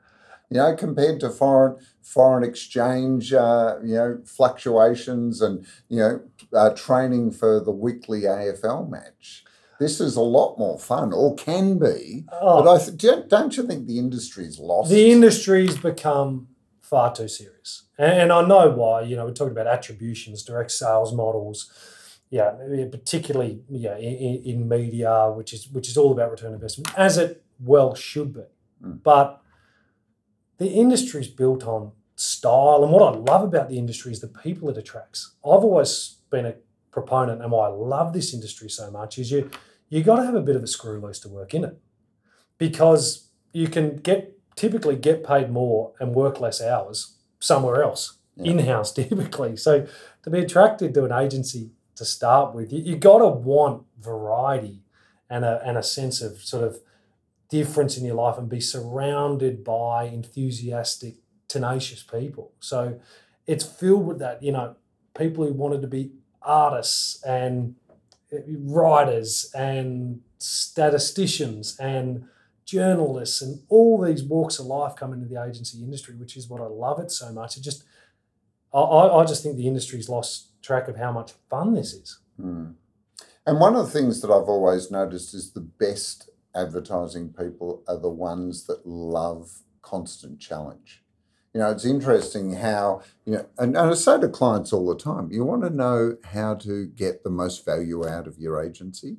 You 0.51 0.57
know, 0.59 0.75
compared 0.75 1.21
to 1.21 1.31
foreign 1.31 1.77
foreign 2.03 2.43
exchange, 2.43 3.33
uh, 3.33 3.77
you 3.85 3.95
know, 3.95 4.19
fluctuations 4.25 5.41
and 5.41 5.65
you 5.89 5.99
know, 5.99 6.21
uh, 6.53 6.71
training 6.71 7.31
for 7.33 7.61
the 7.61 7.71
weekly 7.73 8.23
AFL 8.23 8.91
match. 8.91 9.45
This 9.79 10.01
is 10.01 10.17
a 10.17 10.21
lot 10.23 10.59
more 10.59 10.79
fun, 10.81 11.13
or 11.13 11.35
can 11.37 11.79
be. 11.79 12.25
Oh, 12.33 12.63
But 12.65 12.75
I 12.75 12.79
th- 12.85 12.97
don't, 12.97 13.29
don't 13.29 13.57
you 13.57 13.65
think 13.67 13.87
the 13.87 13.99
industry's 13.99 14.59
lost? 14.59 14.91
the 14.91 15.11
industry's 15.13 15.77
become 15.77 16.49
far 16.89 17.15
too 17.15 17.29
serious. 17.29 17.85
And, 17.99 18.13
and 18.21 18.33
I 18.33 18.47
know 18.47 18.71
why. 18.71 19.03
You 19.03 19.17
know, 19.17 19.27
we're 19.27 19.33
talking 19.33 19.53
about 19.53 19.67
attributions, 19.67 20.43
direct 20.43 20.71
sales 20.71 21.13
models. 21.13 21.71
Yeah, 22.29 22.57
particularly 22.91 23.61
yeah 23.69 23.97
in, 23.97 24.43
in- 24.45 24.69
media, 24.69 25.31
which 25.31 25.53
is 25.53 25.69
which 25.69 25.89
is 25.89 25.97
all 25.97 26.11
about 26.11 26.33
return 26.33 26.53
investment, 26.53 26.93
as 26.99 27.19
it 27.19 27.45
well 27.61 27.95
should 27.95 28.35
be. 28.35 28.41
Mm. 28.85 29.01
But 29.05 29.41
the 30.59 30.67
industry's 30.67 31.29
built 31.29 31.63
on 31.65 31.93
style, 32.17 32.83
and 32.83 32.93
what 32.93 33.03
I 33.03 33.17
love 33.17 33.45
about 33.45 33.69
the 33.69 33.79
industry 33.79 34.11
is 34.11 34.21
the 34.21 34.27
people 34.27 34.69
it 34.69 34.77
attracts. 34.77 35.37
I've 35.45 35.63
always 35.63 36.17
been 36.29 36.47
a 36.47 36.55
proponent, 36.91 37.43
and 37.43 37.53
why 37.53 37.67
I 37.69 37.71
love 37.71 38.13
this 38.13 38.35
industry 38.35 38.69
so 38.71 38.91
much 38.91 39.19
is 39.19 39.31
you 39.31 39.49
you 39.89 40.03
got 40.03 40.17
to 40.17 40.25
have 40.25 40.35
a 40.35 40.41
bit 40.41 40.57
of 40.57 40.65
a 40.65 40.67
screw 40.67 40.99
loose 41.01 41.21
to 41.21 41.29
work 41.29 41.55
in 41.55 41.63
it, 41.63 41.79
because 42.59 43.31
you 43.53 43.69
can 43.69 43.99
get 43.99 44.36
typically 44.57 44.97
get 44.97 45.23
paid 45.25 45.51
more 45.51 45.93
and 46.01 46.15
work 46.15 46.41
less 46.41 46.61
hours 46.63 47.17
somewhere 47.39 47.83
else 47.83 48.19
Yeah. 48.37 48.53
in 48.53 48.59
house 48.61 48.93
typically. 49.03 49.57
So 49.57 49.87
to 50.23 50.31
be 50.31 50.41
attracted 50.41 50.95
to 50.95 51.05
an 51.05 51.13
agency 51.13 51.71
to 51.97 52.05
start 52.05 52.55
with, 52.55 52.73
you, 52.73 52.81
you 52.83 52.97
got 52.97 53.19
to 53.19 53.29
want 53.29 53.85
variety 54.01 54.83
and 55.31 55.45
a 55.45 55.61
and 55.65 55.77
a 55.79 55.83
sense 55.83 56.21
of 56.23 56.41
sort 56.43 56.65
of 56.65 56.79
difference 57.49 57.97
in 57.97 58.05
your 58.05 58.17
life 58.17 58.39
and 58.39 58.49
be 58.49 58.61
surrounded 58.61 59.63
by 59.63 60.05
enthusiastic, 60.05 61.15
tenacious 61.49 62.03
people. 62.03 62.53
So 62.61 63.01
it's 63.47 63.65
filled 63.65 64.07
with 64.07 64.19
that, 64.19 64.43
you 64.43 64.53
know, 64.53 64.75
people 65.17 65.45
who 65.47 65.53
wanted 65.53 65.81
to 65.83 65.89
be 65.89 66.11
artists 66.43 67.23
and 67.25 67.77
uh, 68.33 68.39
writers 68.49 69.51
and 69.55 70.21
statisticians 70.39 71.77
and 71.79 72.25
journalists 72.67 73.41
and 73.41 73.63
all 73.69 74.01
these 74.01 74.23
walks 74.23 74.59
of 74.59 74.67
life 74.67 74.97
come 74.97 75.13
into 75.13 75.27
the 75.27 75.43
agency 75.43 75.83
industry, 75.83 76.15
which 76.17 76.37
is 76.37 76.49
what 76.49 76.61
I 76.61 76.67
love 76.67 76.99
it 76.99 77.11
so 77.11 77.33
much. 77.33 77.57
It 77.57 77.63
just, 77.63 77.85
I, 78.75 78.81
I 78.81 79.25
just 79.25 79.43
think 79.43 79.57
the 79.57 79.69
industry's 79.69 80.09
lost 80.09 80.51
track 80.63 80.89
of 80.89 80.97
how 80.97 81.13
much 81.13 81.33
fun 81.49 81.75
this 81.75 81.95
is. 81.95 82.19
Mm. 82.41 82.75
And 83.47 83.61
one 83.61 83.77
of 83.77 83.87
the 83.87 83.93
things 83.93 84.21
that 84.21 84.31
I've 84.31 84.49
always 84.49 84.91
noticed 84.91 85.33
is 85.33 85.53
the 85.53 85.61
best 85.61 86.29
advertising 86.55 87.33
people 87.33 87.85
are 87.87 87.99
the 87.99 88.11
ones 88.11 88.67
that 88.67 88.85
love 88.85 89.61
constant 89.83 90.41
challenge. 90.41 91.05
You 91.55 91.61
know, 91.61 91.71
it's 91.71 91.85
interesting 91.85 92.55
how, 92.55 93.03
you 93.25 93.35
know, 93.35 93.47
and, 93.57 93.77
and 93.77 93.91
I 93.91 93.95
say 93.95 94.21
to 94.21 94.29
clients 94.29 94.73
all 94.73 94.87
the 94.87 95.01
time, 95.01 95.31
you 95.31 95.45
want 95.45 95.63
to 95.63 95.71
know 95.71 96.17
how 96.25 96.55
to 96.57 96.87
get 96.87 97.23
the 97.23 97.31
most 97.31 97.65
value 97.65 98.07
out 98.07 98.27
of 98.27 98.39
your 98.39 98.63
agency. 98.63 99.19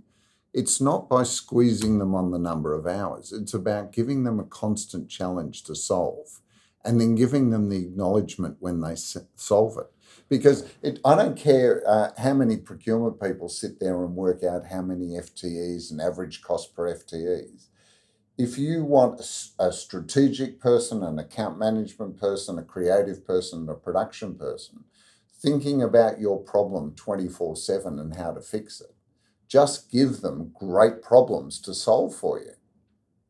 It's 0.58 0.82
not 0.82 1.08
by 1.08 1.22
squeezing 1.22 2.00
them 2.00 2.16
on 2.16 2.32
the 2.32 2.40
number 2.40 2.74
of 2.74 2.88
hours, 2.88 3.32
it's 3.32 3.54
about 3.54 3.94
giving 3.94 4.24
them 4.24 4.40
a 4.40 4.44
constant 4.44 5.08
challenge 5.08 5.64
to 5.66 5.76
solve 5.76 6.42
and 6.84 7.00
then 7.00 7.14
giving 7.14 7.52
them 7.52 7.70
the 7.70 7.84
acknowledgement 7.84 8.58
when 8.60 8.82
they 8.82 8.96
solve 8.96 9.78
it 9.78 9.92
because 10.30 10.68
it, 10.82 11.00
I 11.06 11.16
don't 11.16 11.38
care 11.38 11.84
uh, 11.88 12.10
how 12.18 12.34
many 12.34 12.58
procurement 12.58 13.22
people 13.22 13.50
sit 13.50 13.80
there 13.80 14.04
and 14.04 14.16
work 14.16 14.44
out 14.44 14.66
how 14.66 14.82
many 14.82 15.10
FTEs 15.10 15.92
and 15.92 16.02
average 16.02 16.42
cost 16.42 16.76
per 16.76 16.92
FTEs. 16.92 17.68
If 18.38 18.58
you 18.58 18.84
want 18.84 19.22
a 19.60 19.72
strategic 19.72 20.60
person, 20.60 21.04
an 21.04 21.20
account 21.20 21.60
management 21.60 22.18
person, 22.20 22.58
a 22.58 22.64
creative 22.64 23.26
person, 23.26 23.70
a 23.70 23.76
production 23.76 24.36
person 24.36 24.86
thinking 25.40 25.84
about 25.84 26.20
your 26.20 26.40
problem 26.40 26.96
24 26.96 27.56
7 27.56 28.00
and 28.00 28.16
how 28.16 28.32
to 28.32 28.42
fix 28.42 28.82
it, 28.82 28.97
just 29.48 29.92
give 29.92 30.22
them 30.22 30.52
great 30.54 31.02
problems 31.02 31.60
to 31.62 31.74
solve 31.74 32.16
for 32.16 32.40
you. 32.40 32.52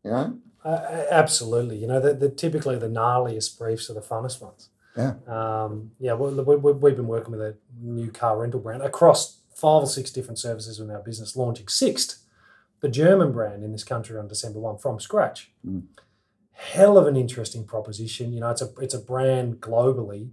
You 0.04 0.12
know? 0.12 0.38
Uh, 0.64 1.06
absolutely. 1.12 1.78
You 1.78 1.88
know, 1.88 2.00
the, 2.00 2.14
the 2.14 2.30
typically 2.30 2.78
the 2.78 2.88
gnarliest 2.90 3.58
briefs 3.58 3.90
are 3.90 3.94
the 3.94 4.02
funnest 4.02 4.42
ones. 4.42 4.70
Yeah. 4.98 5.14
Um, 5.28 5.92
yeah. 6.00 6.14
We, 6.16 6.34
we, 6.34 6.56
we- 6.56 6.72
we've 6.72 6.96
been 6.96 7.08
working 7.08 7.32
with 7.32 7.42
a 7.42 7.56
new 7.82 8.10
car 8.12 8.40
rental 8.40 8.60
brand 8.60 8.82
across 8.82 9.38
five 9.54 9.84
or 9.84 9.88
six 9.88 10.12
different 10.12 10.40
services 10.40 10.80
in 10.80 10.90
our 10.90 11.00
business, 11.00 11.36
launching 11.36 11.68
Sixt, 11.68 12.18
the 12.82 12.90
German 12.90 13.32
brand 13.32 13.64
in 13.64 13.72
this 13.72 13.84
country 13.84 14.18
on 14.18 14.28
December 14.28 14.60
1 14.60 14.78
from 14.78 15.00
scratch. 15.00 15.52
Mm. 15.68 15.84
Hell 16.52 16.98
of 16.98 17.06
an 17.08 17.16
interesting 17.16 17.64
proposition. 17.66 18.34
You 18.34 18.40
know, 18.40 18.50
it's 18.50 18.62
a 18.64 18.70
it's 18.82 18.96
a 18.96 19.00
brand 19.00 19.62
globally 19.62 20.32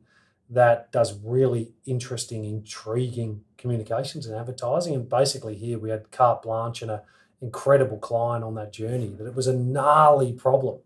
that 0.55 0.93
does 0.93 1.19
really 1.23 1.73
interesting, 1.85 2.45
intriguing 2.45 3.43
communications 3.59 4.27
and 4.27 4.37
advertising. 4.37 4.95
And 4.95 5.09
basically, 5.09 5.55
here 5.55 5.79
we 5.79 5.91
had 5.91 6.11
carte 6.11 6.43
blanche 6.43 6.83
and 6.83 6.91
an 6.91 7.01
incredible 7.41 7.99
client 7.99 8.45
on 8.45 8.55
that 8.55 8.73
journey. 8.73 9.15
That 9.19 9.27
it 9.27 9.35
was 9.35 9.47
a 9.47 9.55
gnarly 9.55 10.33
problem, 10.33 10.79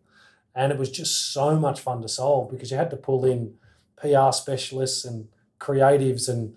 and 0.55 0.73
it 0.73 0.79
was 0.79 0.91
just 0.91 1.33
so 1.33 1.57
much 1.57 1.81
fun 1.81 2.03
to 2.03 2.09
solve 2.09 2.51
because 2.51 2.71
you 2.71 2.77
had 2.77 2.91
to 2.91 2.97
pull 2.97 3.25
in 3.25 3.55
PR 3.97 4.33
specialists 4.33 5.05
and 5.05 5.29
creatives 5.61 6.29
and 6.29 6.57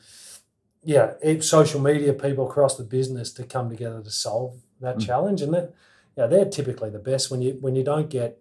yeah, 0.84 1.14
social 1.42 1.80
media 1.80 2.14
people 2.14 2.50
across 2.50 2.76
the 2.78 2.84
business 2.84 3.32
to 3.34 3.44
come 3.44 3.70
together 3.70 4.02
to 4.02 4.10
solve 4.10 4.56
that 4.80 4.98
Mm. 4.98 5.06
challenge. 5.06 5.42
And 5.42 5.54
that, 5.54 5.74
yeah, 6.18 6.26
they're 6.28 6.46
typically 6.46 6.90
the 6.90 7.00
best 7.00 7.30
when 7.30 7.42
you 7.42 7.58
when 7.62 7.76
you 7.76 7.84
don't 7.84 8.10
get. 8.10 8.41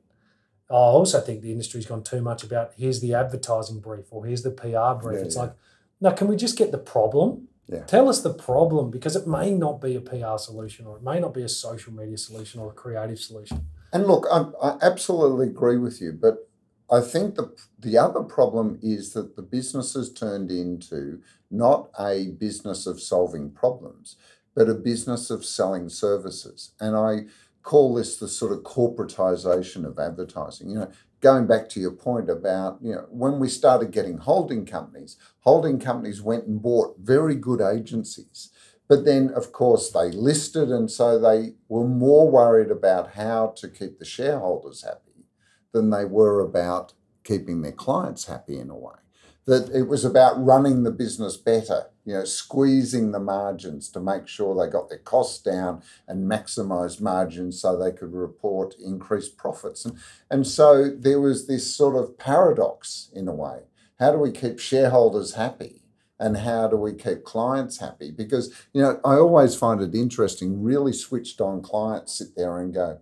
I 0.70 0.74
also 0.74 1.20
think 1.20 1.42
the 1.42 1.50
industry's 1.50 1.86
gone 1.86 2.04
too 2.04 2.22
much 2.22 2.44
about 2.44 2.72
here's 2.76 3.00
the 3.00 3.14
advertising 3.14 3.80
brief 3.80 4.06
or 4.10 4.24
here's 4.24 4.42
the 4.42 4.50
PR 4.50 5.02
brief. 5.02 5.18
Yeah, 5.18 5.24
it's 5.24 5.34
yeah. 5.34 5.42
like, 5.42 5.52
no, 6.00 6.12
can 6.12 6.28
we 6.28 6.36
just 6.36 6.56
get 6.56 6.70
the 6.70 6.78
problem? 6.78 7.48
Yeah. 7.66 7.84
Tell 7.84 8.08
us 8.08 8.22
the 8.22 8.34
problem 8.34 8.90
because 8.90 9.16
it 9.16 9.26
may 9.26 9.52
not 9.52 9.80
be 9.80 9.96
a 9.96 10.00
PR 10.00 10.38
solution 10.38 10.86
or 10.86 10.96
it 10.96 11.02
may 11.02 11.20
not 11.20 11.34
be 11.34 11.42
a 11.42 11.48
social 11.48 11.92
media 11.92 12.18
solution 12.18 12.60
or 12.60 12.70
a 12.70 12.74
creative 12.74 13.18
solution. 13.18 13.66
And 13.92 14.06
look, 14.06 14.26
I, 14.30 14.46
I 14.62 14.76
absolutely 14.82 15.48
agree 15.48 15.76
with 15.76 16.00
you, 16.00 16.12
but 16.12 16.48
I 16.90 17.00
think 17.00 17.36
the 17.36 17.54
the 17.78 17.98
other 17.98 18.22
problem 18.22 18.78
is 18.82 19.12
that 19.12 19.36
the 19.36 19.42
business 19.42 19.94
has 19.94 20.12
turned 20.12 20.50
into 20.50 21.20
not 21.50 21.90
a 21.98 22.28
business 22.38 22.86
of 22.86 23.00
solving 23.00 23.50
problems, 23.50 24.16
but 24.54 24.68
a 24.68 24.74
business 24.74 25.30
of 25.30 25.44
selling 25.44 25.88
services. 25.88 26.72
And 26.80 26.96
I 26.96 27.26
call 27.70 27.94
this 27.94 28.16
the 28.16 28.26
sort 28.26 28.50
of 28.50 28.64
corporatization 28.64 29.84
of 29.84 29.96
advertising. 29.96 30.70
You 30.70 30.78
know, 30.80 30.90
going 31.20 31.46
back 31.46 31.68
to 31.68 31.78
your 31.78 31.92
point 31.92 32.28
about, 32.28 32.78
you 32.82 32.92
know, 32.92 33.06
when 33.10 33.38
we 33.38 33.48
started 33.48 33.92
getting 33.92 34.18
holding 34.18 34.66
companies, 34.66 35.16
holding 35.42 35.78
companies 35.78 36.20
went 36.20 36.46
and 36.48 36.60
bought 36.60 36.96
very 36.98 37.36
good 37.36 37.60
agencies. 37.60 38.50
But 38.88 39.04
then, 39.04 39.30
of 39.30 39.52
course, 39.52 39.88
they 39.88 40.10
listed, 40.10 40.68
and 40.70 40.90
so 40.90 41.16
they 41.16 41.54
were 41.68 41.86
more 41.86 42.28
worried 42.28 42.72
about 42.72 43.12
how 43.12 43.54
to 43.58 43.68
keep 43.68 44.00
the 44.00 44.04
shareholders 44.04 44.82
happy 44.82 45.26
than 45.70 45.90
they 45.90 46.04
were 46.04 46.40
about 46.40 46.94
keeping 47.22 47.62
their 47.62 47.70
clients 47.70 48.24
happy 48.24 48.58
in 48.58 48.68
a 48.68 48.76
way. 48.76 48.98
That 49.46 49.70
it 49.74 49.88
was 49.88 50.04
about 50.04 50.44
running 50.44 50.82
the 50.82 50.90
business 50.90 51.36
better, 51.36 51.86
you 52.04 52.14
know, 52.14 52.24
squeezing 52.24 53.10
the 53.10 53.18
margins 53.18 53.88
to 53.90 54.00
make 54.00 54.28
sure 54.28 54.54
they 54.54 54.70
got 54.70 54.88
their 54.88 54.98
costs 54.98 55.42
down 55.42 55.82
and 56.06 56.30
maximize 56.30 57.00
margins 57.00 57.60
so 57.60 57.76
they 57.76 57.90
could 57.90 58.12
report 58.12 58.74
increased 58.78 59.36
profits. 59.36 59.84
And, 59.84 59.98
and 60.30 60.46
so 60.46 60.90
there 60.90 61.20
was 61.20 61.46
this 61.46 61.74
sort 61.74 61.96
of 61.96 62.18
paradox 62.18 63.10
in 63.14 63.28
a 63.28 63.34
way. 63.34 63.62
How 63.98 64.12
do 64.12 64.18
we 64.18 64.30
keep 64.30 64.58
shareholders 64.58 65.34
happy? 65.34 65.82
And 66.18 66.36
how 66.36 66.68
do 66.68 66.76
we 66.76 66.92
keep 66.92 67.24
clients 67.24 67.78
happy? 67.78 68.10
Because, 68.10 68.52
you 68.74 68.82
know, 68.82 69.00
I 69.04 69.14
always 69.14 69.56
find 69.56 69.80
it 69.80 69.94
interesting, 69.94 70.62
really 70.62 70.92
switched 70.92 71.40
on 71.40 71.62
clients 71.62 72.18
sit 72.18 72.36
there 72.36 72.58
and 72.58 72.74
go, 72.74 73.00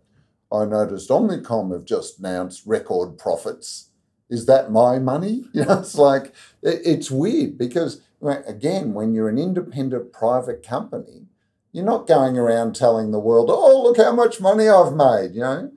I 0.53 0.64
noticed 0.64 1.11
Omnicom 1.11 1.72
have 1.72 1.85
just 1.85 2.20
announced 2.20 2.62
record 2.64 3.18
profits. 3.18 3.90
Is 4.30 4.46
that 4.46 4.70
my 4.70 4.98
money? 4.98 5.44
You 5.52 5.64
know, 5.64 5.78
it's 5.80 5.94
like, 5.96 6.26
it- 6.62 6.82
it's 6.84 7.10
weird 7.10 7.56
because, 7.58 8.00
again, 8.22 8.94
when 8.94 9.14
you're 9.14 9.28
an 9.28 9.38
independent 9.38 10.12
private 10.12 10.62
company, 10.62 11.26
you're 11.72 11.84
not 11.84 12.06
going 12.06 12.36
around 12.38 12.74
telling 12.74 13.10
the 13.10 13.18
world, 13.18 13.48
oh, 13.50 13.82
look 13.82 13.96
how 13.98 14.12
much 14.12 14.40
money 14.40 14.68
I've 14.68 14.94
made. 14.94 15.34
You 15.34 15.40
know, 15.42 15.72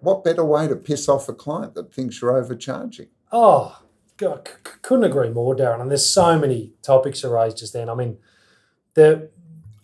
what 0.00 0.24
better 0.24 0.44
way 0.44 0.68
to 0.68 0.76
piss 0.76 1.08
off 1.08 1.28
a 1.28 1.32
client 1.34 1.74
that 1.74 1.92
thinks 1.94 2.20
you're 2.20 2.36
overcharging? 2.36 3.08
Oh, 3.32 3.82
God, 4.16 4.46
c- 4.48 4.72
couldn't 4.82 5.04
agree 5.04 5.30
more, 5.30 5.54
Darren. 5.56 5.80
And 5.80 5.90
there's 5.90 6.06
so 6.06 6.38
many 6.38 6.72
topics 6.82 7.24
raised 7.24 7.58
just 7.58 7.72
then. 7.72 7.88
I 7.88 7.94
mean, 7.94 8.18
the 8.94 9.30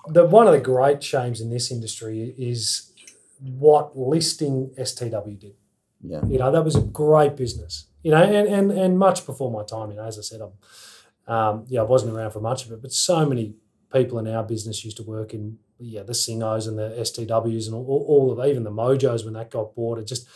the 0.09 0.25
one 0.25 0.47
of 0.47 0.53
the 0.53 0.61
great 0.61 1.03
shames 1.03 1.41
in 1.41 1.51
this 1.51 1.71
industry 1.71 2.35
is 2.39 2.93
what 3.41 3.99
listing 3.99 4.71
STW 4.79 5.39
did. 5.39 5.55
Yeah. 6.03 6.21
You 6.27 6.39
know, 6.39 6.53
that 6.53 6.65
was 6.65 6.77
a 6.77 6.81
great 6.83 7.35
business. 7.37 7.87
You 8.07 8.13
know, 8.13 8.23
and 8.23 8.47
and, 8.47 8.71
and 8.71 8.97
much 8.97 9.27
before 9.27 9.51
my 9.51 9.65
time. 9.65 9.91
You 9.91 9.97
know, 9.97 10.05
as 10.05 10.17
I 10.17 10.23
said, 10.23 10.41
I'm, 10.41 11.35
um, 11.35 11.65
yeah, 11.67 11.81
I 11.81 11.83
wasn't 11.83 12.17
around 12.17 12.31
for 12.31 12.39
much 12.41 12.65
of 12.65 12.71
it, 12.71 12.81
but 12.81 12.93
so 12.93 13.27
many 13.27 13.55
people 13.93 14.21
in 14.21 14.29
our 14.29 14.45
business 14.45 14.85
used 14.85 14.99
to 14.99 15.03
work 15.03 15.35
in 15.35 15.59
yeah 15.81 16.05
the 16.05 16.15
Singos 16.15 16.69
and 16.69 16.79
the 16.79 16.91
STWs 17.01 17.67
and 17.67 17.75
all, 17.75 18.05
all 18.07 18.31
of 18.31 18.47
even 18.47 18.63
the 18.63 18.71
Mojos 18.71 19.25
when 19.25 19.35
that 19.35 19.51
got 19.51 19.75
bought. 19.75 19.99
It 19.99 20.07
just 20.07 20.29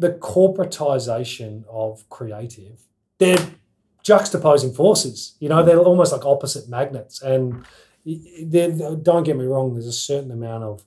the 0.00 0.10
corporatization 0.10 1.62
of 1.70 2.08
creative, 2.08 2.80
they're 3.18 3.52
juxtaposing 4.02 4.74
forces. 4.74 5.36
You 5.38 5.50
know, 5.50 5.62
they're 5.62 5.78
almost 5.78 6.10
like 6.10 6.26
opposite 6.26 6.68
magnets. 6.68 7.22
And 7.22 7.64
don't 8.04 9.22
get 9.22 9.36
me 9.36 9.44
wrong, 9.44 9.74
there's 9.74 9.86
a 9.86 9.92
certain 9.92 10.32
amount 10.32 10.64
of 10.64 10.84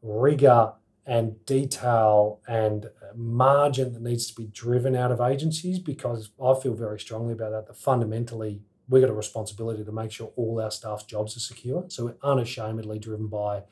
rigor 0.00 0.74
and 1.06 1.44
detail 1.46 2.40
and 2.46 2.88
margin 3.14 3.92
that 3.92 4.02
needs 4.02 4.26
to 4.28 4.34
be 4.34 4.46
driven 4.46 4.94
out 4.94 5.10
of 5.10 5.20
agencies 5.20 5.78
because 5.78 6.30
I 6.42 6.54
feel 6.54 6.74
very 6.74 7.00
strongly 7.00 7.32
about 7.32 7.50
that. 7.50 7.66
That 7.66 7.76
fundamentally, 7.76 8.62
we've 8.88 9.02
got 9.02 9.10
a 9.10 9.14
responsibility 9.14 9.84
to 9.84 9.92
make 9.92 10.12
sure 10.12 10.32
all 10.36 10.60
our 10.60 10.70
staff's 10.70 11.04
jobs 11.04 11.36
are 11.36 11.40
secure. 11.40 11.84
So 11.88 12.04
we're 12.06 12.16
unashamedly 12.22 12.98
driven 13.00 13.26
by 13.26 13.62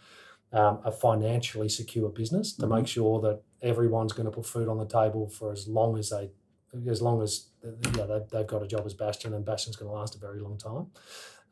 um, 0.53 0.81
a 0.85 0.91
financially 0.91 1.69
secure 1.69 2.09
business 2.09 2.53
to 2.55 2.63
mm-hmm. 2.63 2.75
make 2.75 2.87
sure 2.89 3.21
that 3.21 3.43
everyone's 3.63 4.13
going 4.13 4.27
to 4.27 4.33
put 4.33 4.47
food 4.47 4.69
on 4.69 4.79
the 4.79 4.87
table 4.87 5.29
for 5.29 5.53
as 5.53 5.69
long 5.69 5.97
as 5.99 6.11
they, 6.11 6.31
as 6.89 7.01
long 7.01 7.23
as 7.23 7.47
yeah, 7.97 8.07
they, 8.07 8.21
they've 8.33 8.47
got 8.47 8.63
a 8.63 8.67
job 8.67 8.83
as 8.87 8.95
Bastion, 8.95 9.35
and 9.35 9.45
Bastion's 9.45 9.77
going 9.77 9.91
to 9.91 9.97
last 9.97 10.17
a 10.17 10.19
very 10.19 10.41
long 10.41 10.59
time. 10.59 10.87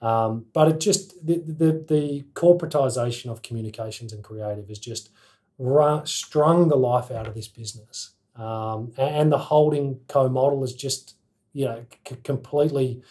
Um, 0.00 0.46
but 0.52 0.68
it 0.68 0.80
just 0.80 1.26
the, 1.26 1.38
the 1.38 1.84
the 1.88 2.24
corporatization 2.34 3.30
of 3.30 3.42
communications 3.42 4.12
and 4.12 4.22
creative 4.22 4.70
is 4.70 4.78
just 4.78 5.10
run, 5.58 6.06
strung 6.06 6.68
the 6.68 6.76
life 6.76 7.10
out 7.10 7.26
of 7.26 7.34
this 7.34 7.48
business, 7.48 8.12
um, 8.36 8.92
and, 8.96 9.32
the 9.32 9.38
holding 9.38 10.00
co 10.08 10.28
model 10.28 10.62
is 10.62 10.72
just 10.74 11.16
you 11.52 11.64
know 11.64 11.84
c- 12.08 12.16
completely 12.22 13.02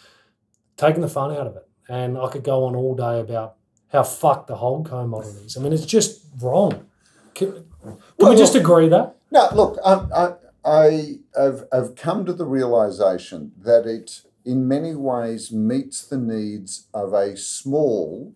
taken 0.76 1.02
the 1.02 1.08
fun 1.08 1.32
out 1.32 1.46
of 1.46 1.56
it. 1.56 1.68
And 1.88 2.18
I 2.18 2.28
could 2.28 2.44
go 2.44 2.64
on 2.64 2.74
all 2.74 2.94
day 2.94 3.20
about 3.20 3.56
how 3.92 4.02
fucked 4.02 4.46
the 4.48 4.56
co 4.56 5.06
model 5.06 5.36
is. 5.44 5.56
I 5.56 5.60
mean, 5.60 5.72
it's 5.72 5.86
just 5.86 6.24
wrong. 6.40 6.86
Can, 7.34 7.52
can 7.82 7.98
well, 8.18 8.30
we 8.30 8.36
just 8.36 8.54
look, 8.54 8.62
agree 8.62 8.88
that? 8.88 9.16
No, 9.30 9.48
look, 9.54 9.78
I, 9.84 10.34
I, 10.64 11.18
have, 11.36 11.64
have 11.72 11.94
come 11.96 12.24
to 12.26 12.32
the 12.32 12.44
realization 12.44 13.52
that 13.58 13.86
it, 13.86 14.22
in 14.44 14.66
many 14.66 14.94
ways, 14.94 15.52
meets 15.52 16.06
the 16.06 16.18
needs 16.18 16.88
of 16.92 17.12
a 17.12 17.36
small 17.36 18.34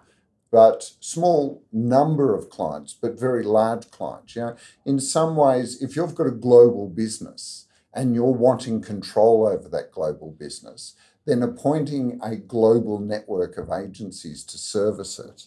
but 0.52 0.92
small 1.00 1.64
number 1.72 2.36
of 2.36 2.50
clients, 2.50 2.92
but 2.92 3.18
very 3.18 3.42
large 3.42 3.90
clients. 3.90 4.36
You 4.36 4.42
know, 4.42 4.56
in 4.84 5.00
some 5.00 5.34
ways, 5.34 5.82
if 5.82 5.96
you've 5.96 6.14
got 6.14 6.26
a 6.26 6.30
global 6.30 6.88
business 6.88 7.66
and 7.94 8.14
you're 8.14 8.26
wanting 8.26 8.82
control 8.82 9.48
over 9.48 9.66
that 9.70 9.90
global 9.90 10.30
business, 10.30 10.94
then 11.24 11.42
appointing 11.42 12.20
a 12.22 12.36
global 12.36 12.98
network 12.98 13.56
of 13.56 13.70
agencies 13.70 14.44
to 14.44 14.58
service 14.58 15.18
it 15.18 15.46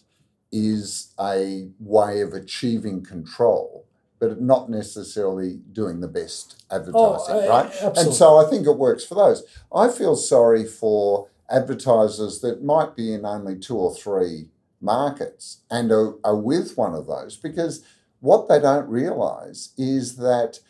is 0.50 1.14
a 1.20 1.68
way 1.78 2.20
of 2.20 2.32
achieving 2.32 3.04
control, 3.04 3.86
but 4.18 4.40
not 4.40 4.68
necessarily 4.68 5.60
doing 5.72 6.00
the 6.00 6.08
best 6.08 6.64
advertising, 6.70 7.34
oh, 7.36 7.48
right? 7.48 7.66
Absolutely. 7.66 8.02
And 8.02 8.12
so 8.12 8.38
I 8.38 8.50
think 8.50 8.66
it 8.66 8.76
works 8.76 9.04
for 9.04 9.14
those. 9.14 9.44
I 9.72 9.88
feel 9.88 10.16
sorry 10.16 10.64
for 10.64 11.28
advertisers 11.48 12.40
that 12.40 12.64
might 12.64 12.96
be 12.96 13.14
in 13.14 13.24
only 13.24 13.56
two 13.56 13.76
or 13.76 13.94
three 13.94 14.48
markets 14.80 15.62
and 15.70 15.90
are, 15.90 16.14
are 16.24 16.36
with 16.36 16.76
one 16.76 16.94
of 16.94 17.06
those 17.06 17.36
because 17.36 17.84
what 18.20 18.48
they 18.48 18.60
don't 18.60 18.88
realize 18.88 19.72
is 19.76 20.16
that 20.16 20.60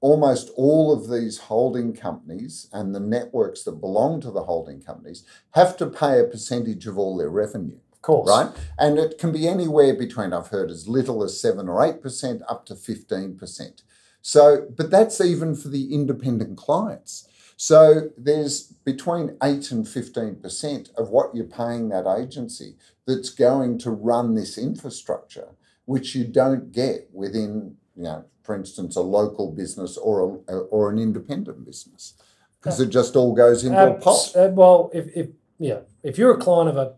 almost 0.00 0.50
all 0.56 0.92
of 0.92 1.10
these 1.10 1.38
holding 1.38 1.92
companies 1.94 2.68
and 2.72 2.94
the 2.94 3.00
networks 3.00 3.64
that 3.64 3.80
belong 3.80 4.20
to 4.20 4.30
the 4.30 4.44
holding 4.44 4.80
companies 4.80 5.24
have 5.52 5.76
to 5.76 5.86
pay 5.86 6.20
a 6.20 6.24
percentage 6.24 6.86
of 6.86 6.98
all 6.98 7.16
their 7.16 7.30
revenue. 7.30 7.78
Of 7.92 8.02
course. 8.02 8.28
Right? 8.28 8.50
And 8.78 8.98
it 8.98 9.18
can 9.18 9.32
be 9.32 9.48
anywhere 9.48 9.94
between, 9.94 10.32
I've 10.32 10.48
heard, 10.48 10.70
as 10.70 10.86
little 10.86 11.24
as 11.24 11.40
7 11.40 11.68
or 11.68 11.80
8% 11.80 12.42
up 12.48 12.64
to 12.66 12.74
15%. 12.74 13.82
So, 14.22 14.68
but 14.76 14.90
that's 14.90 15.20
even 15.20 15.56
for 15.56 15.68
the 15.68 15.92
independent 15.92 16.56
clients. 16.56 17.28
So 17.56 18.10
there's 18.16 18.62
between 18.84 19.36
8 19.42 19.72
and 19.72 19.84
15% 19.84 20.94
of 20.94 21.10
what 21.10 21.34
you're 21.34 21.44
paying 21.44 21.88
that 21.88 22.06
agency 22.06 22.76
that's 23.08 23.30
going 23.30 23.78
to 23.78 23.90
run 23.90 24.34
this 24.34 24.58
infrastructure, 24.58 25.48
which 25.86 26.14
you 26.14 26.24
don't 26.24 26.70
get 26.72 27.08
within, 27.12 27.76
you 27.96 28.04
know, 28.04 28.24
for 28.42 28.54
instance, 28.54 28.94
a 28.96 29.00
local 29.00 29.50
business 29.50 29.96
or 29.96 30.42
a, 30.46 30.58
or 30.76 30.90
an 30.90 30.98
independent 30.98 31.64
business, 31.64 32.14
because 32.60 32.78
it 32.80 32.90
just 32.90 33.16
all 33.16 33.34
goes 33.34 33.64
into 33.64 33.82
a 33.82 33.94
pot. 33.94 34.36
Uh, 34.36 34.50
well, 34.52 34.90
if, 34.92 35.06
if 35.16 35.28
yeah, 35.58 35.80
if 36.02 36.18
you're 36.18 36.34
a 36.34 36.38
client 36.38 36.68
of 36.68 36.76
a 36.76 36.94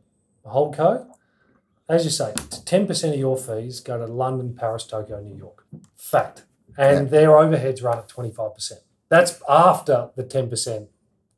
holdco, 0.48 1.06
as 1.88 2.04
you 2.04 2.10
say, 2.10 2.34
ten 2.64 2.86
percent 2.86 3.14
of 3.14 3.20
your 3.20 3.36
fees 3.36 3.80
go 3.80 3.96
to 4.04 4.12
London, 4.12 4.54
Paris, 4.54 4.84
Tokyo, 4.84 5.20
New 5.20 5.36
York. 5.36 5.64
Fact, 5.96 6.44
and 6.76 7.06
yeah. 7.06 7.10
their 7.10 7.28
overheads 7.30 7.84
run 7.84 7.98
at 7.98 8.08
twenty 8.08 8.32
five 8.32 8.54
percent. 8.54 8.80
That's 9.08 9.40
after 9.48 10.10
the 10.16 10.24
ten 10.24 10.50
percent, 10.50 10.88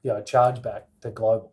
you 0.03 0.13
know, 0.13 0.23
charge 0.23 0.63
back 0.63 0.89
to 1.03 1.11
global. 1.11 1.53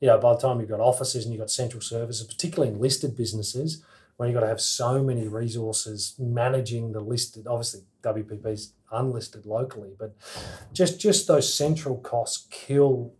You 0.00 0.08
know, 0.08 0.18
by 0.18 0.34
the 0.34 0.40
time 0.40 0.60
you've 0.60 0.70
got 0.70 0.80
offices 0.80 1.24
and 1.24 1.32
you've 1.32 1.40
got 1.40 1.50
central 1.50 1.80
services, 1.82 2.26
particularly 2.26 2.72
in 2.72 2.80
listed 2.80 3.16
businesses, 3.16 3.84
when 4.16 4.28
you've 4.28 4.34
got 4.34 4.40
to 4.40 4.48
have 4.48 4.60
so 4.60 5.02
many 5.02 5.28
resources 5.28 6.14
managing 6.18 6.92
the 6.92 7.00
listed, 7.00 7.46
obviously 7.46 7.80
WPP's 8.02 8.74
unlisted 8.92 9.46
locally, 9.46 9.92
but 9.98 10.14
just 10.72 11.00
just 11.00 11.26
those 11.26 11.52
central 11.52 11.96
costs 11.98 12.46
kill 12.50 13.14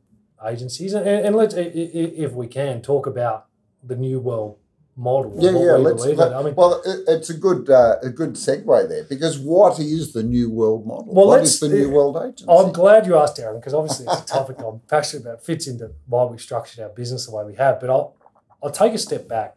agencies. 0.47 0.93
And, 0.93 1.07
and 1.07 1.37
let's, 1.37 1.55
if 1.57 2.33
we 2.33 2.47
can, 2.47 2.83
talk 2.83 3.07
about 3.07 3.47
the 3.83 3.97
new 3.97 4.21
world 4.21 4.59
model. 4.97 5.35
Yeah, 5.39 5.51
yeah. 5.53 5.73
Let's. 5.73 6.05
Let, 6.05 6.35
I 6.35 6.43
mean, 6.43 6.55
well, 6.55 6.83
it's 6.85 7.31
a 7.31 7.35
good 7.35 7.69
uh, 7.71 7.97
a 8.03 8.11
good 8.11 8.35
segue 8.35 8.89
there 8.89 9.05
because 9.05 9.39
what 9.39 9.79
is 9.79 10.13
the 10.13 10.23
new 10.23 10.51
world 10.51 10.87
model? 10.87 11.15
Well, 11.15 11.27
what 11.29 11.43
is 11.43 11.61
the 11.61 11.69
new 11.69 11.91
world 11.91 12.17
agency? 12.17 12.47
I'm 12.49 12.73
glad 12.73 13.07
you 13.07 13.17
asked, 13.17 13.37
Darren, 13.37 13.61
because 13.61 13.75
obviously 13.75 14.07
it's 14.07 14.23
a 14.23 14.27
topic 14.27 14.59
I'm 14.61 14.81
passionate 14.89 15.23
about. 15.23 15.45
Fits 15.45 15.67
into 15.67 15.93
why 16.07 16.25
we 16.25 16.39
structured 16.39 16.81
our 16.81 16.91
business 16.91 17.27
the 17.27 17.35
way 17.35 17.45
we 17.45 17.55
have. 17.55 17.81
But 17.81 17.91
I'll 17.91 18.17
I'll 18.63 18.71
take 18.71 18.95
a 18.95 18.99
step 18.99 19.29
back 19.29 19.57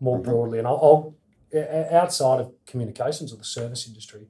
more 0.00 0.18
mm-hmm. 0.18 0.30
broadly, 0.30 0.58
and 0.58 0.66
I'll, 0.66 0.80
I'll 0.82 1.16
outside 1.92 2.40
of 2.40 2.52
communications 2.66 3.32
or 3.32 3.36
the 3.36 3.44
service 3.44 3.86
industry, 3.86 4.28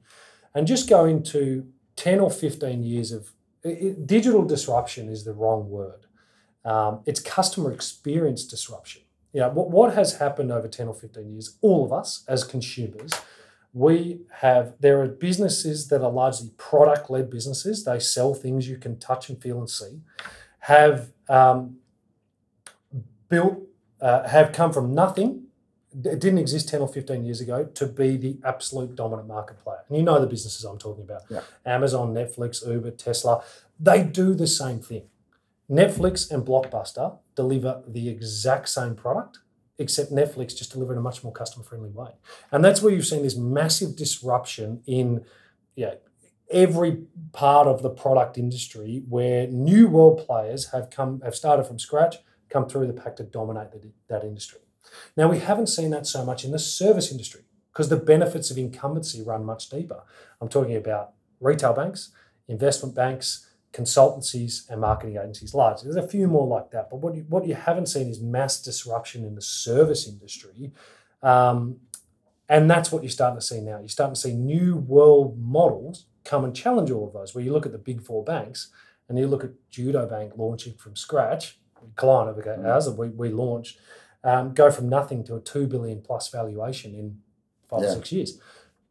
and 0.53 0.67
just 0.67 0.89
go 0.89 1.05
into 1.05 1.67
ten 1.95 2.19
or 2.19 2.29
fifteen 2.29 2.83
years 2.83 3.11
of 3.11 3.31
it, 3.63 4.05
digital 4.05 4.43
disruption 4.43 5.09
is 5.09 5.23
the 5.23 5.33
wrong 5.33 5.69
word. 5.69 6.05
Um, 6.65 7.01
it's 7.05 7.19
customer 7.19 7.71
experience 7.71 8.45
disruption. 8.45 9.03
You 9.33 9.41
know, 9.41 9.49
what, 9.49 9.71
what 9.71 9.93
has 9.95 10.17
happened 10.17 10.51
over 10.51 10.67
10 10.67 10.87
or 10.87 10.93
15 10.93 11.31
years, 11.31 11.57
all 11.61 11.85
of 11.85 11.91
us 11.91 12.23
as 12.27 12.43
consumers, 12.43 13.11
we 13.73 14.21
have, 14.41 14.75
there 14.79 15.01
are 15.01 15.07
businesses 15.07 15.87
that 15.87 16.03
are 16.03 16.11
largely 16.11 16.51
product 16.57 17.09
led 17.09 17.29
businesses. 17.29 17.83
They 17.83 17.99
sell 17.99 18.33
things 18.35 18.69
you 18.69 18.77
can 18.77 18.99
touch 18.99 19.29
and 19.29 19.41
feel 19.41 19.59
and 19.59 19.69
see, 19.69 20.01
have 20.59 21.11
um, 21.27 21.77
built, 23.27 23.57
uh, 23.99 24.27
have 24.27 24.51
come 24.51 24.71
from 24.71 24.93
nothing 24.93 25.43
it 25.93 26.19
didn't 26.19 26.39
exist 26.39 26.69
10 26.69 26.81
or 26.81 26.87
15 26.87 27.23
years 27.23 27.39
ago 27.41 27.65
to 27.65 27.85
be 27.85 28.17
the 28.17 28.37
absolute 28.43 28.95
dominant 28.95 29.27
market 29.27 29.59
player. 29.63 29.79
And 29.87 29.97
you 29.97 30.03
know 30.03 30.19
the 30.19 30.27
businesses 30.27 30.63
I'm 30.63 30.77
talking 30.77 31.03
about 31.03 31.21
yeah. 31.29 31.41
Amazon, 31.65 32.13
Netflix, 32.13 32.67
Uber, 32.67 32.91
Tesla. 32.91 33.43
They 33.79 34.03
do 34.03 34.33
the 34.33 34.47
same 34.47 34.79
thing. 34.79 35.03
Netflix 35.69 36.29
and 36.29 36.45
Blockbuster 36.45 37.17
deliver 37.35 37.83
the 37.87 38.09
exact 38.09 38.69
same 38.69 38.95
product, 38.95 39.39
except 39.77 40.11
Netflix 40.11 40.55
just 40.55 40.71
deliver 40.71 40.93
in 40.93 40.99
a 40.99 41.01
much 41.01 41.23
more 41.23 41.33
customer 41.33 41.63
friendly 41.63 41.89
way. 41.89 42.11
And 42.51 42.63
that's 42.63 42.81
where 42.81 42.93
you've 42.93 43.07
seen 43.07 43.23
this 43.23 43.37
massive 43.37 43.95
disruption 43.95 44.81
in 44.85 45.25
yeah, 45.75 45.95
every 46.51 47.03
part 47.31 47.67
of 47.67 47.81
the 47.81 47.89
product 47.89 48.37
industry 48.37 49.03
where 49.09 49.47
new 49.47 49.87
world 49.87 50.25
players 50.25 50.71
have 50.71 50.89
come 50.89 51.21
have 51.21 51.35
started 51.35 51.65
from 51.65 51.79
scratch, 51.79 52.17
come 52.49 52.67
through 52.67 52.87
the 52.87 52.93
pack 52.93 53.15
to 53.15 53.23
dominate 53.23 53.71
the, 53.71 53.91
that 54.09 54.23
industry. 54.23 54.59
Now, 55.15 55.29
we 55.29 55.39
haven't 55.39 55.67
seen 55.67 55.89
that 55.91 56.05
so 56.05 56.25
much 56.25 56.43
in 56.43 56.51
the 56.51 56.59
service 56.59 57.11
industry 57.11 57.41
because 57.71 57.89
the 57.89 57.97
benefits 57.97 58.51
of 58.51 58.57
incumbency 58.57 59.23
run 59.23 59.45
much 59.45 59.69
deeper. 59.69 60.03
I'm 60.39 60.49
talking 60.49 60.75
about 60.75 61.13
retail 61.39 61.73
banks, 61.73 62.11
investment 62.47 62.93
banks, 62.93 63.49
consultancies, 63.73 64.69
and 64.69 64.79
marketing 64.79 65.17
agencies 65.17 65.53
large. 65.53 65.81
There's 65.81 65.95
a 65.95 66.07
few 66.07 66.27
more 66.27 66.47
like 66.47 66.71
that, 66.71 66.89
but 66.89 66.97
what 66.97 67.15
you, 67.15 67.25
what 67.27 67.45
you 67.45 67.55
haven't 67.55 67.87
seen 67.87 68.07
is 68.07 68.21
mass 68.21 68.61
disruption 68.61 69.25
in 69.25 69.35
the 69.35 69.41
service 69.41 70.07
industry. 70.07 70.71
Um, 71.21 71.77
and 72.47 72.69
that's 72.69 72.91
what 72.91 73.03
you're 73.03 73.09
starting 73.09 73.39
to 73.39 73.45
see 73.45 73.61
now. 73.61 73.79
You're 73.79 73.89
starting 73.89 74.15
to 74.15 74.19
see 74.19 74.33
new 74.33 74.75
world 74.75 75.39
models 75.41 76.05
come 76.23 76.45
and 76.45 76.55
challenge 76.55 76.91
all 76.91 77.07
of 77.07 77.13
those, 77.13 77.33
where 77.33 77.43
you 77.43 77.51
look 77.51 77.65
at 77.65 77.71
the 77.71 77.77
big 77.77 78.01
four 78.01 78.23
banks 78.23 78.69
and 79.09 79.17
you 79.17 79.27
look 79.27 79.43
at 79.43 79.51
Judo 79.69 80.07
Bank 80.07 80.33
launching 80.37 80.75
from 80.75 80.95
scratch, 80.95 81.57
client 81.95 82.29
of 82.29 82.65
ours 82.65 82.85
that 82.85 82.93
we, 82.97 83.09
we 83.09 83.29
launched 83.29 83.77
um, 84.23 84.53
go 84.53 84.71
from 84.71 84.89
nothing 84.89 85.23
to 85.25 85.35
a 85.35 85.39
two 85.39 85.67
billion 85.67 86.01
plus 86.01 86.29
valuation 86.29 86.95
in 86.95 87.17
five 87.69 87.81
yeah. 87.83 87.89
or 87.89 87.95
six 87.95 88.11
years. 88.11 88.39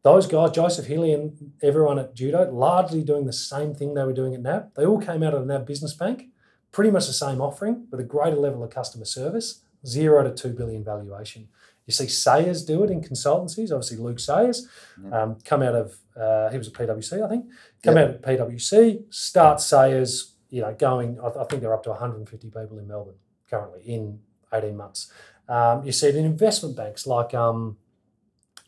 Those 0.02 0.26
guys, 0.26 0.50
Joseph 0.50 0.86
Healy 0.86 1.12
and 1.12 1.52
everyone 1.62 1.98
at 1.98 2.14
Judo, 2.14 2.50
largely 2.52 3.02
doing 3.04 3.24
the 3.26 3.32
same 3.32 3.72
thing 3.74 3.94
they 3.94 4.02
were 4.02 4.12
doing 4.12 4.34
at 4.34 4.40
NAB. 4.42 4.74
They 4.74 4.84
all 4.84 5.00
came 5.00 5.22
out 5.22 5.32
of 5.34 5.46
the 5.46 5.52
NAB 5.52 5.64
Business 5.66 5.94
Bank, 5.94 6.24
pretty 6.72 6.90
much 6.90 7.06
the 7.06 7.12
same 7.12 7.40
offering 7.40 7.86
with 7.90 8.00
a 8.00 8.04
greater 8.04 8.36
level 8.36 8.64
of 8.64 8.70
customer 8.70 9.04
service, 9.04 9.62
zero 9.86 10.24
to 10.24 10.32
two 10.34 10.52
billion 10.54 10.82
valuation. 10.82 11.48
You 11.86 11.92
see 11.92 12.08
Sayers 12.08 12.64
do 12.64 12.82
it 12.82 12.90
in 12.90 13.00
consultancies. 13.00 13.70
Obviously, 13.70 13.96
Luke 13.98 14.18
Sayers 14.18 14.68
Yeah. 15.02 15.22
um, 15.22 15.38
come 15.44 15.62
out 15.62 15.74
of 15.74 15.98
uh, 16.16 16.50
he 16.50 16.58
was 16.58 16.68
at 16.68 16.74
PwC, 16.74 17.24
I 17.24 17.28
think. 17.28 17.46
Come 17.82 17.96
Yeah. 17.96 18.02
out 18.02 18.10
of 18.10 18.22
PwC, 18.22 19.04
start 19.10 19.60
Sayers. 19.60 20.30
You 20.50 20.60
know, 20.60 20.74
going. 20.74 21.18
I, 21.18 21.28
I 21.40 21.44
think 21.44 21.62
they're 21.62 21.72
up 21.72 21.82
to 21.84 21.90
150 21.90 22.50
people 22.50 22.78
in 22.78 22.86
Melbourne 22.86 23.14
currently 23.48 23.80
in 23.86 24.20
18 24.52 24.76
months. 24.76 25.10
Um, 25.48 25.82
you 25.84 25.92
see 25.92 26.08
it 26.08 26.14
in 26.16 26.26
investment 26.26 26.76
banks 26.76 27.06
like 27.06 27.32
um, 27.32 27.78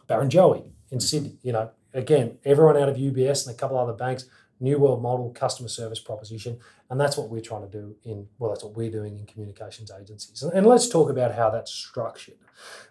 Barrenjoey 0.09 0.71
in 0.95 1.01
Sydney. 1.01 1.37
You 1.43 1.53
know, 1.53 1.71
again, 1.93 2.39
everyone 2.45 2.79
out 2.79 2.89
of 2.89 2.97
UBS 2.97 3.47
and 3.47 3.55
a 3.55 3.59
couple 3.59 3.77
other 3.77 3.93
banks, 3.93 4.25
new 4.61 4.79
world 4.79 5.03
model 5.03 5.31
customer 5.31 5.69
service 5.69 6.01
proposition, 6.01 6.59
and 6.89 6.99
that's 6.99 7.19
what 7.19 7.29
we're 7.29 7.43
trying 7.43 7.69
to 7.69 7.69
do 7.69 7.97
in. 8.05 8.29
Well, 8.39 8.51
that's 8.51 8.65
what 8.65 8.75
we're 8.75 8.91
doing 8.91 9.19
in 9.19 9.27
communications 9.27 9.91
agencies. 9.91 10.43
And, 10.43 10.53
and 10.55 10.67
let's 10.67 10.89
talk 10.89 11.11
about 11.11 11.35
how 11.35 11.51
that's 11.51 11.73
structured, 11.73 12.39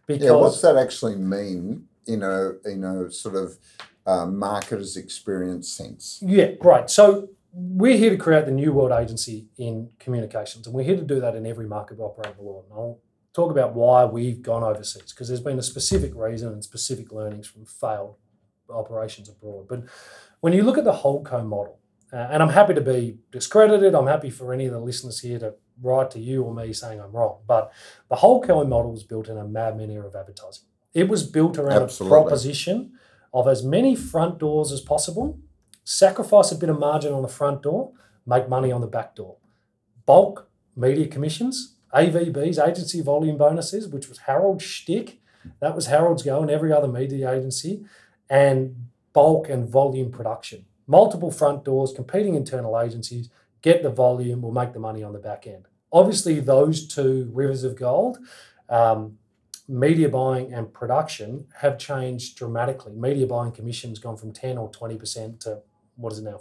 because 0.05 0.23
Yeah, 0.23 0.31
what's 0.31 0.61
that 0.61 0.77
actually 0.77 1.15
mean 1.15 1.87
in 2.05 2.21
a 2.21 2.51
in 2.65 2.83
a 2.83 3.09
sort 3.09 3.35
of 3.35 3.57
uh, 4.05 4.25
marketer's 4.25 4.97
experience 4.97 5.71
sense? 5.71 6.19
Yeah, 6.21 6.51
great. 6.59 6.89
So 6.89 7.29
we're 7.53 7.97
here 7.97 8.09
to 8.09 8.17
create 8.17 8.45
the 8.45 8.51
new 8.51 8.73
world 8.73 8.91
agency 8.91 9.47
in 9.57 9.89
communications, 9.99 10.67
and 10.67 10.75
we're 10.75 10.83
here 10.83 10.97
to 10.97 11.03
do 11.03 11.21
that 11.21 11.35
in 11.35 11.45
every 11.45 11.67
market 11.67 11.97
we 11.97 12.03
operate 12.03 12.31
in 12.31 12.37
the 12.37 12.43
world. 12.43 12.65
And 12.69 12.77
I'll 12.77 12.99
talk 13.33 13.51
about 13.51 13.73
why 13.73 14.05
we've 14.05 14.41
gone 14.41 14.63
overseas 14.63 15.11
because 15.11 15.27
there's 15.27 15.41
been 15.41 15.59
a 15.59 15.63
specific 15.63 16.13
reason 16.15 16.49
and 16.49 16.63
specific 16.63 17.11
learnings 17.11 17.47
from 17.47 17.65
failed 17.65 18.15
operations 18.69 19.29
abroad. 19.29 19.67
But 19.67 19.83
when 20.39 20.53
you 20.53 20.63
look 20.63 20.77
at 20.77 20.83
the 20.83 20.93
Holdco 20.93 21.45
model, 21.45 21.79
uh, 22.11 22.27
and 22.31 22.43
I'm 22.43 22.49
happy 22.49 22.75
to 22.75 22.81
be 22.81 23.17
discredited, 23.31 23.95
I'm 23.95 24.07
happy 24.07 24.29
for 24.29 24.53
any 24.53 24.67
of 24.67 24.71
the 24.71 24.79
listeners 24.79 25.19
here 25.19 25.39
to 25.39 25.55
write 25.81 26.11
to 26.11 26.19
you 26.19 26.43
or 26.43 26.53
me 26.53 26.71
saying 26.71 27.01
I'm 27.01 27.11
wrong. 27.11 27.39
But 27.47 27.71
the 28.09 28.17
Holdco 28.17 28.67
model 28.67 28.91
was 28.91 29.03
built 29.03 29.29
in 29.29 29.37
a 29.37 29.47
madman 29.47 29.89
era 29.89 30.07
of 30.07 30.15
advertising. 30.15 30.65
It 30.93 31.09
was 31.09 31.23
built 31.23 31.57
around 31.57 31.81
Absolutely. 31.81 32.15
a 32.15 32.21
proposition 32.21 32.91
of 33.33 33.47
as 33.47 33.63
many 33.63 33.95
front 33.95 34.37
doors 34.37 34.71
as 34.71 34.79
possible, 34.79 35.39
sacrifice 35.83 36.51
a 36.51 36.55
bit 36.55 36.69
of 36.69 36.77
margin 36.77 37.13
on 37.13 37.23
the 37.23 37.27
front 37.27 37.63
door, 37.63 37.91
make 38.27 38.47
money 38.47 38.71
on 38.71 38.81
the 38.81 38.87
back 38.87 39.15
door. 39.15 39.37
Bulk 40.05 40.49
media 40.75 41.07
commissions, 41.07 41.75
AVBs, 41.93 42.65
agency 42.65 43.01
volume 43.01 43.37
bonuses, 43.37 43.87
which 43.87 44.09
was 44.09 44.19
Harold's 44.19 44.63
shtick. 44.63 45.19
That 45.59 45.75
was 45.75 45.87
Harold's 45.87 46.23
go 46.23 46.41
and 46.41 46.49
every 46.49 46.71
other 46.71 46.87
media 46.87 47.31
agency, 47.31 47.85
and 48.29 48.87
bulk 49.11 49.49
and 49.49 49.69
volume 49.69 50.11
production. 50.11 50.65
Multiple 50.87 51.31
front 51.31 51.63
doors, 51.63 51.93
competing 51.93 52.35
internal 52.35 52.79
agencies, 52.79 53.29
get 53.61 53.83
the 53.83 53.89
volume, 53.89 54.41
will 54.41 54.51
make 54.51 54.73
the 54.73 54.79
money 54.79 55.03
on 55.03 55.13
the 55.13 55.19
back 55.19 55.45
end. 55.47 55.67
Obviously, 55.91 56.39
those 56.39 56.87
two 56.87 57.29
rivers 57.33 57.63
of 57.63 57.75
gold, 57.75 58.17
um, 58.69 59.17
media 59.67 60.09
buying 60.09 60.51
and 60.53 60.73
production, 60.73 61.45
have 61.61 61.77
changed 61.77 62.35
dramatically. 62.37 62.93
Media 62.93 63.27
buying 63.27 63.51
commissions 63.51 63.99
gone 63.99 64.17
from 64.17 64.31
10 64.33 64.57
or 64.57 64.71
20% 64.71 65.39
to 65.41 65.59
what 65.95 66.11
is 66.11 66.19
it 66.19 66.23
now? 66.23 66.39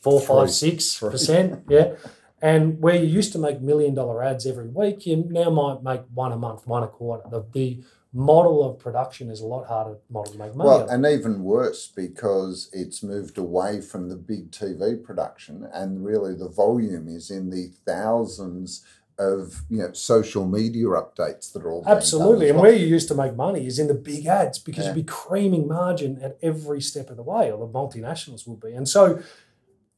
Four, 0.00 0.20
five, 0.20 0.48
Three. 0.48 0.70
six 0.70 0.98
percent. 0.98 1.64
Yeah. 1.68 1.94
And 2.42 2.80
where 2.80 2.96
you 2.96 3.06
used 3.06 3.32
to 3.32 3.38
make 3.38 3.60
million 3.60 3.94
dollar 3.94 4.22
ads 4.22 4.46
every 4.46 4.66
week, 4.68 5.06
you 5.06 5.24
now 5.28 5.48
might 5.48 5.82
make 5.84 6.02
one 6.12 6.32
a 6.32 6.36
month, 6.36 6.66
one 6.66 6.82
a 6.82 6.88
quarter. 6.88 7.22
The, 7.30 7.46
the 7.52 7.84
model 8.12 8.68
of 8.68 8.78
production 8.80 9.30
is 9.30 9.40
a 9.40 9.46
lot 9.46 9.66
harder 9.68 9.96
model 10.10 10.32
to 10.32 10.38
make 10.38 10.54
money. 10.56 10.68
Well, 10.68 10.88
and 10.88 11.06
even 11.06 11.44
worse 11.44 11.86
because 11.86 12.68
it's 12.72 13.02
moved 13.02 13.38
away 13.38 13.80
from 13.80 14.08
the 14.08 14.16
big 14.16 14.50
TV 14.50 15.02
production, 15.02 15.68
and 15.72 16.04
really 16.04 16.34
the 16.34 16.48
volume 16.48 17.08
is 17.08 17.30
in 17.30 17.50
the 17.50 17.70
thousands 17.86 18.84
of 19.18 19.62
you 19.68 19.78
know 19.78 19.92
social 19.92 20.46
media 20.46 20.86
updates 20.86 21.52
that 21.52 21.62
are 21.62 21.70
all 21.70 21.84
Absolutely. 21.86 22.48
And 22.48 22.56
well. 22.56 22.64
where 22.70 22.74
you 22.74 22.86
used 22.86 23.08
to 23.08 23.14
make 23.14 23.36
money 23.36 23.66
is 23.66 23.78
in 23.78 23.86
the 23.86 23.94
big 23.94 24.26
ads 24.26 24.58
because 24.58 24.84
Yeah. 24.84 24.94
you'd 24.94 25.06
be 25.06 25.12
creaming 25.12 25.68
margin 25.68 26.18
at 26.22 26.38
every 26.42 26.80
step 26.80 27.10
of 27.10 27.16
the 27.16 27.22
way, 27.22 27.52
or 27.52 27.58
the 27.58 27.72
multinationals 27.72 28.46
will 28.48 28.56
be. 28.56 28.72
And 28.72 28.88
so 28.88 29.20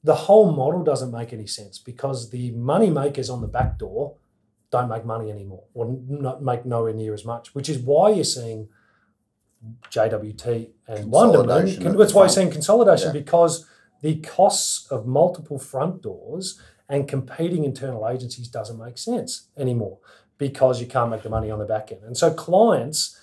the 0.04 0.14
whole 0.14 0.52
model 0.52 0.84
doesn't 0.84 1.10
make 1.10 1.32
any 1.32 1.46
sense 1.46 1.78
because 1.78 2.30
the 2.30 2.50
money 2.52 2.90
makers 2.90 3.28
on 3.30 3.40
the 3.40 3.48
back 3.48 3.78
door 3.78 4.14
don't 4.70 4.88
make 4.88 5.04
money 5.04 5.30
anymore 5.30 5.64
or 5.74 5.96
not 6.06 6.42
make 6.42 6.64
nowhere 6.66 6.92
near 6.92 7.14
as 7.14 7.24
much, 7.24 7.54
which 7.54 7.68
is 7.68 7.78
why 7.78 8.10
you're 8.10 8.22
seeing 8.24 8.68
JWT 9.90 10.70
and 10.88 11.10
Wunderman. 11.12 11.96
That's 11.96 12.12
why 12.12 12.22
you're 12.22 12.28
seeing 12.28 12.50
consolidation 12.50 13.08
Yeah. 13.08 13.20
because 13.20 13.66
the 14.02 14.16
costs 14.20 14.86
of 14.90 15.06
multiple 15.06 15.58
front 15.58 16.02
doors 16.02 16.60
and 16.88 17.08
competing 17.08 17.64
internal 17.64 18.06
agencies 18.06 18.48
doesn't 18.48 18.78
make 18.78 18.98
sense 18.98 19.48
anymore 19.56 19.98
because 20.36 20.80
you 20.80 20.86
can't 20.86 21.10
make 21.10 21.22
the 21.22 21.30
money 21.30 21.50
on 21.50 21.58
the 21.58 21.64
back 21.64 21.90
end. 21.92 22.02
And 22.04 22.16
so 22.16 22.30
clients 22.34 23.18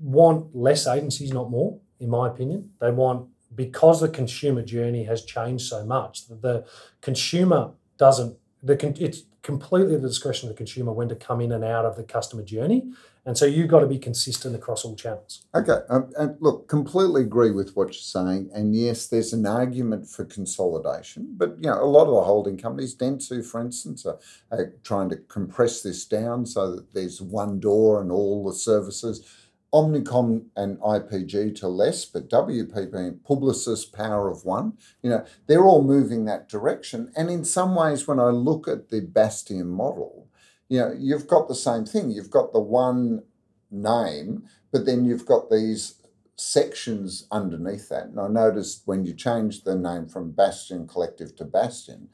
want 0.00 0.54
less 0.56 0.86
agencies, 0.86 1.32
not 1.32 1.50
more, 1.50 1.78
in 2.00 2.08
my 2.08 2.28
opinion. 2.28 2.70
They 2.80 2.90
want, 2.90 3.28
because 3.58 4.00
the 4.00 4.08
consumer 4.08 4.62
journey 4.62 5.02
has 5.02 5.24
changed 5.24 5.66
so 5.66 5.84
much, 5.84 6.28
the 6.28 6.64
consumer 7.00 7.72
doesn't, 7.96 8.36
the 8.62 8.74
it's 9.00 9.24
completely 9.42 9.96
at 9.96 10.02
the 10.02 10.06
discretion 10.06 10.48
of 10.48 10.54
the 10.54 10.56
consumer 10.56 10.92
when 10.92 11.08
to 11.08 11.16
come 11.16 11.40
in 11.40 11.50
and 11.50 11.64
out 11.64 11.84
of 11.84 11.96
the 11.96 12.04
customer 12.04 12.44
journey. 12.44 12.84
And 13.26 13.36
so 13.36 13.46
you've 13.46 13.68
got 13.68 13.80
to 13.80 13.88
be 13.88 13.98
consistent 13.98 14.54
across 14.54 14.84
all 14.84 14.94
channels. 14.94 15.44
Okay, 15.56 15.80
um, 15.90 16.08
and 16.16 16.36
look, 16.40 16.68
completely 16.68 17.22
agree 17.22 17.50
with 17.50 17.74
what 17.74 17.88
you're 17.88 17.94
saying. 17.94 18.48
And 18.54 18.76
yes, 18.76 19.08
there's 19.08 19.32
an 19.32 19.44
argument 19.44 20.08
for 20.08 20.24
consolidation, 20.24 21.34
but 21.36 21.56
you 21.56 21.68
know, 21.68 21.82
a 21.82 21.84
lot 21.84 22.06
of 22.06 22.14
the 22.14 22.22
holding 22.22 22.56
companies, 22.56 22.94
Dentsu, 22.94 23.44
for 23.44 23.60
instance, 23.60 24.06
are, 24.06 24.20
are 24.52 24.72
trying 24.84 25.08
to 25.08 25.16
compress 25.16 25.82
this 25.82 26.04
down 26.04 26.46
so 26.46 26.76
that 26.76 26.94
there's 26.94 27.20
one 27.20 27.58
door 27.58 28.00
and 28.00 28.12
all 28.12 28.44
the 28.44 28.54
services. 28.54 29.26
Omnicom 29.72 30.46
and 30.56 30.78
IPG 30.78 31.54
to 31.56 31.68
less, 31.68 32.04
but 32.04 32.30
WPP 32.30 33.20
Publicis 33.20 33.92
Power 33.92 34.30
of 34.30 34.44
One, 34.44 34.74
you 35.02 35.10
know, 35.10 35.24
they're 35.46 35.64
all 35.64 35.82
moving 35.82 36.24
that 36.24 36.48
direction. 36.48 37.12
And 37.16 37.30
in 37.30 37.44
some 37.44 37.74
ways, 37.74 38.06
when 38.06 38.18
I 38.18 38.28
look 38.28 38.66
at 38.66 38.88
the 38.88 39.00
Bastion 39.00 39.68
model, 39.68 40.28
you 40.68 40.80
know, 40.80 40.94
you've 40.96 41.26
got 41.26 41.48
the 41.48 41.54
same 41.54 41.84
thing. 41.84 42.10
You've 42.10 42.30
got 42.30 42.52
the 42.52 42.60
one 42.60 43.22
name, 43.70 44.44
but 44.72 44.86
then 44.86 45.04
you've 45.04 45.26
got 45.26 45.50
these 45.50 45.94
sections 46.36 47.26
underneath 47.30 47.88
that. 47.88 48.06
And 48.06 48.20
I 48.20 48.28
noticed 48.28 48.82
when 48.86 49.04
you 49.04 49.12
changed 49.12 49.64
the 49.64 49.74
name 49.74 50.06
from 50.06 50.30
Bastion 50.30 50.86
Collective 50.86 51.34
to 51.36 51.44
Bastion, 51.44 52.08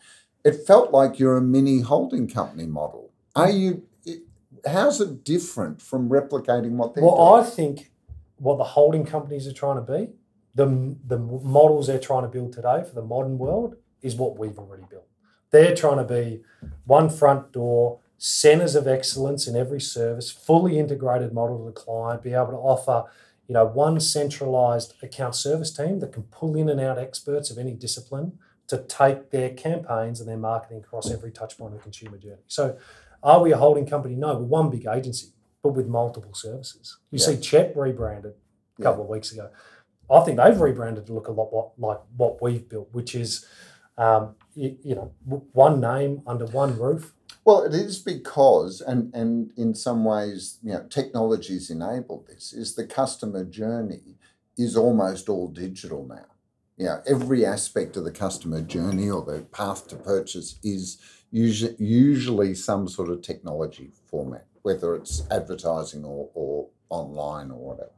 it 0.44 0.66
felt 0.66 0.92
like 0.92 1.18
you're 1.18 1.36
a 1.36 1.42
mini 1.42 1.80
holding 1.80 2.28
company 2.28 2.66
model. 2.66 3.12
Are 3.36 3.50
you? 3.50 3.84
How's 4.66 5.00
it 5.00 5.24
different 5.24 5.82
from 5.82 6.08
replicating 6.08 6.72
what 6.72 6.94
they're 6.94 7.04
Well, 7.04 7.34
I 7.34 7.42
think 7.42 7.92
what 8.36 8.58
the 8.58 8.64
holding 8.64 9.04
companies 9.04 9.46
are 9.46 9.52
trying 9.52 9.84
to 9.84 9.92
be, 9.92 10.08
the, 10.54 10.96
the 11.06 11.18
models 11.18 11.86
they're 11.86 11.98
trying 11.98 12.22
to 12.22 12.28
build 12.28 12.52
today 12.52 12.82
for 12.86 12.94
the 12.94 13.02
modern 13.02 13.38
world, 13.38 13.76
is 14.02 14.16
what 14.16 14.38
we've 14.38 14.58
already 14.58 14.84
built. 14.88 15.06
They're 15.50 15.74
trying 15.74 15.98
to 15.98 16.04
be 16.04 16.42
one 16.84 17.08
front 17.08 17.52
door, 17.52 18.00
centers 18.18 18.74
of 18.74 18.86
excellence 18.86 19.46
in 19.46 19.56
every 19.56 19.80
service, 19.80 20.30
fully 20.30 20.78
integrated 20.78 21.32
model 21.32 21.58
to 21.58 21.64
the 21.64 21.72
client, 21.72 22.22
be 22.22 22.32
able 22.32 22.48
to 22.48 22.56
offer 22.56 23.04
you 23.48 23.52
know 23.52 23.64
one 23.64 24.00
centralized 24.00 24.94
account 25.02 25.34
service 25.34 25.70
team 25.72 26.00
that 26.00 26.12
can 26.12 26.22
pull 26.24 26.56
in 26.56 26.68
and 26.68 26.80
out 26.80 26.98
experts 26.98 27.50
of 27.50 27.58
any 27.58 27.72
discipline 27.72 28.38
to 28.66 28.78
take 28.78 29.30
their 29.30 29.50
campaigns 29.50 30.20
and 30.20 30.28
their 30.28 30.38
marketing 30.38 30.78
across 30.78 31.10
every 31.10 31.30
touch 31.30 31.58
point 31.58 31.74
of 31.74 31.78
the 31.78 31.82
consumer 31.82 32.16
journey. 32.16 32.40
So 32.46 32.78
are 33.24 33.40
we 33.42 33.52
a 33.52 33.56
holding 33.56 33.86
company? 33.86 34.14
No, 34.14 34.34
we're 34.36 34.44
one 34.44 34.70
big 34.70 34.86
agency, 34.86 35.32
but 35.62 35.70
with 35.70 35.88
multiple 35.88 36.34
services. 36.34 36.98
You 37.10 37.18
Yeah. 37.18 37.26
see 37.26 37.36
Chet 37.38 37.76
rebranded 37.76 38.32
a 38.32 38.34
Yeah. 38.78 38.84
couple 38.84 39.02
of 39.04 39.08
weeks 39.08 39.32
ago. 39.32 39.50
I 40.10 40.20
think 40.20 40.36
they've 40.36 40.60
rebranded 40.60 41.06
to 41.06 41.14
look 41.14 41.28
a 41.28 41.32
lot 41.32 41.72
like 41.78 42.00
what 42.16 42.42
we've 42.42 42.68
built, 42.68 42.88
which 42.92 43.14
is, 43.14 43.46
um, 43.96 44.36
you, 44.54 44.76
you 44.82 44.94
know, 44.94 45.10
one 45.52 45.80
name 45.80 46.22
under 46.26 46.44
one 46.46 46.78
roof. 46.78 47.14
Well, 47.46 47.62
it 47.64 47.74
is 47.74 47.98
because, 47.98 48.80
and, 48.82 49.14
and 49.14 49.50
in 49.56 49.74
some 49.74 50.04
ways, 50.04 50.58
you 50.62 50.72
know, 50.72 50.84
technology's 50.88 51.70
enabled 51.70 52.26
this, 52.26 52.52
is 52.52 52.74
the 52.74 52.86
customer 52.86 53.44
journey 53.44 54.18
is 54.58 54.76
almost 54.76 55.28
all 55.28 55.48
digital 55.48 56.06
now. 56.06 56.26
You 56.76 56.86
know, 56.86 57.02
every 57.06 57.46
aspect 57.46 57.96
of 57.96 58.04
the 58.04 58.10
customer 58.10 58.60
journey 58.60 59.08
or 59.08 59.22
the 59.22 59.42
path 59.42 59.88
to 59.88 59.96
purchase 59.96 60.58
is 60.62 60.98
usually, 61.34 61.74
usually 61.78 62.54
some 62.54 62.86
sort 62.86 63.10
of 63.10 63.20
technology 63.20 63.90
format, 64.08 64.46
whether 64.62 64.94
it's 64.94 65.26
advertising 65.32 66.04
or, 66.04 66.30
or 66.32 66.68
online 66.90 67.50
or 67.50 67.58
whatever. 67.58 67.90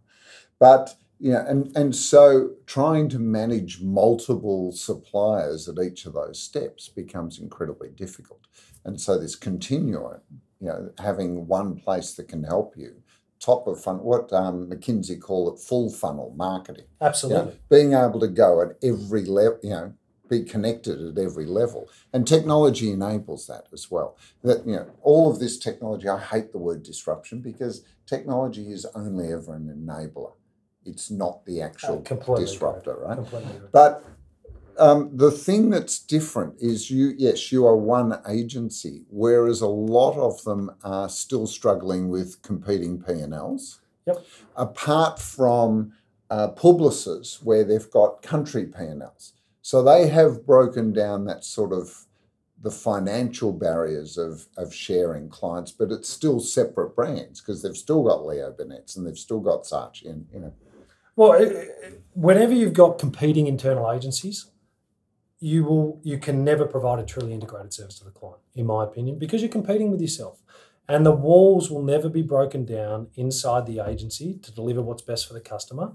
But 0.58 0.94
you 1.18 1.32
know, 1.32 1.44
and, 1.46 1.74
and 1.76 1.94
so 1.94 2.52
trying 2.66 3.08
to 3.10 3.18
manage 3.18 3.80
multiple 3.80 4.72
suppliers 4.72 5.68
at 5.68 5.82
each 5.82 6.06
of 6.06 6.14
those 6.14 6.38
steps 6.38 6.88
becomes 6.88 7.38
incredibly 7.38 7.90
difficult. 7.90 8.46
And 8.84 9.00
so 9.00 9.18
this 9.18 9.34
continuum, 9.36 10.20
you 10.60 10.68
know, 10.68 10.90
having 10.98 11.46
one 11.46 11.76
place 11.76 12.14
that 12.14 12.28
can 12.28 12.44
help 12.44 12.74
you, 12.76 13.02
top 13.38 13.66
of 13.66 13.82
funnel, 13.82 14.04
what 14.04 14.32
um, 14.32 14.68
McKinsey 14.70 15.20
call 15.20 15.52
it, 15.52 15.58
full 15.58 15.90
funnel 15.90 16.34
marketing. 16.36 16.84
You 16.84 16.96
know, 17.00 17.06
Absolutely. 17.08 17.58
being 17.70 17.92
able 17.92 18.20
to 18.20 18.28
go 18.28 18.62
at 18.62 18.76
every 18.82 19.24
level, 19.24 19.58
you 19.62 19.70
know, 19.70 19.94
be 20.28 20.42
connected 20.42 21.00
at 21.00 21.22
every 21.22 21.46
level. 21.46 21.88
And 22.12 22.26
technology 22.26 22.90
enables 22.90 23.46
that 23.46 23.66
as 23.72 23.90
well. 23.90 24.16
That 24.42 24.66
you 24.66 24.76
know, 24.76 24.90
all 25.02 25.30
of 25.30 25.38
this 25.38 25.58
technology, 25.58 26.08
I 26.08 26.18
hate 26.18 26.52
the 26.52 26.58
word 26.58 26.82
disruption 26.82 27.40
because 27.40 27.84
technology 28.06 28.72
is 28.72 28.86
only 28.94 29.32
ever 29.32 29.54
an 29.54 29.68
enabler. 29.68 30.32
It's 30.84 31.10
not 31.10 31.44
the 31.44 31.60
actual 31.62 32.00
completely 32.02 32.44
disruptor, 32.44 32.96
right? 33.00 33.16
Completely 33.16 33.56
agree. 33.56 33.68
But 33.72 34.04
um, 34.78 35.10
the 35.12 35.30
thing 35.30 35.70
that's 35.70 35.98
different 35.98 36.54
is 36.60 36.90
you, 36.90 37.14
yes, 37.16 37.50
you 37.50 37.66
are 37.66 37.76
one 37.76 38.20
agency, 38.28 39.04
whereas 39.08 39.60
a 39.60 39.66
lot 39.66 40.16
of 40.16 40.42
them 40.44 40.70
are 40.84 41.08
still 41.08 41.46
struggling 41.46 42.08
with 42.08 42.42
competing 42.42 43.02
P&Ls. 43.02 43.80
Yep. 44.06 44.24
Apart 44.54 45.18
from 45.18 45.92
uh, 46.30 46.48
Publicis, 46.50 47.42
where 47.42 47.64
they've 47.64 47.90
got 47.90 48.22
country 48.22 48.66
P&Ls. 48.66 49.32
So 49.66 49.82
they 49.82 50.06
have 50.06 50.46
broken 50.46 50.92
down 50.92 51.24
that 51.24 51.44
sort 51.44 51.72
of 51.72 52.06
the 52.62 52.70
financial 52.70 53.52
barriers 53.52 54.16
of, 54.16 54.46
of 54.56 54.72
sharing 54.72 55.28
clients, 55.28 55.72
but 55.72 55.90
it's 55.90 56.08
still 56.08 56.38
separate 56.38 56.94
brands 56.94 57.40
because 57.40 57.62
they've 57.62 57.76
still 57.76 58.04
got 58.04 58.24
Leo 58.24 58.52
Burnett's 58.52 58.96
and 58.96 59.04
they've 59.04 59.18
still 59.18 59.40
got 59.40 59.64
Saatchi 59.64 60.08
and 60.08 60.28
you 60.32 60.38
know. 60.38 60.52
Well, 61.16 61.64
whenever 62.12 62.52
you've 62.52 62.74
got 62.74 63.00
competing 63.00 63.48
internal 63.48 63.90
agencies, 63.90 64.52
you 65.40 65.64
will 65.64 66.00
you 66.04 66.18
can 66.18 66.44
never 66.44 66.64
provide 66.64 67.00
a 67.00 67.04
truly 67.04 67.34
integrated 67.34 67.74
service 67.74 67.98
to 67.98 68.04
the 68.04 68.12
client, 68.12 68.42
in 68.54 68.66
my 68.66 68.84
opinion, 68.84 69.18
because 69.18 69.42
you're 69.42 69.50
competing 69.50 69.90
with 69.90 70.00
yourself. 70.00 70.44
And 70.88 71.04
the 71.04 71.10
walls 71.10 71.72
will 71.72 71.82
never 71.82 72.08
be 72.08 72.22
broken 72.22 72.64
down 72.64 73.08
inside 73.16 73.66
the 73.66 73.80
agency 73.80 74.38
to 74.44 74.54
deliver 74.54 74.80
what's 74.80 75.02
best 75.02 75.26
for 75.26 75.34
the 75.34 75.40
customer 75.40 75.94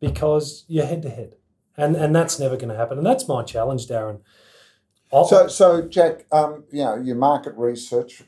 because 0.00 0.64
you're 0.68 0.86
head 0.86 1.02
to 1.02 1.10
head. 1.10 1.34
And 1.76 1.96
and 1.96 2.14
that's 2.14 2.38
never 2.38 2.56
going 2.56 2.68
to 2.68 2.76
happen. 2.76 2.98
And 2.98 3.06
that's 3.06 3.26
my 3.28 3.42
challenge, 3.42 3.86
Darren. 3.86 4.20
I'll- 5.12 5.24
So, 5.26 5.46
so 5.48 5.82
Jack, 5.82 6.26
um, 6.32 6.64
you 6.70 6.84
know, 6.84 6.96
your 6.96 7.16
market 7.16 7.54
research, 7.56 8.22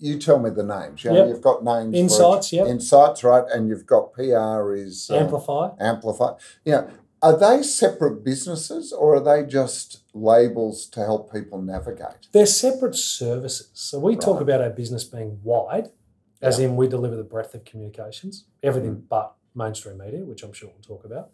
you 0.00 0.18
tell 0.18 0.38
me 0.38 0.50
the 0.50 0.62
names. 0.64 1.04
You 1.04 1.10
know, 1.10 1.16
Yep. 1.18 1.28
you've 1.28 1.42
got 1.42 1.64
names. 1.64 1.94
Insights, 1.94 2.52
yep. 2.52 2.66
Insights, 2.66 3.22
right? 3.24 3.44
And 3.52 3.68
you've 3.68 3.86
got 3.86 4.12
PR 4.12 4.72
is 4.74 5.10
uh, 5.10 5.16
amplify. 5.16 5.70
Amplify. 5.78 6.32
You 6.64 6.72
know, 6.72 6.88
are 7.20 7.36
they 7.36 7.62
separate 7.62 8.24
businesses 8.24 8.92
or 8.92 9.16
are 9.16 9.20
they 9.20 9.44
just 9.44 10.02
labels 10.14 10.86
to 10.90 11.00
help 11.04 11.32
people 11.32 11.60
navigate? 11.60 12.28
They're 12.32 12.46
separate 12.46 12.94
services. 12.94 13.70
So 13.74 13.98
we 13.98 14.14
talk 14.16 14.40
about 14.40 14.60
our 14.60 14.70
business 14.70 15.02
being 15.04 15.40
wide, 15.42 15.90
as 16.40 16.58
in 16.60 16.76
we 16.76 16.86
deliver 16.88 17.16
the 17.16 17.24
breadth 17.24 17.54
of 17.54 17.64
communications, 17.64 18.44
everything 18.62 18.96
Mm. 18.96 19.08
but 19.08 19.34
mainstream 19.54 19.98
media, 19.98 20.24
which 20.24 20.44
I'm 20.44 20.52
sure 20.52 20.68
we'll 20.72 20.96
talk 20.96 21.04
about, 21.04 21.30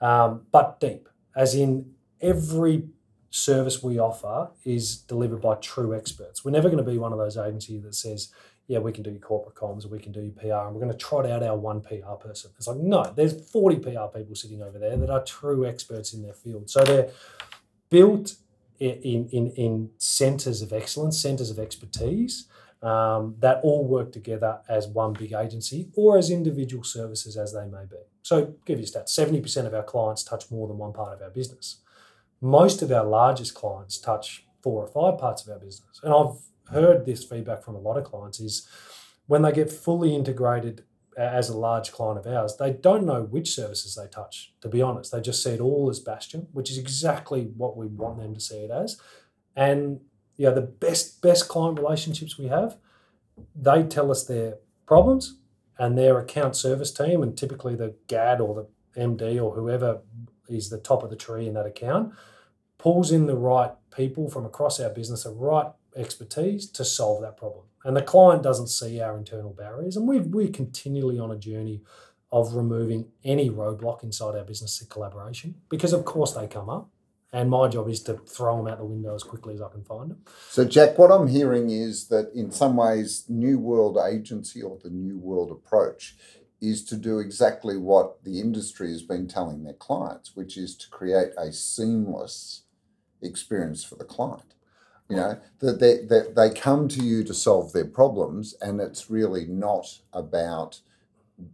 um, 0.00 0.42
but 0.52 0.80
deep, 0.80 1.08
as 1.34 1.54
in 1.54 1.92
every 2.20 2.84
service 3.30 3.82
we 3.82 3.98
offer 3.98 4.50
is 4.64 4.96
delivered 4.96 5.42
by 5.42 5.54
true 5.56 5.94
experts. 5.94 6.44
We're 6.44 6.52
never 6.52 6.68
going 6.68 6.82
to 6.82 6.90
be 6.90 6.98
one 6.98 7.12
of 7.12 7.18
those 7.18 7.36
agencies 7.36 7.82
that 7.82 7.94
says, 7.94 8.32
yeah, 8.66 8.78
we 8.78 8.92
can 8.92 9.02
do 9.02 9.10
your 9.10 9.20
corporate 9.20 9.54
comms 9.54 9.84
or 9.84 9.88
we 9.88 9.98
can 9.98 10.12
do 10.12 10.22
your 10.22 10.32
PR 10.32 10.66
and 10.66 10.74
we're 10.74 10.80
going 10.80 10.92
to 10.92 10.98
trot 10.98 11.26
out 11.26 11.42
our 11.42 11.56
one 11.56 11.80
PR 11.80 12.14
person. 12.18 12.50
It's 12.56 12.66
like, 12.66 12.78
no, 12.78 13.12
there's 13.14 13.48
40 13.50 13.76
PR 13.76 14.06
people 14.14 14.34
sitting 14.34 14.62
over 14.62 14.78
there 14.78 14.96
that 14.96 15.10
are 15.10 15.22
true 15.22 15.66
experts 15.66 16.14
in 16.14 16.22
their 16.22 16.32
field. 16.32 16.70
So 16.70 16.82
they're 16.82 17.10
built 17.90 18.36
in, 18.80 19.28
in, 19.30 19.50
in 19.52 19.90
centres 19.98 20.62
of 20.62 20.72
excellence, 20.72 21.20
centres 21.20 21.50
of 21.50 21.58
expertise 21.58 22.46
um, 22.86 23.34
that 23.40 23.60
all 23.64 23.84
work 23.84 24.12
together 24.12 24.60
as 24.68 24.86
one 24.86 25.12
big 25.12 25.32
agency 25.32 25.88
or 25.96 26.16
as 26.16 26.30
individual 26.30 26.84
services 26.84 27.36
as 27.36 27.52
they 27.52 27.66
may 27.66 27.84
be. 27.90 27.96
So, 28.22 28.54
give 28.64 28.78
you 28.78 28.84
a 28.84 28.86
stat 28.86 29.06
70% 29.06 29.66
of 29.66 29.74
our 29.74 29.82
clients 29.82 30.22
touch 30.22 30.50
more 30.52 30.68
than 30.68 30.78
one 30.78 30.92
part 30.92 31.12
of 31.12 31.20
our 31.20 31.30
business. 31.30 31.78
Most 32.40 32.82
of 32.82 32.92
our 32.92 33.04
largest 33.04 33.54
clients 33.54 33.98
touch 33.98 34.46
four 34.62 34.84
or 34.84 34.86
five 34.86 35.18
parts 35.18 35.44
of 35.44 35.52
our 35.52 35.58
business. 35.58 36.00
And 36.04 36.14
I've 36.14 36.36
heard 36.72 37.06
this 37.06 37.24
feedback 37.24 37.64
from 37.64 37.74
a 37.74 37.80
lot 37.80 37.96
of 37.96 38.04
clients 38.04 38.38
is 38.38 38.68
when 39.26 39.42
they 39.42 39.52
get 39.52 39.72
fully 39.72 40.14
integrated 40.14 40.84
as 41.16 41.48
a 41.48 41.56
large 41.56 41.90
client 41.90 42.18
of 42.18 42.32
ours, 42.32 42.56
they 42.56 42.72
don't 42.72 43.06
know 43.06 43.22
which 43.22 43.54
services 43.54 43.94
they 43.96 44.06
touch, 44.06 44.52
to 44.60 44.68
be 44.68 44.82
honest. 44.82 45.10
They 45.10 45.20
just 45.20 45.42
see 45.42 45.50
it 45.50 45.60
all 45.60 45.88
as 45.88 45.98
Bastion, 45.98 46.46
which 46.52 46.70
is 46.70 46.78
exactly 46.78 47.50
what 47.56 47.76
we 47.76 47.86
want 47.86 48.18
them 48.18 48.34
to 48.34 48.40
see 48.40 48.58
it 48.58 48.70
as. 48.70 49.00
And 49.56 50.00
you 50.36 50.46
know, 50.46 50.54
the 50.54 50.60
best 50.60 51.22
best 51.22 51.48
client 51.48 51.78
relationships 51.78 52.38
we 52.38 52.48
have, 52.48 52.76
they 53.54 53.82
tell 53.82 54.10
us 54.10 54.24
their 54.24 54.58
problems 54.86 55.36
and 55.78 55.96
their 55.96 56.18
account 56.18 56.56
service 56.56 56.90
team, 56.90 57.22
and 57.22 57.36
typically 57.36 57.74
the 57.74 57.94
GAD 58.06 58.40
or 58.40 58.54
the 58.54 59.00
MD 59.00 59.42
or 59.42 59.54
whoever 59.54 60.00
is 60.48 60.70
the 60.70 60.78
top 60.78 61.02
of 61.02 61.10
the 61.10 61.16
tree 61.16 61.46
in 61.46 61.54
that 61.54 61.66
account, 61.66 62.14
pulls 62.78 63.10
in 63.10 63.26
the 63.26 63.36
right 63.36 63.72
people 63.94 64.30
from 64.30 64.46
across 64.46 64.80
our 64.80 64.90
business, 64.90 65.24
the 65.24 65.30
right 65.30 65.72
expertise 65.96 66.68
to 66.70 66.84
solve 66.84 67.22
that 67.22 67.36
problem. 67.36 67.64
And 67.84 67.96
the 67.96 68.02
client 68.02 68.42
doesn't 68.42 68.68
see 68.68 69.00
our 69.00 69.16
internal 69.16 69.52
barriers. 69.52 69.96
And 69.96 70.08
we've, 70.08 70.26
we're 70.26 70.48
continually 70.48 71.18
on 71.18 71.30
a 71.30 71.36
journey 71.36 71.82
of 72.32 72.54
removing 72.54 73.06
any 73.24 73.48
roadblock 73.48 74.02
inside 74.02 74.34
our 74.34 74.44
business 74.44 74.78
to 74.78 74.86
collaboration 74.86 75.54
because, 75.68 75.92
of 75.92 76.04
course, 76.04 76.32
they 76.32 76.46
come 76.46 76.68
up. 76.68 76.88
And 77.32 77.50
my 77.50 77.68
job 77.68 77.88
is 77.88 78.02
to 78.04 78.14
throw 78.14 78.56
them 78.56 78.68
out 78.68 78.78
the 78.78 78.84
window 78.84 79.14
as 79.14 79.22
quickly 79.22 79.54
as 79.54 79.60
I 79.60 79.68
can 79.68 79.84
find 79.84 80.10
them. 80.10 80.20
So, 80.48 80.64
Jack, 80.64 80.96
what 80.96 81.10
I'm 81.10 81.26
hearing 81.26 81.70
is 81.70 82.08
that 82.08 82.32
in 82.34 82.50
some 82.50 82.76
ways, 82.76 83.24
New 83.28 83.58
World 83.58 83.98
Agency 83.98 84.62
or 84.62 84.78
the 84.82 84.90
New 84.90 85.18
World 85.18 85.50
approach 85.50 86.16
is 86.60 86.84
to 86.84 86.96
do 86.96 87.18
exactly 87.18 87.76
what 87.76 88.24
the 88.24 88.40
industry 88.40 88.90
has 88.90 89.02
been 89.02 89.28
telling 89.28 89.64
their 89.64 89.74
clients, 89.74 90.34
which 90.34 90.56
is 90.56 90.74
to 90.76 90.88
create 90.88 91.30
a 91.36 91.52
seamless 91.52 92.62
experience 93.20 93.84
for 93.84 93.96
the 93.96 94.04
client. 94.04 94.54
You 95.08 95.16
know, 95.16 95.38
that 95.60 95.78
they, 95.78 95.98
that 96.06 96.34
they 96.34 96.50
come 96.50 96.88
to 96.88 97.00
you 97.00 97.22
to 97.24 97.32
solve 97.32 97.72
their 97.72 97.84
problems, 97.84 98.56
and 98.60 98.80
it's 98.80 99.08
really 99.08 99.46
not 99.46 100.00
about 100.12 100.80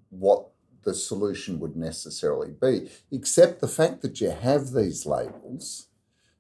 what 0.09 0.52
the 0.85 0.95
solution 0.95 1.61
would 1.61 1.77
necessarily 1.77 2.51
be, 2.61 2.91
except 3.11 3.61
the 3.61 3.69
fact 3.69 4.03
that 4.03 4.21
you 4.21 4.31
have 4.31 4.73
these 4.73 5.07
labels 5.07 5.89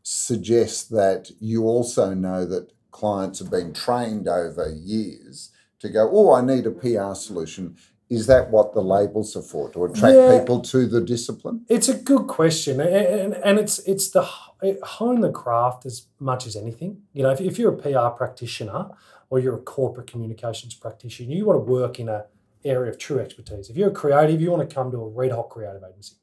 suggests 0.02 0.84
that 0.84 1.30
you 1.40 1.64
also 1.64 2.12
know 2.14 2.44
that 2.44 2.72
clients 2.90 3.38
have 3.38 3.50
been 3.50 3.72
trained 3.72 4.28
over 4.28 4.68
years 4.70 5.50
to 5.78 5.88
go, 5.88 6.08
oh, 6.12 6.32
I 6.32 6.42
need 6.42 6.66
a 6.66 6.70
PR 6.70 7.14
solution. 7.14 7.76
Is 8.10 8.26
that 8.26 8.50
what 8.50 8.74
the 8.74 8.82
labels 8.82 9.34
are 9.36 9.42
for? 9.42 9.70
To 9.70 9.84
attract 9.86 10.14
Yeah. 10.14 10.38
people 10.38 10.60
to 10.60 10.86
the 10.86 11.00
discipline? 11.00 11.64
It's 11.68 11.88
a 11.88 11.94
good 11.94 12.26
question, 12.26 12.78
and, 12.80 12.90
and, 12.94 13.34
and 13.34 13.58
it's 13.58 13.78
it's 13.80 14.10
the 14.10 14.28
it 14.60 14.78
eh, 14.82 14.86
hone 14.86 15.20
the 15.22 15.30
craft 15.30 15.86
as 15.86 16.06
much 16.20 16.46
as 16.46 16.54
anything. 16.54 17.02
You 17.14 17.22
know, 17.22 17.30
if, 17.30 17.40
if 17.40 17.58
you're 17.58 17.72
a 17.72 17.76
PR 17.76 18.14
practitioner 18.14 18.90
or 19.30 19.38
you're 19.40 19.54
a 19.54 19.62
corporate 19.62 20.08
communications 20.08 20.74
practitioner, 20.74 21.32
you 21.32 21.46
want 21.46 21.56
to 21.56 21.72
work 21.72 21.98
in 21.98 22.10
a 22.10 22.26
area 22.64 22.90
of 22.90 22.98
true 22.98 23.18
expertise. 23.20 23.68
If 23.70 23.76
you're 23.76 23.88
a 23.90 23.92
creative, 23.92 24.40
you 24.40 24.50
want 24.50 24.68
to 24.68 24.74
come 24.74 24.90
to 24.90 24.98
a 24.98 25.08
red 25.08 25.32
hot 25.32 25.48
creative 25.50 25.82
agency, 25.88 26.16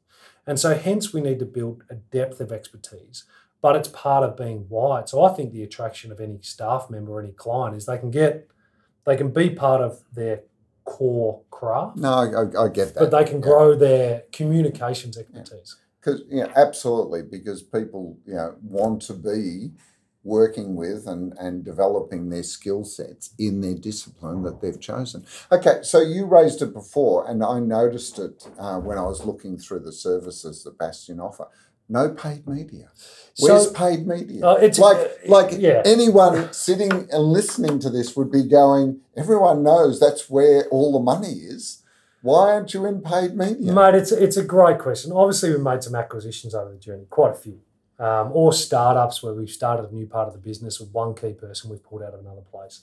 and 0.48 0.60
so 0.60 0.76
hence 0.76 1.14
we 1.14 1.22
need 1.22 1.40
to 1.40 1.46
build 1.46 1.84
a 1.90 1.96
depth 1.96 2.40
of 2.40 2.52
expertise. 2.52 3.26
But 3.62 3.76
it's 3.76 3.90
part 3.90 4.24
of 4.24 4.38
being 4.38 4.68
wide. 4.70 5.10
So 5.10 5.22
I 5.24 5.34
think 5.34 5.52
the 5.52 5.64
attraction 5.64 6.14
of 6.14 6.22
any 6.22 6.40
staff 6.42 6.90
member 6.90 7.12
or 7.12 7.22
any 7.22 7.34
client 7.34 7.76
is 7.76 7.86
they 7.86 7.98
can 7.98 8.10
get, 8.10 8.48
they 9.06 9.18
can 9.18 9.32
be 9.32 9.50
part 9.50 9.82
of 9.82 10.00
their 10.14 10.44
core 10.86 11.42
craft, 11.52 11.98
No, 11.98 12.10
I, 12.10 12.64
I, 12.66 12.70
get 12.70 12.94
that. 12.94 13.00
but 13.00 13.12
they 13.12 13.30
can 13.30 13.42
grow 13.42 13.76
their 13.76 14.24
communications 14.32 15.18
expertise. 15.18 15.76
Because 16.00 16.22
yeah, 16.30 16.48
absolutely, 16.56 17.22
because 17.22 17.62
people 17.62 18.18
you 18.26 18.34
know 18.36 18.56
want 18.64 19.02
to 19.04 19.14
be 19.14 19.72
working 20.24 20.76
with 20.76 21.08
and, 21.08 21.34
and 21.40 21.64
developing 21.64 22.30
their 22.30 22.44
skill 22.44 22.84
sets 22.84 23.32
in 23.40 23.62
their 23.62 23.76
discipline 23.76 24.44
that 24.44 24.62
they've 24.62 24.80
chosen. 24.80 25.26
Okay, 25.52 25.80
so 25.82 26.02
you 26.02 26.26
raised 26.26 26.62
it 26.62 26.74
before, 26.74 27.30
and 27.30 27.44
I 27.44 27.60
noticed 27.60 28.20
it 28.20 28.48
uh, 28.60 28.80
when 28.80 28.98
I 28.98 29.04
was 29.04 29.26
looking 29.26 29.58
through 29.58 29.80
the 29.80 29.94
services 29.94 30.64
that 30.64 30.78
Bastion 30.78 31.20
offer. 31.20 31.48
No 31.92 32.10
paid 32.10 32.46
media. 32.48 32.92
Where's 33.40 33.68
So- 33.68 33.74
paid 33.74 34.06
media? 34.06 34.46
Uh, 34.46 34.56
it's 34.56 34.78
like 34.78 34.98
uh, 34.98 35.08
like 35.28 35.54
yeah. 35.58 35.82
anyone 35.86 36.54
sitting 36.54 36.92
and 37.12 37.24
listening 37.24 37.80
to 37.80 37.90
this 37.90 38.16
would 38.16 38.32
be 38.32 38.44
going. 38.44 39.00
Everyone 39.18 39.64
knows 39.64 40.00
that's 40.00 40.30
where 40.30 40.66
all 40.70 40.92
the 40.92 41.00
money 41.00 41.34
is. 41.34 41.82
Why 42.22 42.54
aren't 42.54 42.74
you 42.76 42.86
in 42.86 43.02
paid 43.02 43.36
media? 43.36 43.74
Mate, 43.74 43.96
it's 43.96 44.12
it's 44.12 44.38
a 44.38 44.44
great 44.44 44.78
question. 44.78 45.12
Obviously, 45.12 45.50
we've 45.50 45.62
made 45.62 45.82
some 45.82 45.96
acquisitions 45.96 46.54
over 46.54 46.70
the 46.72 46.78
journey, 46.78 47.06
quite 47.10 47.32
a 47.32 47.36
few, 47.36 47.62
um, 48.00 48.32
or 48.34 48.54
startups 48.54 49.22
where 49.22 49.34
we've 49.34 49.50
started 49.50 49.90
a 49.90 49.94
new 49.94 50.08
part 50.08 50.28
of 50.28 50.34
the 50.34 50.40
business 50.40 50.80
with 50.80 50.90
one 50.92 51.14
key 51.14 51.34
person 51.34 51.70
we've 51.70 51.84
pulled 51.84 52.02
out 52.02 52.14
of 52.14 52.22
another 52.22 52.42
place. 52.42 52.82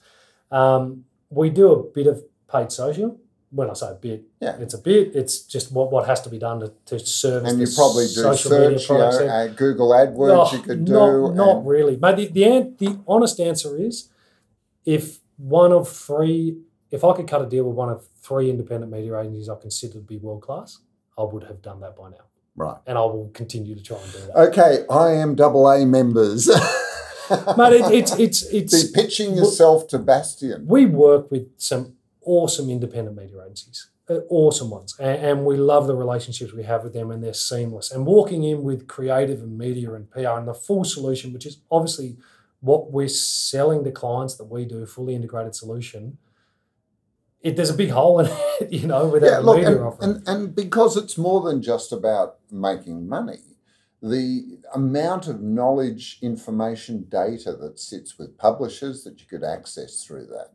Um, 0.51 1.05
we 1.31 1.51
do 1.51 1.73
a 1.73 1.83
bit 1.83 2.07
of 2.07 2.23
paid 2.53 2.71
social. 2.71 3.19
When 3.51 3.71
I 3.71 3.75
say 3.75 3.91
a 3.91 3.95
bit, 3.95 4.25
Yeah. 4.41 4.57
it's 4.59 4.75
a 4.75 4.79
bit. 4.79 5.15
It's 5.15 5.39
just 5.41 5.73
what, 5.73 5.91
what 5.93 6.07
has 6.07 6.21
to 6.23 6.29
be 6.29 6.39
done 6.39 6.61
to, 6.61 6.73
to 6.87 6.99
service. 6.99 7.51
and 7.51 7.61
you 7.61 7.67
probably 7.75 8.05
do 8.07 8.13
social 8.13 8.51
media 8.51 8.79
search, 8.79 8.91
you 8.91 9.27
know, 9.27 9.33
uh, 9.33 9.47
Google 9.49 9.91
AdWords. 9.91 10.53
you 10.53 10.59
Oh, 10.59 10.63
could 10.63 10.85
do. 10.85 10.93
Not, 10.93 11.35
not 11.35 11.57
and- 11.59 11.67
really. 11.67 11.97
But 11.97 12.17
the, 12.17 12.27
the, 12.27 12.75
the 12.79 12.99
honest 13.07 13.41
answer 13.41 13.77
is 13.79 14.11
if 14.85 15.21
one 15.39 15.73
of 15.73 15.89
three, 15.89 16.59
if 16.91 17.05
I 17.05 17.15
could 17.15 17.29
cut 17.29 17.41
a 17.41 17.47
deal 17.47 17.65
with 17.65 17.77
one 17.77 17.89
of 17.89 18.07
three 18.21 18.51
independent 18.51 18.93
media 18.93 19.19
agencies 19.21 19.49
I 19.49 19.55
consider 19.55 19.95
to 19.95 20.01
be 20.01 20.19
world 20.19 20.43
class, 20.43 20.79
I 21.17 21.23
would 21.23 21.45
have 21.45 21.63
done 21.63 21.81
that 21.81 21.97
by 21.97 22.11
now. 22.11 22.26
Right. 22.57 22.79
and 22.87 22.97
I 22.97 23.03
will 23.03 23.31
continue 23.35 23.75
to 23.75 23.83
try 23.83 23.99
and 23.99 24.13
do 24.13 24.19
that. 24.19 24.37
Okay, 24.49 24.85
IMAA 24.89 25.87
members. 25.89 26.49
Mate, 27.57 27.73
it, 27.73 27.93
it's 27.93 28.13
it's 28.19 28.43
it's 28.53 28.85
Be 28.85 29.03
pitching 29.03 29.35
yourself 29.37 29.89
to 29.89 29.99
Bastion. 29.99 30.65
we 30.67 30.87
work 30.87 31.31
with 31.31 31.49
some 31.59 31.95
awesome 32.23 32.71
independent 32.71 33.17
media 33.17 33.43
agencies, 33.45 33.89
uh, 34.09 34.21
awesome 34.29 34.71
ones, 34.71 34.95
and, 34.99 35.25
and 35.25 35.45
we 35.45 35.57
love 35.57 35.87
the 35.87 35.95
relationships 35.95 36.53
we 36.53 36.63
have 36.63 36.85
with 36.85 36.93
them, 36.93 37.11
and 37.11 37.23
they're 37.23 37.35
seamless. 37.35 37.91
And 37.91 38.07
walking 38.07 38.45
in 38.45 38.63
with 38.63 38.87
creative 38.87 39.41
and 39.41 39.59
media 39.59 39.93
and 39.95 40.11
PR 40.11 40.39
and 40.39 40.47
the 40.47 40.55
full 40.55 40.85
solution, 40.85 41.33
which 41.33 41.47
is 41.47 41.59
obviously 41.71 42.17
what 42.61 42.91
we're 42.93 43.09
selling 43.09 43.85
to 43.85 43.91
clients 43.91 44.37
that 44.37 44.45
we 44.45 44.65
do, 44.65 44.87
fully 44.87 45.15
integrated 45.15 45.55
solution. 45.55 46.19
It, 47.47 47.57
there's 47.57 47.71
a 47.71 47.75
big 47.75 47.91
hole 47.91 48.19
in 48.21 48.27
it, 48.27 48.73
you 48.79 48.87
know, 48.87 49.07
without 49.09 49.29
Yeah, 49.31 49.39
look, 49.39 49.57
media 49.59 49.77
and, 49.77 49.81
offering. 49.85 50.11
and, 50.11 50.29
and 50.29 50.55
because 50.55 50.97
it's 50.97 51.17
more 51.17 51.41
than 51.43 51.63
just 51.63 51.93
about 51.93 52.37
making 52.51 53.09
money, 53.09 53.41
the 54.03 54.59
amount 54.75 55.29
of 55.29 55.41
knowledge, 55.41 56.19
information, 56.23 57.07
data 57.09 57.53
that 57.53 57.79
sits 57.79 58.19
with 58.19 58.37
publishers 58.37 59.05
that 59.05 59.21
you 59.21 59.27
could 59.27 59.45
access 59.45 60.03
through 60.05 60.27
that 60.27 60.49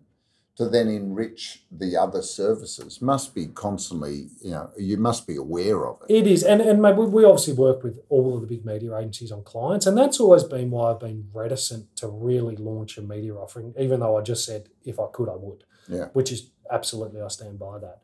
to 0.58 0.68
then 0.68 0.89
enrich 0.89 1.64
the 1.72 1.96
other 1.96 2.22
services 2.22 3.02
must 3.02 3.34
be 3.34 3.46
constantly, 3.48 4.28
you 4.42 4.52
know, 4.52 4.70
you 4.78 4.98
must 4.98 5.26
be 5.26 5.38
aware 5.38 5.88
of 5.88 5.98
it. 6.08 6.14
It 6.14 6.28
is, 6.28 6.44
and 6.44 6.62
and 6.62 6.82
mate, 6.82 6.98
we, 6.98 7.06
we 7.06 7.24
obviously 7.24 7.54
work 7.54 7.84
with 7.84 8.00
all 8.10 8.36
of 8.36 8.42
the 8.42 8.48
big 8.48 8.66
media 8.66 8.96
agencies 8.98 9.32
on 9.32 9.44
clients, 9.44 9.86
and 9.88 9.98
that's 9.98 10.20
always 10.20 10.44
been 10.44 10.70
why 10.70 10.92
I've 10.92 11.00
been 11.00 11.30
reticent 11.34 11.96
to 11.98 12.08
really 12.08 12.58
launch 12.58 12.98
a 12.98 13.02
media 13.02 13.34
offering, 13.34 13.74
even 13.80 14.02
though 14.02 14.18
I 14.18 14.22
just 14.22 14.46
said 14.46 14.68
if 14.84 15.00
I 15.00 15.06
could, 15.14 15.30
I 15.30 15.36
would. 15.36 15.64
Yeah. 15.88 16.06
Which 16.14 16.32
is 16.32 16.52
absolutely 16.72 17.22
I 17.22 17.28
stand 17.28 17.60
by 17.60 17.78
that. 17.80 18.00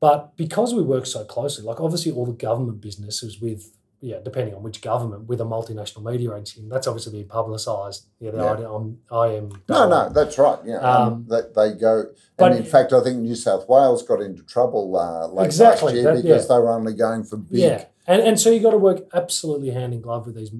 But 0.00 0.36
because 0.36 0.74
we 0.74 0.82
work 0.82 1.06
so 1.06 1.24
closely, 1.24 1.64
like 1.64 1.80
obviously 1.80 2.12
all 2.12 2.26
the 2.26 2.32
government 2.32 2.80
business 2.80 3.22
is 3.22 3.40
with 3.40 3.72
yeah, 4.02 4.18
depending 4.22 4.54
on 4.54 4.62
which 4.62 4.82
government, 4.82 5.26
with 5.26 5.40
a 5.40 5.44
multinational 5.44 6.04
media 6.04 6.30
agency, 6.34 6.60
and 6.60 6.70
that's 6.70 6.86
obviously 6.86 7.18
been 7.18 7.28
publicised. 7.28 8.06
Yeah, 8.20 8.32
Yeah. 8.34 8.44
I, 8.44 8.74
I'm, 8.76 8.98
I 9.10 9.26
am. 9.28 9.62
No, 9.70 9.88
no, 9.88 10.10
that's 10.10 10.36
right. 10.36 10.58
Yeah, 10.66 10.76
um, 10.76 11.12
Um, 11.14 11.24
that 11.28 11.54
they 11.54 11.72
go, 11.72 12.04
but- 12.36 12.52
and 12.52 12.60
in 12.60 12.66
fact, 12.70 12.92
I 12.92 13.02
think 13.02 13.16
New 13.20 13.34
South 13.34 13.66
Wales 13.68 14.02
got 14.02 14.20
into 14.20 14.42
trouble 14.42 14.94
uh, 14.96 15.28
late 15.28 15.46
Exactly, 15.46 15.86
last 15.86 15.94
year 15.94 16.04
that- 16.14 16.22
because 16.22 16.42
yeah. 16.48 16.54
they 16.56 16.60
were 16.62 16.72
only 16.72 16.92
going 16.92 17.24
for 17.24 17.38
big. 17.38 17.58
Yeah, 17.58 17.84
and 18.06 18.20
and 18.20 18.38
so 18.38 18.50
you 18.50 18.60
got 18.60 18.72
to 18.72 18.78
work 18.78 19.08
absolutely 19.14 19.70
hand 19.70 19.94
in 19.94 20.02
glove 20.02 20.26
with 20.26 20.36
these 20.36 20.52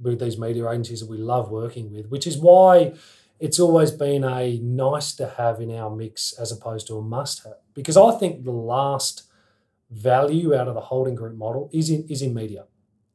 with 0.00 0.18
these 0.18 0.36
media 0.36 0.68
agencies 0.68 0.98
that 1.00 1.08
we 1.08 1.16
love 1.18 1.48
working 1.48 1.92
with, 1.94 2.08
which 2.10 2.26
is 2.26 2.36
why 2.38 2.92
it's 3.40 3.58
always 3.58 3.90
been 3.90 4.22
a 4.22 4.58
nice 4.58 5.14
to 5.16 5.26
have 5.26 5.60
in 5.60 5.74
our 5.74 5.90
mix 5.90 6.32
as 6.34 6.52
opposed 6.52 6.86
to 6.88 6.98
a 6.98 7.02
must 7.02 7.42
have. 7.44 7.56
Because 7.74 7.96
I 7.96 8.12
think 8.12 8.44
the 8.44 8.52
last 8.52 9.24
value 9.90 10.54
out 10.54 10.68
of 10.68 10.74
the 10.74 10.80
holding 10.82 11.14
group 11.14 11.36
model 11.36 11.70
is 11.72 11.90
in 11.90 12.06
is 12.08 12.22
in 12.22 12.34
media. 12.34 12.66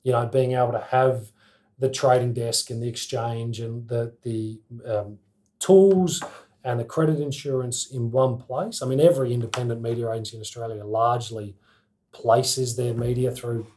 You 0.03 0.11
know, 0.11 0.26
being 0.26 0.53
able 0.53 0.71
to 0.73 0.88
have 0.91 1.32
the 1.78 1.89
trading 1.89 2.34
desk 2.34 2.69
and 2.69 2.82
the 2.82 2.88
exchange 2.88 3.59
and 3.59 3.88
the 3.88 4.13
the 4.23 4.59
um, 4.86 5.19
tools 5.59 6.23
and 6.63 6.80
the 6.80 6.84
credit 6.84 7.19
insurance 7.19 7.91
in 7.91 8.09
one 8.09 8.38
place. 8.38 8.82
I 8.82 8.88
mean, 8.88 8.99
every 8.99 9.32
independent 9.32 9.82
media 9.82 10.11
agency 10.11 10.38
in 10.38 10.41
Australia 10.41 10.84
largely 10.84 11.55
places 12.11 12.76
their 12.76 12.93
media 12.93 13.32
through 13.32 13.67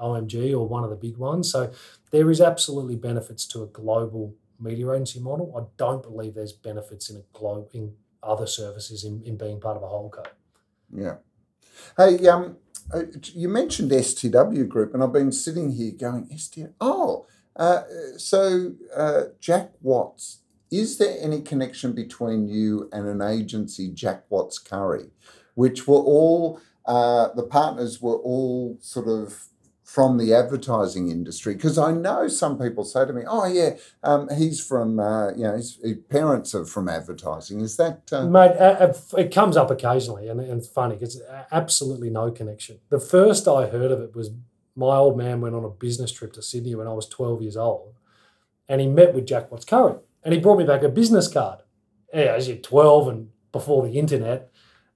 OMG 0.00 0.52
or 0.52 0.66
one 0.66 0.84
of 0.84 0.90
the 0.90 0.96
big 0.96 1.18
ones. 1.18 1.52
So 1.52 1.70
there 2.10 2.30
is 2.30 2.40
absolutely 2.40 2.96
benefits 2.96 3.46
to 3.48 3.62
a 3.62 3.66
global 3.66 4.34
media 4.60 4.90
agency 4.92 5.20
model. 5.20 5.54
I 5.56 5.68
don't 5.76 6.02
believe 6.02 6.34
there's 6.34 6.52
benefits 6.52 7.10
in 7.10 7.16
a 7.16 7.22
globe 7.32 7.68
in 7.72 7.94
other 8.22 8.46
services 8.46 9.04
in, 9.04 9.22
in 9.22 9.36
being 9.36 9.60
part 9.60 9.76
of 9.76 9.82
a 9.82 9.86
Holdco. 9.86 10.26
Yeah. 10.94 11.16
Hey, 11.96 12.26
um, 12.26 12.56
uh, 12.92 13.02
you 13.34 13.48
mentioned 13.48 13.90
STW 13.90 14.68
Group, 14.68 14.94
and 14.94 15.02
I've 15.02 15.12
been 15.12 15.32
sitting 15.32 15.72
here 15.72 15.92
going, 15.92 16.26
STW. 16.26 16.72
Oh, 16.80 17.26
uh, 17.56 17.82
so 18.16 18.72
uh, 18.94 19.22
Jack 19.40 19.72
Watts. 19.80 20.40
Is 20.70 20.98
there 20.98 21.16
any 21.20 21.40
connection 21.40 21.92
between 21.92 22.46
you 22.46 22.90
and 22.92 23.08
an 23.08 23.22
agency, 23.22 23.88
Jack 23.88 24.24
Watts 24.28 24.58
Curry, 24.58 25.10
which 25.54 25.88
were 25.88 25.96
all 25.96 26.60
uh, 26.88 27.28
the 27.34 27.42
partners 27.42 28.00
were 28.00 28.16
all 28.16 28.78
sort 28.80 29.08
of 29.08 29.48
from 29.88 30.18
the 30.18 30.34
advertising 30.34 31.10
industry? 31.10 31.54
Because 31.54 31.78
I 31.78 31.92
know 31.92 32.28
some 32.28 32.58
people 32.58 32.84
say 32.84 33.06
to 33.06 33.12
me, 33.14 33.22
"Oh 33.26 33.46
yeah, 33.46 33.78
um, 34.02 34.28
he's 34.36 34.62
from 34.62 35.00
uh, 35.00 35.30
you 35.30 35.44
know 35.44 35.56
his, 35.56 35.78
his 35.82 35.96
parents 36.10 36.54
are 36.54 36.66
from 36.66 36.90
advertising." 36.90 37.62
Is 37.62 37.78
that 37.78 38.02
uh, 38.12 38.26
Mate, 38.26 38.52
it 39.16 39.32
comes 39.32 39.56
up 39.56 39.70
occasionally, 39.70 40.28
and, 40.28 40.40
and 40.40 40.58
it's 40.58 40.68
funny 40.68 40.96
because 40.96 41.22
absolutely 41.50 42.10
no 42.10 42.30
connection. 42.30 42.80
The 42.90 43.00
first 43.00 43.48
I 43.48 43.68
heard 43.68 43.90
of 43.90 44.02
it 44.02 44.14
was 44.14 44.30
my 44.76 44.94
old 44.94 45.16
man 45.16 45.40
went 45.40 45.54
on 45.54 45.64
a 45.64 45.70
business 45.70 46.12
trip 46.12 46.34
to 46.34 46.42
Sydney 46.42 46.74
when 46.74 46.86
I 46.86 46.92
was 46.92 47.08
12 47.08 47.40
years 47.40 47.56
old, 47.56 47.94
and 48.68 48.82
he 48.82 48.86
met 48.86 49.14
with 49.14 49.26
Jack 49.26 49.50
Watts 49.50 49.64
Curry, 49.64 49.96
and 50.22 50.34
he 50.34 50.38
brought 50.40 50.58
me 50.58 50.66
back 50.66 50.82
a 50.82 50.90
business 50.90 51.28
card. 51.28 51.60
Yeah, 52.12 52.34
as 52.36 52.46
you're 52.46 52.58
12 52.58 53.08
and 53.08 53.30
before 53.52 53.88
the 53.88 53.98
internet, 53.98 54.50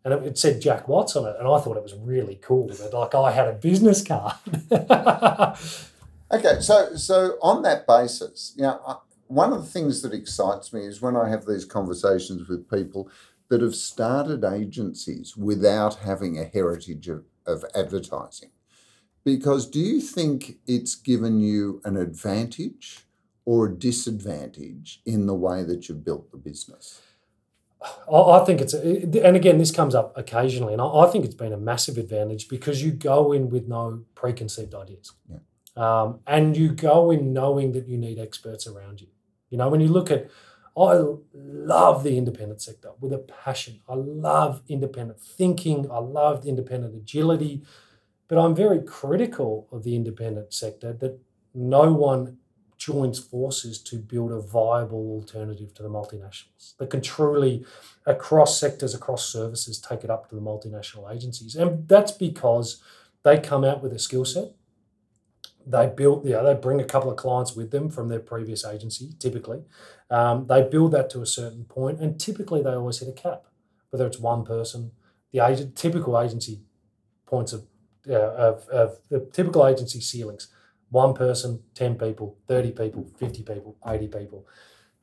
and 0.04 0.14
it, 0.26 0.38
said 0.38 0.60
Jack 0.60 0.88
Watts 0.88 1.16
on 1.16 1.26
it, 1.28 1.36
and 1.38 1.46
I 1.48 1.60
thought 1.60 1.76
it 1.76 1.82
was 1.82 1.94
really 1.94 2.38
cool 2.42 2.68
that 2.68 2.92
like 2.92 3.14
I 3.14 3.30
had 3.30 3.48
a 3.48 3.52
business 3.52 4.02
card. 4.04 4.34
Okay, 6.32 6.60
so 6.60 6.96
so 6.96 7.36
on 7.42 7.60
that 7.62 7.86
basis, 7.86 8.54
you 8.56 8.62
know, 8.62 9.02
one 9.26 9.52
of 9.52 9.62
the 9.62 9.68
things 9.70 10.00
that 10.00 10.14
excites 10.14 10.72
me 10.72 10.86
is 10.86 11.02
when 11.02 11.14
I 11.14 11.28
have 11.28 11.44
these 11.44 11.66
conversations 11.66 12.48
with 12.48 12.70
people 12.70 13.10
that 13.48 13.60
have 13.60 13.74
started 13.74 14.42
agencies 14.42 15.36
without 15.36 15.96
having 15.96 16.38
a 16.38 16.46
heritage 16.46 17.06
of, 17.08 17.24
of 17.44 17.66
advertising. 17.74 18.48
Because 19.24 19.68
do 19.68 19.78
you 19.78 20.00
think 20.00 20.56
it's 20.66 20.94
given 20.94 21.38
you 21.38 21.82
an 21.84 21.98
advantage 21.98 23.00
or 23.44 23.66
a 23.66 23.74
disadvantage 23.74 25.02
in 25.04 25.26
the 25.26 25.34
way 25.34 25.62
that 25.62 25.86
you've 25.88 26.04
built 26.04 26.30
the 26.30 26.38
business? 26.38 27.02
I, 28.10 28.40
I 28.40 28.44
think 28.44 28.60
it's, 28.60 28.74
and 28.74 29.36
again, 29.36 29.58
this 29.58 29.70
comes 29.70 29.94
up 29.94 30.16
occasionally, 30.16 30.72
and 30.72 30.82
I, 30.82 30.86
I 30.86 31.06
think 31.06 31.24
it's 31.24 31.34
been 31.34 31.52
a 31.52 31.58
massive 31.58 31.98
advantage 31.98 32.48
because 32.48 32.82
you 32.82 32.92
go 32.92 33.32
in 33.32 33.50
with 33.50 33.68
no 33.68 34.04
preconceived 34.14 34.74
ideas. 34.74 35.12
Yeah. 35.28 35.38
Um, 35.74 36.20
and 36.26 36.56
you 36.56 36.72
go 36.72 37.10
in 37.10 37.32
knowing 37.32 37.72
that 37.72 37.88
you 37.88 37.96
need 37.96 38.18
experts 38.18 38.66
around 38.66 39.00
you. 39.00 39.08
You 39.50 39.58
know, 39.58 39.68
when 39.68 39.80
you 39.80 39.88
look 39.88 40.10
at, 40.10 40.30
I 40.76 41.02
love 41.34 42.02
the 42.02 42.16
independent 42.16 42.62
sector 42.62 42.92
with 43.00 43.12
a 43.12 43.18
passion. 43.18 43.80
I 43.88 43.94
love 43.94 44.62
independent 44.68 45.20
thinking. 45.20 45.90
I 45.90 45.98
love 45.98 46.46
independent 46.46 46.94
agility, 46.94 47.62
but 48.28 48.38
I'm 48.38 48.54
very 48.54 48.80
critical 48.82 49.68
of 49.70 49.82
the 49.82 49.94
independent 49.94 50.54
sector 50.54 50.92
that 50.94 51.18
no 51.54 51.92
one 51.92 52.38
joins 52.84 53.20
forces 53.20 53.78
to 53.80 53.96
build 53.96 54.32
a 54.32 54.40
viable 54.40 55.12
alternative 55.12 55.72
to 55.72 55.84
the 55.84 55.88
multinationals 55.88 56.76
that 56.78 56.90
can 56.90 57.00
truly, 57.00 57.64
across 58.06 58.58
sectors, 58.58 58.92
across 58.92 59.24
services, 59.32 59.78
take 59.78 60.02
it 60.02 60.10
up 60.10 60.28
to 60.28 60.34
the 60.34 60.40
multinational 60.40 61.14
agencies. 61.14 61.54
And 61.54 61.86
that's 61.86 62.10
because 62.10 62.82
they 63.22 63.38
come 63.38 63.62
out 63.62 63.84
with 63.84 63.92
a 63.92 64.00
skill 64.00 64.24
set. 64.24 64.48
They 65.64 65.86
build, 65.86 66.26
yeah, 66.26 66.42
they 66.42 66.54
bring 66.54 66.80
a 66.80 66.84
couple 66.84 67.08
of 67.08 67.16
clients 67.16 67.54
with 67.54 67.70
them 67.70 67.88
from 67.88 68.08
their 68.08 68.18
previous 68.18 68.64
agency, 68.64 69.12
typically. 69.20 69.62
Um, 70.10 70.48
they 70.48 70.62
build 70.64 70.90
that 70.90 71.08
to 71.10 71.22
a 71.22 71.26
certain 71.26 71.64
point, 71.64 72.00
and 72.00 72.18
typically 72.18 72.62
they 72.62 72.70
always 72.70 72.98
hit 72.98 73.08
a 73.08 73.12
cap, 73.12 73.44
whether 73.90 74.08
it's 74.08 74.18
one 74.18 74.44
person. 74.44 74.90
The 75.30 75.46
agent, 75.46 75.76
typical 75.76 76.20
agency 76.20 76.62
points 77.26 77.52
of, 77.52 77.62
uh, 78.10 78.14
of, 78.14 78.68
of 78.70 78.98
the 79.08 79.20
typical 79.32 79.64
agency 79.64 80.00
ceilings 80.00 80.48
one 80.92 81.14
person, 81.14 81.60
10 81.74 81.96
people, 81.96 82.36
30 82.48 82.70
people, 82.72 83.08
50 83.18 83.42
people, 83.42 83.76
80 83.86 84.08
people. 84.08 84.46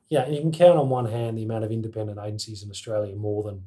Yeah, 0.07 0.27
you 0.29 0.39
can 0.39 0.51
count 0.51 0.77
on 0.79 0.87
one 0.89 1.05
hand 1.07 1.37
the 1.37 1.43
amount 1.43 1.63
of 1.65 1.71
independent 1.71 2.19
agencies 2.23 2.63
in 2.63 2.69
Australia 2.69 3.15
more 3.15 3.43
than 3.43 3.65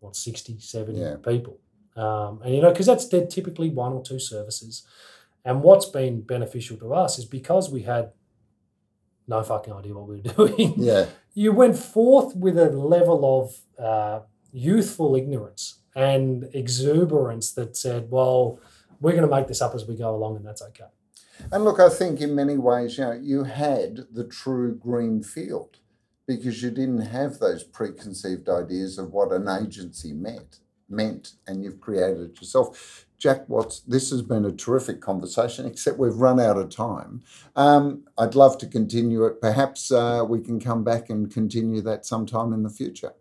what 0.00 0.16
60, 0.16 0.58
70 0.60 0.98
Yeah. 0.98 1.16
people. 1.16 1.58
Um, 1.96 2.40
and 2.44 2.54
you 2.54 2.62
know, 2.62 2.70
because 2.70 2.86
that's 2.86 3.08
they're 3.08 3.26
typically 3.26 3.70
one 3.70 3.92
or 3.92 4.02
two 4.02 4.20
services. 4.20 4.84
And 5.44 5.62
what's 5.62 5.86
been 5.86 6.20
beneficial 6.22 6.76
to 6.78 6.94
us 6.94 7.18
is 7.18 7.24
because 7.24 7.70
we 7.70 7.82
had 7.82 8.12
no 9.26 9.42
fucking 9.42 9.72
idea 9.72 9.94
what 9.94 10.08
we 10.08 10.16
were 10.16 10.22
doing. 10.48 10.74
Yeah, 10.76 11.06
You 11.34 11.52
went 11.52 11.76
forth 11.76 12.36
with 12.36 12.56
a 12.58 12.70
level 12.70 13.20
of 13.40 13.84
uh, 13.84 14.20
youthful 14.52 15.16
ignorance 15.16 15.80
and 15.96 16.48
exuberance 16.54 17.52
that 17.52 17.76
said, 17.76 18.10
"Well, 18.10 18.60
we're 19.00 19.12
going 19.18 19.28
to 19.28 19.34
make 19.36 19.48
this 19.48 19.60
up 19.60 19.74
as 19.74 19.86
we 19.86 19.96
go 19.96 20.14
along, 20.14 20.36
and 20.36 20.46
that's 20.46 20.62
okay." 20.62 20.84
And 21.52 21.64
look, 21.64 21.80
I 21.80 21.88
think 21.88 22.20
in 22.20 22.34
many 22.34 22.56
ways, 22.56 22.98
you 22.98 23.04
know, 23.04 23.12
you 23.12 23.44
had 23.44 24.06
the 24.12 24.24
true 24.24 24.74
green 24.74 25.22
field 25.22 25.78
because 26.26 26.62
you 26.62 26.70
didn't 26.70 27.02
have 27.02 27.38
those 27.38 27.64
preconceived 27.64 28.48
ideas 28.48 28.98
of 28.98 29.12
what 29.12 29.32
an 29.32 29.48
agency 29.48 30.12
meant 30.12 30.60
meant, 30.88 31.32
and 31.46 31.62
you've 31.62 31.80
created 31.80 32.20
it 32.20 32.40
yourself. 32.40 33.06
Jack 33.18 33.48
Watts, 33.48 33.80
this 33.80 34.10
has 34.10 34.22
been 34.22 34.44
a 34.44 34.52
terrific 34.52 35.00
conversation, 35.00 35.66
except 35.66 35.98
we've 35.98 36.14
run 36.14 36.38
out 36.38 36.56
of 36.56 36.70
time. 36.70 37.22
Um, 37.56 38.04
I'd 38.16 38.36
love 38.36 38.58
to 38.58 38.66
continue 38.66 39.24
it. 39.24 39.40
Perhaps 39.40 39.90
uh, 39.90 40.24
we 40.26 40.40
can 40.40 40.60
come 40.60 40.84
back 40.84 41.10
and 41.10 41.32
continue 41.32 41.80
that 41.82 42.06
sometime 42.06 42.52
in 42.52 42.62
the 42.62 42.70
future. 42.70 43.12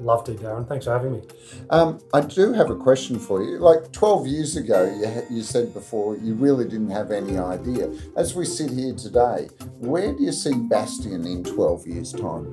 Love 0.00 0.24
to, 0.24 0.32
Darren. 0.32 0.68
Thanks 0.68 0.84
for 0.84 0.92
having 0.92 1.12
me. 1.12 1.22
Um, 1.70 2.00
I 2.12 2.20
do 2.20 2.52
have 2.52 2.70
a 2.70 2.76
question 2.76 3.18
for 3.18 3.42
you. 3.42 3.58
Like 3.58 3.92
12 3.92 4.26
years 4.26 4.56
ago, 4.56 4.84
you, 4.84 5.36
you 5.36 5.42
said 5.42 5.72
before 5.72 6.16
you 6.16 6.34
really 6.34 6.64
didn't 6.64 6.90
have 6.90 7.10
any 7.10 7.38
idea. 7.38 7.92
As 8.16 8.34
we 8.34 8.44
sit 8.44 8.70
here 8.70 8.94
today, 8.94 9.48
where 9.78 10.12
do 10.12 10.22
you 10.22 10.32
see 10.32 10.54
Bastion 10.54 11.26
in 11.26 11.44
12 11.44 11.86
years' 11.86 12.12
time? 12.12 12.52